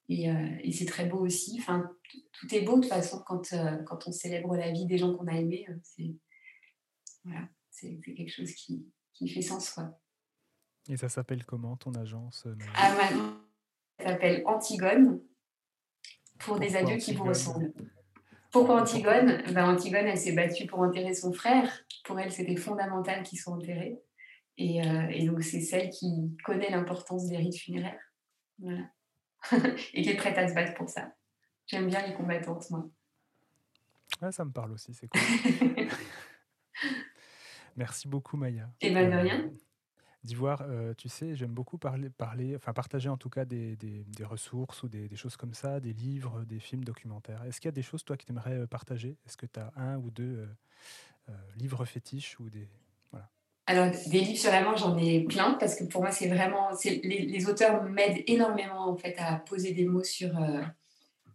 et, 0.10 0.30
euh, 0.30 0.58
et 0.62 0.71
c'est 0.71 0.86
très 0.86 1.06
beau 1.06 1.19
aussi. 1.19 1.58
Enfin, 1.60 1.89
tout 2.34 2.54
est 2.54 2.62
beau 2.62 2.78
de 2.78 2.82
toute 2.82 2.89
façon 2.89 3.21
quand, 3.26 3.54
euh, 3.54 3.78
quand 3.84 4.08
on 4.08 4.12
célèbre 4.12 4.56
la 4.56 4.71
vie 4.71 4.86
des 4.86 4.97
gens 4.97 5.15
qu'on 5.15 5.28
a 5.28 5.34
aimés. 5.34 5.65
Euh, 5.69 5.76
c'est 5.82 6.15
voilà, 7.23 7.47
quelque 8.04 8.32
chose 8.32 8.52
qui, 8.54 8.86
qui, 9.13 9.30
fait 9.30 9.41
sens. 9.41 9.69
Quoi. 9.71 9.97
Et 10.89 10.97
ça 10.97 11.08
s'appelle 11.08 11.45
comment 11.45 11.78
ton 11.78 11.93
agence 11.93 12.47
ah, 12.76 12.95
Ça 13.99 14.06
s'appelle 14.06 14.43
Antigone 14.45 15.21
pour 16.39 16.60
des 16.60 16.76
adieux 16.76 16.97
qui 16.97 17.13
vous 17.13 17.23
ressemblent. 17.23 17.73
Pourquoi 18.52 18.82
Antigone? 18.82 19.41
Ben, 19.54 19.73
Antigone, 19.73 20.06
elle 20.06 20.17
s'est 20.17 20.34
battue 20.34 20.67
pour 20.67 20.80
enterrer 20.80 21.13
son 21.13 21.32
frère. 21.32 21.86
Pour 22.04 22.19
elle, 22.19 22.32
c'était 22.32 22.58
fondamental 22.58 23.23
qu'il 23.23 23.39
soit 23.39 23.54
Euh, 24.59 25.07
et, 25.09 25.25
donc, 25.27 25.43
c'est 25.43 25.61
celle 25.61 25.89
qui 25.89 26.35
connaît 26.43 26.69
l'importance 26.69 27.27
des 27.27 27.37
rites 27.37 27.57
funéraires. 27.57 28.13
Voilà. 28.59 28.89
et 29.93 30.01
qui 30.01 30.09
est 30.09 30.15
prête 30.15 30.37
à 30.37 30.47
se 30.47 30.53
battre 30.53 30.73
pour 30.75 30.89
ça. 30.89 31.13
J'aime 31.65 31.87
bien 31.87 32.05
les 32.05 32.13
combattantes, 32.13 32.69
moi. 32.69 32.89
Ouais, 34.21 34.31
ça 34.31 34.45
me 34.45 34.51
parle 34.51 34.73
aussi, 34.73 34.93
c'est 34.93 35.07
cool. 35.07 35.21
Merci 37.75 38.07
beaucoup, 38.07 38.37
Maya. 38.37 38.69
Et 38.81 38.91
bien, 38.91 39.09
de 39.09 39.15
rien. 39.15 39.41
Euh, 39.41 39.49
D'Ivoire, 40.23 40.61
euh, 40.61 40.93
tu 40.93 41.09
sais, 41.09 41.35
j'aime 41.35 41.53
beaucoup 41.53 41.77
parler, 41.77 42.09
parler, 42.09 42.55
enfin 42.55 42.71
partager 42.71 43.09
en 43.09 43.17
tout 43.17 43.29
cas 43.29 43.43
des, 43.43 43.75
des, 43.75 44.05
des 44.05 44.23
ressources 44.23 44.83
ou 44.83 44.87
des, 44.87 45.09
des, 45.09 45.15
choses 45.17 45.35
comme 45.35 45.53
ça, 45.53 45.81
des 45.81 45.91
livres, 45.91 46.45
des 46.45 46.59
films 46.59 46.85
documentaires. 46.85 47.43
Est-ce 47.43 47.59
qu'il 47.59 47.67
y 47.67 47.69
a 47.69 47.73
des 47.73 47.81
choses, 47.81 48.05
toi, 48.05 48.15
que 48.15 48.23
tu 48.23 48.31
aimerais 48.31 48.65
partager? 48.67 49.17
Est-ce 49.25 49.35
que 49.35 49.47
tu 49.47 49.59
as 49.59 49.73
un 49.75 49.97
ou 49.97 50.11
deux 50.11 50.47
livres 51.57 51.83
fétiches 51.83 52.39
ou 52.39 52.49
des, 52.49 52.69
alors, 53.65 53.89
des 54.08 54.19
livres 54.19 54.39
sur 54.39 54.52
la 54.52 54.62
mort, 54.62 54.76
j'en 54.76 54.97
ai 54.97 55.21
plein 55.21 55.54
parce 55.54 55.76
que 55.76 55.86
pour 55.86 56.02
moi, 56.02 56.12
c'est 56.12 56.28
vraiment. 56.28 56.69
Les, 56.84 57.49
auteurs 57.49 57.82
m'aident 57.84 58.23
énormément 58.28 58.89
en 58.89 58.95
fait 58.97 59.15
à 59.17 59.38
poser 59.38 59.71
des 59.71 59.86
mots 59.86 60.04
sur, 60.04 60.38
euh, 60.38 60.62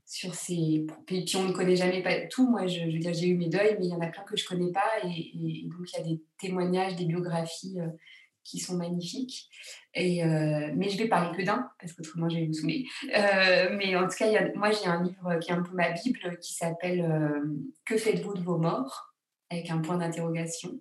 sur 0.05 0.35
ces. 0.35 0.87
Et 1.09 1.25
puis, 1.25 1.37
on 1.37 1.45
ne 1.45 1.53
connaît 1.53 1.77
jamais 1.77 2.29
tout. 2.29 2.49
Moi, 2.51 2.67
je, 2.67 2.81
veux 2.81 2.99
dire, 2.99 3.15
j'ai 3.15 3.29
eu 3.29 3.37
mes 3.37 3.49
deuils, 3.49 3.77
mais 3.79 3.87
il 3.87 3.91
y 3.91 3.95
en 3.95 4.01
a 4.01 4.09
plein 4.09 4.25
que 4.25 4.37
je 4.37 4.45
ne 4.45 4.49
connais 4.49 4.73
pas. 4.73 4.91
Et, 5.05 5.65
donc, 5.69 5.91
il 5.91 5.97
y 5.97 6.01
a 6.01 6.05
des 6.05 6.23
témoignages, 6.39 6.97
des 6.97 7.07
biographies 7.07 7.81
euh, 7.81 7.89
qui 8.45 8.59
sont 8.59 8.77
magnifiques. 8.77 9.49
Et, 9.95 10.23
euh, 10.23 10.71
mais 10.77 10.91
je 10.91 10.99
vais 10.99 11.09
parler 11.09 11.35
que 11.35 11.43
d'un 11.43 11.71
parce 11.81 11.95
qu'autrement, 11.95 12.29
je 12.29 12.37
vais 12.37 12.47
vous 12.47 12.53
saouler. 12.53 12.85
mais 13.07 13.97
en 13.97 14.07
tout 14.07 14.17
cas, 14.19 14.27
moi, 14.55 14.71
j'ai 14.71 14.87
un 14.87 15.03
livre 15.03 15.39
qui 15.39 15.51
est 15.51 15.55
un 15.55 15.63
peu 15.63 15.75
ma 15.75 15.93
Bible 15.93 16.39
qui 16.43 16.53
s'appelle 16.53 17.43
Que 17.87 17.97
faites-vous 17.97 18.35
de 18.35 18.43
vos 18.43 18.59
morts? 18.59 19.15
Avec 19.51 19.71
un 19.71 19.79
point 19.79 19.97
d'interrogation. 19.97 20.79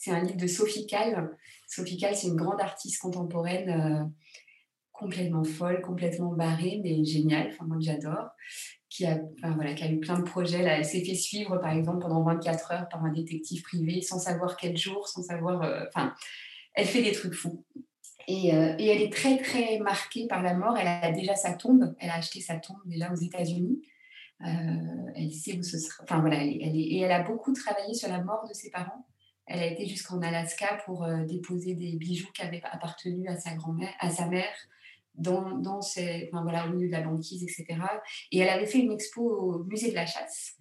C'est 0.00 0.12
un 0.12 0.22
livre 0.22 0.38
de 0.38 0.46
Sophie 0.46 0.86
Kahl. 0.86 1.30
Sophie 1.68 1.98
Kahl, 1.98 2.16
c'est 2.16 2.28
une 2.28 2.36
grande 2.36 2.58
artiste 2.58 3.02
contemporaine 3.02 3.68
euh, 3.68 4.04
complètement 4.92 5.44
folle, 5.44 5.82
complètement 5.82 6.32
barrée, 6.32 6.80
mais 6.82 7.04
géniale, 7.04 7.48
enfin, 7.52 7.66
moi 7.66 7.76
j'adore, 7.80 8.30
qui 8.88 9.04
a, 9.04 9.20
voilà, 9.42 9.74
qui 9.74 9.84
a 9.84 9.92
eu 9.92 10.00
plein 10.00 10.18
de 10.18 10.24
projets. 10.24 10.62
Elle 10.62 10.86
s'est 10.86 11.04
fait 11.04 11.14
suivre, 11.14 11.58
par 11.58 11.72
exemple, 11.72 11.98
pendant 11.98 12.22
24 12.22 12.72
heures 12.72 12.88
par 12.88 13.04
un 13.04 13.12
détective 13.12 13.62
privé, 13.62 14.00
sans 14.00 14.18
savoir 14.18 14.56
quel 14.56 14.74
jour, 14.74 15.06
sans 15.06 15.22
savoir... 15.22 15.60
Euh, 15.62 15.84
enfin, 15.94 16.14
elle 16.72 16.86
fait 16.86 17.02
des 17.02 17.12
trucs 17.12 17.34
fous. 17.34 17.66
Et, 18.26 18.54
euh, 18.54 18.74
et, 18.78 18.86
elle 18.86 19.02
est 19.02 19.12
très, 19.12 19.36
très 19.36 19.80
marquée 19.80 20.26
par 20.28 20.42
la 20.42 20.54
mort. 20.54 20.78
Elle 20.78 20.88
a 20.88 21.12
déjà 21.12 21.34
sa 21.34 21.52
tombe. 21.52 21.94
Elle 21.98 22.08
a 22.08 22.14
acheté 22.14 22.40
sa 22.40 22.56
tombe 22.56 22.80
déjà 22.86 23.12
aux 23.12 23.16
États-Unis. 23.16 23.82
elle 24.40 25.32
sait 25.34 25.58
où 25.58 25.62
ce 25.62 25.78
sera. 25.78 26.04
Enfin, 26.04 26.20
voilà, 26.20 26.42
elle 26.42 26.48
est, 26.48 26.80
et 26.80 27.00
elle 27.00 27.12
a 27.12 27.22
beaucoup 27.22 27.52
travaillé 27.52 27.92
sur 27.92 28.08
la 28.08 28.22
mort 28.22 28.46
de 28.48 28.54
ses 28.54 28.70
parents. 28.70 29.04
Elle 29.50 29.64
a 29.64 29.66
été 29.66 29.84
jusqu'en 29.84 30.22
Alaska 30.22 30.80
pour 30.86 31.02
euh, 31.02 31.24
déposer 31.24 31.74
des 31.74 31.96
bijoux 31.96 32.30
qui 32.32 32.42
avaient 32.42 32.62
appartenu 32.62 33.26
à 33.28 33.36
sa 33.36 33.54
grand-mère, 33.54 33.92
à 33.98 34.08
sa 34.08 34.26
mère, 34.26 34.54
dans, 35.16 35.58
dans 35.58 35.78
enfin, 35.78 36.42
voilà, 36.42 36.66
au 36.66 36.72
milieu 36.72 36.86
de 36.86 36.92
la 36.92 37.00
banquise, 37.00 37.42
etc. 37.42 37.80
Et 38.30 38.38
elle 38.38 38.48
avait 38.48 38.66
fait 38.66 38.78
une 38.78 38.92
expo 38.92 39.22
au 39.22 39.64
musée 39.64 39.90
de 39.90 39.96
la 39.96 40.06
chasse 40.06 40.54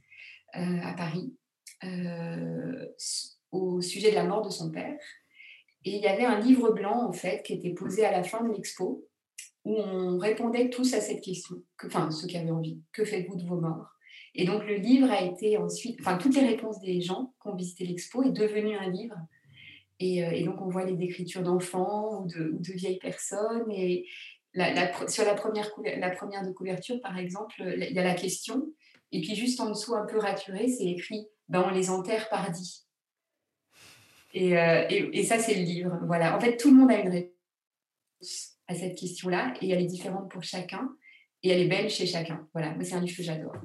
euh, 0.56 0.82
à 0.82 0.94
Paris 0.94 1.36
euh, 1.84 2.88
au 3.52 3.80
sujet 3.80 4.10
de 4.10 4.16
la 4.16 4.24
mort 4.24 4.42
de 4.42 4.50
son 4.50 4.72
père. 4.72 4.98
Et 5.86 5.98
il 5.98 6.02
y 6.02 6.08
avait 6.08 6.26
un 6.26 6.40
livre 6.40 6.72
blanc, 6.72 7.08
en 7.08 7.14
fait, 7.14 7.44
qui 7.44 7.54
était 7.54 7.76
posé 7.76 8.04
à 8.06 8.12
la 8.12 8.24
fin 8.24 8.44
de 8.44 8.52
l'expo, 8.52 9.08
où 9.66 9.76
on 9.78 10.18
répondait 10.18 10.72
tous 10.72 10.96
à 10.96 11.00
cette 11.00 11.22
question, 11.22 11.58
que, 11.78 11.86
enfin, 11.86 12.10
ceux 12.10 12.26
qui 12.26 12.38
avaient 12.38 12.50
envie, 12.50 12.82
que 12.92 13.06
faites-vous 13.06 13.38
de 13.38 13.46
vos 13.46 13.62
morts? 13.62 13.99
Et 14.36 14.46
donc 14.46 14.66
le 14.66 14.76
livre 14.76 15.10
a 15.12 15.24
été 15.24 15.58
ensuite, 15.58 16.00
enfin 16.02 16.18
toutes 16.18 16.36
les 16.36 16.46
réponses 16.46 16.80
des 16.82 17.02
gens 17.02 17.34
qui 17.42 17.48
ont 17.48 17.56
visité 17.56 17.86
l'expo 17.86 18.24
est 18.24 18.32
devenu 18.32 18.76
un 18.76 18.90
livre. 18.90 19.16
Et, 20.00 20.24
euh, 20.24 20.46
donc 20.46 20.62
on 20.62 20.70
voit 20.70 20.86
les 20.86 21.04
écritures 21.04 21.44
d'enfants 21.44 22.22
ou 22.22 22.28
de, 22.28 22.74
vieilles 22.74 23.00
personnes. 23.00 23.70
Et 23.72 24.06
sur 25.08 25.26
la 25.26 25.36
première, 25.36 25.68
de 25.74 26.52
couverture, 26.52 27.02
par 27.02 27.18
exemple, 27.18 27.56
il 27.60 27.94
y 27.94 28.00
a 28.00 28.04
la 28.04 28.16
question. 28.16 28.72
Et 29.12 29.22
puis 29.22 29.36
juste 29.36 29.60
en 29.60 29.70
dessous, 29.70 29.96
un 29.96 30.06
peu 30.06 30.20
raturé, 30.20 30.68
c'est 30.68 30.86
écrit 30.86 31.28
ben, 31.48 31.66
on 31.68 31.74
les 31.74 31.90
enterre 31.90 32.30
par 32.30 32.52
dix. 32.52 32.88
Euh, 34.36 34.86
et, 34.90 35.10
et, 35.20 35.24
ça, 35.24 35.40
c'est 35.40 35.56
le 35.56 35.64
livre. 35.64 36.00
Voilà. 36.06 36.38
En 36.38 36.40
fait, 36.40 36.58
tout 36.58 36.70
le 36.70 36.78
monde 36.78 36.92
a 36.92 37.00
une 37.00 37.10
réponse 37.10 38.60
à 38.68 38.76
cette 38.76 38.96
question-là 38.96 39.56
et 39.62 39.72
elle 39.72 39.82
est 39.82 39.88
différente 39.88 40.30
pour 40.30 40.44
chacun 40.44 40.96
et 41.42 41.50
elle 41.50 41.62
est 41.62 41.68
belle 41.68 41.90
chez 41.90 42.06
chacun. 42.06 42.48
Voilà. 42.54 42.76
Moi, 42.76 42.84
c'est 42.84 42.94
un 42.94 43.02
livre 43.02 43.18
que 43.18 43.24
j'adore. 43.24 43.56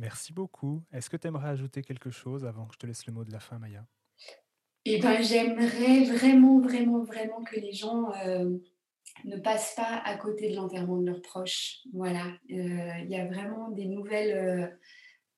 Merci 0.00 0.32
beaucoup. 0.32 0.82
Est-ce 0.94 1.10
que 1.10 1.18
tu 1.18 1.26
aimerais 1.26 1.50
ajouter 1.50 1.82
quelque 1.82 2.10
chose 2.10 2.46
avant 2.46 2.64
que 2.64 2.72
je 2.72 2.78
te 2.78 2.86
laisse 2.86 3.04
le 3.04 3.12
mot 3.12 3.22
de 3.22 3.32
la 3.32 3.38
fin, 3.38 3.58
Maya? 3.58 3.84
Eh 4.86 4.98
ben, 4.98 5.22
j'aimerais 5.22 6.04
vraiment, 6.04 6.58
vraiment, 6.58 7.04
vraiment 7.04 7.44
que 7.44 7.60
les 7.60 7.74
gens 7.74 8.10
euh, 8.24 8.56
ne 9.26 9.36
passent 9.36 9.74
pas 9.74 10.00
à 10.02 10.16
côté 10.16 10.48
de 10.48 10.56
l'enterrement 10.56 10.96
de 10.96 11.04
leurs 11.04 11.20
proches. 11.20 11.80
Voilà. 11.92 12.28
Euh, 12.50 12.92
il 13.04 13.10
y 13.10 13.16
a 13.16 13.26
vraiment 13.26 13.70
des 13.72 13.84
nouvelles. 13.84 14.38
Euh, 14.38 14.66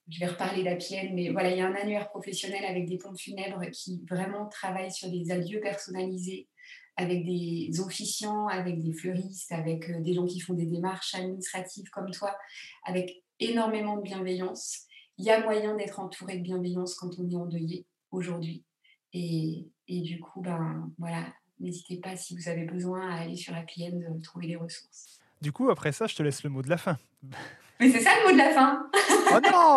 je 0.08 0.20
vais 0.20 0.26
reparler 0.26 0.62
d'Apienne, 0.62 1.12
mais 1.12 1.30
voilà, 1.30 1.50
il 1.50 1.58
y 1.58 1.60
a 1.60 1.66
un 1.66 1.74
annuaire 1.74 2.08
professionnel 2.10 2.64
avec 2.64 2.86
des 2.86 2.98
pompes 2.98 3.18
funèbres 3.18 3.64
qui 3.72 4.00
vraiment 4.08 4.46
travaillent 4.48 4.92
sur 4.92 5.10
des 5.10 5.32
adieux 5.32 5.58
personnalisés 5.58 6.48
avec 6.96 7.24
des 7.24 7.80
officiants, 7.80 8.46
avec 8.46 8.80
des 8.80 8.92
fleuristes, 8.92 9.50
avec 9.50 10.02
des 10.02 10.14
gens 10.14 10.26
qui 10.26 10.38
font 10.38 10.54
des 10.54 10.66
démarches 10.66 11.14
administratives 11.14 11.88
comme 11.90 12.10
toi, 12.10 12.36
avec 12.84 13.21
énormément 13.50 13.96
de 13.96 14.02
bienveillance. 14.02 14.86
Il 15.18 15.24
y 15.24 15.30
a 15.30 15.42
moyen 15.42 15.76
d'être 15.76 16.00
entouré 16.00 16.38
de 16.38 16.42
bienveillance 16.42 16.94
quand 16.94 17.10
on 17.18 17.28
est 17.28 17.36
endeuillé 17.36 17.86
aujourd'hui. 18.10 18.64
Et, 19.12 19.66
et, 19.88 20.00
du 20.00 20.20
coup, 20.20 20.40
ben, 20.40 20.90
voilà, 20.98 21.26
n'hésitez 21.60 21.98
pas 21.98 22.16
si 22.16 22.34
vous 22.36 22.48
avez 22.48 22.64
besoin 22.64 23.10
à 23.10 23.20
aller 23.20 23.36
sur 23.36 23.54
Happy 23.54 23.86
End, 23.86 24.20
trouver 24.22 24.46
les 24.46 24.56
ressources. 24.56 25.20
Du 25.40 25.52
coup, 25.52 25.70
après 25.70 25.92
ça, 25.92 26.06
je 26.06 26.14
te 26.14 26.22
laisse 26.22 26.42
le 26.44 26.50
mot 26.50 26.62
de 26.62 26.70
la 26.70 26.78
fin. 26.78 26.98
Mais 27.80 27.90
c'est 27.90 28.00
ça 28.00 28.10
le 28.20 28.28
mot 28.28 28.32
de 28.32 28.38
la 28.38 28.50
fin 28.50 28.86
Oh 29.32 29.40
non 29.42 29.76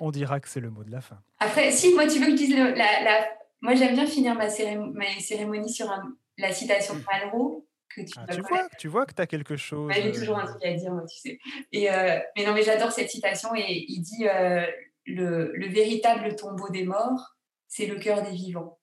On 0.00 0.10
dira 0.10 0.38
que 0.40 0.48
c'est 0.48 0.60
le 0.60 0.70
mot 0.70 0.84
de 0.84 0.90
la 0.90 1.00
fin. 1.00 1.20
Après, 1.40 1.72
si 1.72 1.94
moi 1.94 2.06
tu 2.06 2.20
veux 2.20 2.26
que 2.26 2.32
je 2.32 2.36
dise 2.36 2.54
la, 2.54 2.72
la... 2.74 3.28
Moi 3.60 3.74
j'aime 3.74 3.94
bien 3.94 4.06
finir 4.06 4.34
ma, 4.36 4.48
cérémonie 4.48 5.72
sur 5.72 5.92
la 6.38 6.52
citation 6.52 6.94
de 6.94 7.02
Malraux 7.04 7.66
tu, 7.94 8.04
ah, 8.16 8.36
vois, 8.36 8.68
tu 8.78 8.88
vois 8.88 9.06
que 9.06 9.14
tu 9.14 9.22
as 9.22 9.26
quelque 9.26 9.56
chose. 9.56 9.92
J'ai 9.94 10.12
toujours 10.12 10.38
un 10.38 10.46
truc 10.46 10.64
à 10.64 10.72
dire, 10.72 10.92
moi, 10.92 11.04
tu 11.06 11.18
sais. 11.18 11.38
Et, 11.72 11.90
euh, 11.90 12.18
mais 12.36 12.44
non, 12.44 12.54
mais 12.54 12.62
j'adore 12.62 12.92
cette 12.92 13.10
citation 13.10 13.54
et 13.54 13.84
il 13.88 14.00
dit 14.00 14.28
euh, 14.28 14.66
le, 15.06 15.52
le, 15.54 15.68
véritable 15.68 16.36
tombeau 16.36 16.68
des 16.70 16.84
morts, 16.84 17.36
c'est 17.66 17.86
le 17.86 17.96
cœur 17.96 18.22
des 18.22 18.30
vivants. 18.30 18.78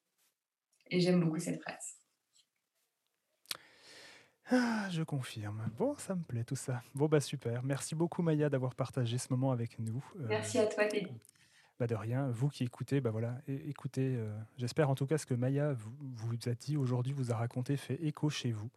Et 0.89 0.99
j'aime 0.99 1.21
beaucoup 1.21 1.39
cette 1.39 1.61
phrase. 1.61 1.97
Ah, 4.49 4.87
je 4.91 5.03
confirme. 5.03 5.69
Bon, 5.77 5.95
ça 5.97 6.15
me 6.15 6.23
plaît 6.23 6.45
tout 6.45 6.55
ça. 6.55 6.81
Bon, 6.95 7.07
bah 7.07 7.19
super. 7.19 7.63
Merci 7.63 7.95
beaucoup, 7.95 8.21
Maya, 8.21 8.49
d'avoir 8.49 8.75
partagé 8.75 9.17
ce 9.17 9.27
moment 9.31 9.51
avec 9.51 9.77
nous. 9.79 10.03
Merci 10.15 10.57
à 10.59 10.67
toi, 10.67 10.85
Teddy. 10.85 11.11
Bah 11.79 11.85
de 11.85 11.93
rien. 11.93 12.27
Vous 12.29 12.49
qui 12.49 12.63
écoutez, 12.63 13.01
bah 13.01 13.11
voilà, 13.11 13.39
écoutez. 13.47 14.15
Euh, 14.17 14.35
j'espère 14.57 14.89
en 14.89 14.95
tout 14.95 15.05
cas 15.05 15.19
ce 15.19 15.27
que 15.27 15.35
Maya 15.35 15.73
vous, 15.73 16.33
a 16.47 16.53
dit 16.55 16.75
aujourd'hui, 16.75 17.13
vous 17.13 17.31
a 17.31 17.35
raconté, 17.35 17.77
fait 17.77 18.01
écho 18.03 18.29
chez 18.29 18.51
vous, 18.51 18.69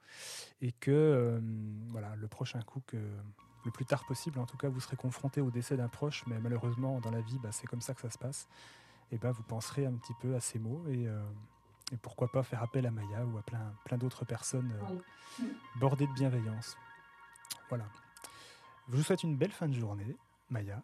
et 0.61 0.73
que 0.73 0.91
euh, 0.91 1.41
voilà, 1.89 2.15
le 2.17 2.29
prochain 2.29 2.61
coup, 2.61 2.83
le 2.93 3.71
plus 3.71 3.87
tard 3.87 4.05
possible, 4.05 4.39
en 4.39 4.45
tout 4.45 4.59
cas, 4.59 4.69
vous 4.69 4.81
serez 4.81 4.97
confronté 4.97 5.41
au 5.41 5.51
décès 5.51 5.79
d'un 5.79 5.89
proche, 5.89 6.25
mais 6.27 6.39
malheureusement 6.41 7.01
dans 7.01 7.11
la 7.11 7.23
vie, 7.23 7.39
bah, 7.43 7.53
c'est 7.53 7.67
comme 7.67 7.81
ça 7.81 7.95
que 7.95 8.03
ça 8.03 8.11
se 8.11 8.19
passe. 8.19 8.49
Et 9.13 9.17
vous 9.17 9.43
penserez 9.43 9.87
un 9.87 9.93
petit 9.93 10.15
peu 10.21 10.37
à 10.37 10.41
ces 10.41 10.59
mots 10.59 10.85
et, 10.89 11.09
euh, 11.09 11.21
et 11.93 11.97
pourquoi 11.97 12.31
pas 12.31 12.43
faire 12.43 12.63
appel 12.63 12.87
à 12.87 12.91
Maya 12.91 13.25
ou 13.25 13.39
à 13.39 13.43
plein, 13.43 13.75
plein 13.85 13.99
d'autres 13.99 14.25
personnes 14.25 14.73
bordées 15.81 16.07
de 16.07 16.13
bienveillance. 16.13 16.77
Voilà. 17.71 17.87
Je 18.89 18.97
vous 18.97 19.03
souhaite 19.03 19.23
une 19.23 19.37
belle 19.37 19.51
fin 19.51 19.69
de 19.69 19.75
journée, 19.75 20.17
Maya 20.51 20.83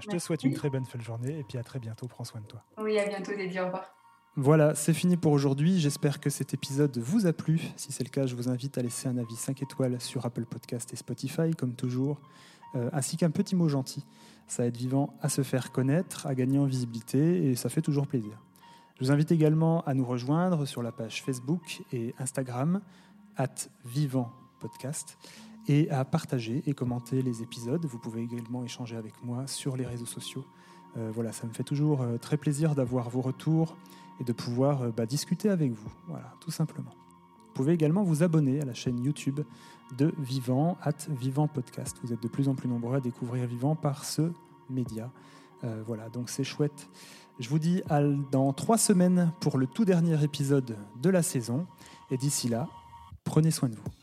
je 0.00 0.08
te 0.08 0.18
souhaite 0.18 0.44
une 0.44 0.54
très 0.54 0.70
bonne 0.70 0.84
fin 0.84 0.98
de 0.98 1.02
journée 1.02 1.38
et 1.38 1.44
puis 1.44 1.58
à 1.58 1.62
très 1.62 1.78
bientôt. 1.78 2.06
Prends 2.06 2.24
soin 2.24 2.40
de 2.40 2.46
toi. 2.46 2.62
Oui, 2.78 2.98
à 2.98 3.06
bientôt, 3.06 3.32
Dédie. 3.34 3.60
Au 3.60 3.66
revoir. 3.66 3.94
Voilà, 4.36 4.74
c'est 4.74 4.94
fini 4.94 5.16
pour 5.16 5.32
aujourd'hui. 5.32 5.80
J'espère 5.80 6.20
que 6.20 6.30
cet 6.30 6.54
épisode 6.54 6.96
vous 6.98 7.26
a 7.26 7.32
plu. 7.32 7.60
Si 7.76 7.90
c'est 7.90 8.04
le 8.04 8.10
cas, 8.10 8.26
je 8.26 8.36
vous 8.36 8.48
invite 8.48 8.78
à 8.78 8.82
laisser 8.82 9.08
un 9.08 9.18
avis 9.18 9.34
5 9.34 9.60
étoiles 9.62 10.00
sur 10.00 10.24
Apple 10.24 10.44
Podcast 10.44 10.92
et 10.92 10.96
Spotify, 10.96 11.54
comme 11.56 11.74
toujours, 11.74 12.20
euh, 12.76 12.88
ainsi 12.92 13.16
qu'un 13.16 13.30
petit 13.30 13.56
mot 13.56 13.68
gentil. 13.68 14.04
Ça 14.46 14.64
aide 14.66 14.76
Vivant 14.76 15.14
à 15.20 15.28
se 15.28 15.42
faire 15.42 15.72
connaître, 15.72 16.26
à 16.26 16.34
gagner 16.34 16.58
en 16.58 16.64
visibilité 16.64 17.50
et 17.50 17.56
ça 17.56 17.68
fait 17.68 17.82
toujours 17.82 18.06
plaisir. 18.06 18.40
Je 19.00 19.04
vous 19.04 19.10
invite 19.10 19.32
également 19.32 19.82
à 19.82 19.94
nous 19.94 20.04
rejoindre 20.04 20.64
sur 20.66 20.82
la 20.82 20.92
page 20.92 21.22
Facebook 21.22 21.82
et 21.92 22.14
Instagram, 22.18 22.80
at 23.36 23.48
Vivant 23.84 24.30
Podcast 24.60 25.16
et 25.68 25.90
à 25.90 26.04
partager 26.04 26.62
et 26.66 26.72
commenter 26.72 27.22
les 27.22 27.42
épisodes. 27.42 27.84
Vous 27.84 27.98
pouvez 27.98 28.22
également 28.22 28.64
échanger 28.64 28.96
avec 28.96 29.22
moi 29.22 29.46
sur 29.46 29.76
les 29.76 29.86
réseaux 29.86 30.06
sociaux. 30.06 30.44
Euh, 30.96 31.10
voilà, 31.14 31.32
ça 31.32 31.46
me 31.46 31.52
fait 31.52 31.62
toujours 31.62 32.02
euh, 32.02 32.16
très 32.16 32.36
plaisir 32.36 32.74
d'avoir 32.74 33.10
vos 33.10 33.20
retours 33.20 33.76
et 34.20 34.24
de 34.24 34.32
pouvoir 34.32 34.82
euh, 34.82 34.90
bah, 34.90 35.06
discuter 35.06 35.48
avec 35.48 35.72
vous. 35.72 35.90
Voilà, 36.08 36.34
tout 36.40 36.50
simplement. 36.50 36.90
Vous 36.90 37.54
pouvez 37.54 37.72
également 37.72 38.02
vous 38.02 38.22
abonner 38.22 38.60
à 38.60 38.64
la 38.64 38.74
chaîne 38.74 39.02
YouTube 39.02 39.40
de 39.96 40.12
Vivant, 40.18 40.78
at 40.82 41.08
Vivant 41.08 41.48
Podcast. 41.48 41.96
Vous 42.02 42.12
êtes 42.12 42.22
de 42.22 42.28
plus 42.28 42.48
en 42.48 42.54
plus 42.54 42.68
nombreux 42.68 42.96
à 42.96 43.00
découvrir 43.00 43.46
Vivant 43.46 43.74
par 43.74 44.04
ce 44.04 44.32
média. 44.68 45.10
voilà, 45.84 46.08
donc 46.08 46.30
c'est 46.30 46.44
chouette. 46.44 46.88
Je 47.40 47.48
vous 47.48 47.58
dis 47.58 47.82
à 47.90 48.00
dans 48.02 48.52
trois 48.52 48.78
semaines 48.78 49.32
pour 49.40 49.58
le 49.58 49.66
tout 49.66 49.84
dernier 49.84 50.22
épisode 50.22 50.76
de 51.02 51.10
la 51.10 51.22
saison. 51.22 51.66
Et 52.12 52.16
d'ici 52.16 52.48
là, 52.48 52.68
prenez 53.24 53.50
soin 53.50 53.68
de 53.68 53.74
vous. 53.74 53.99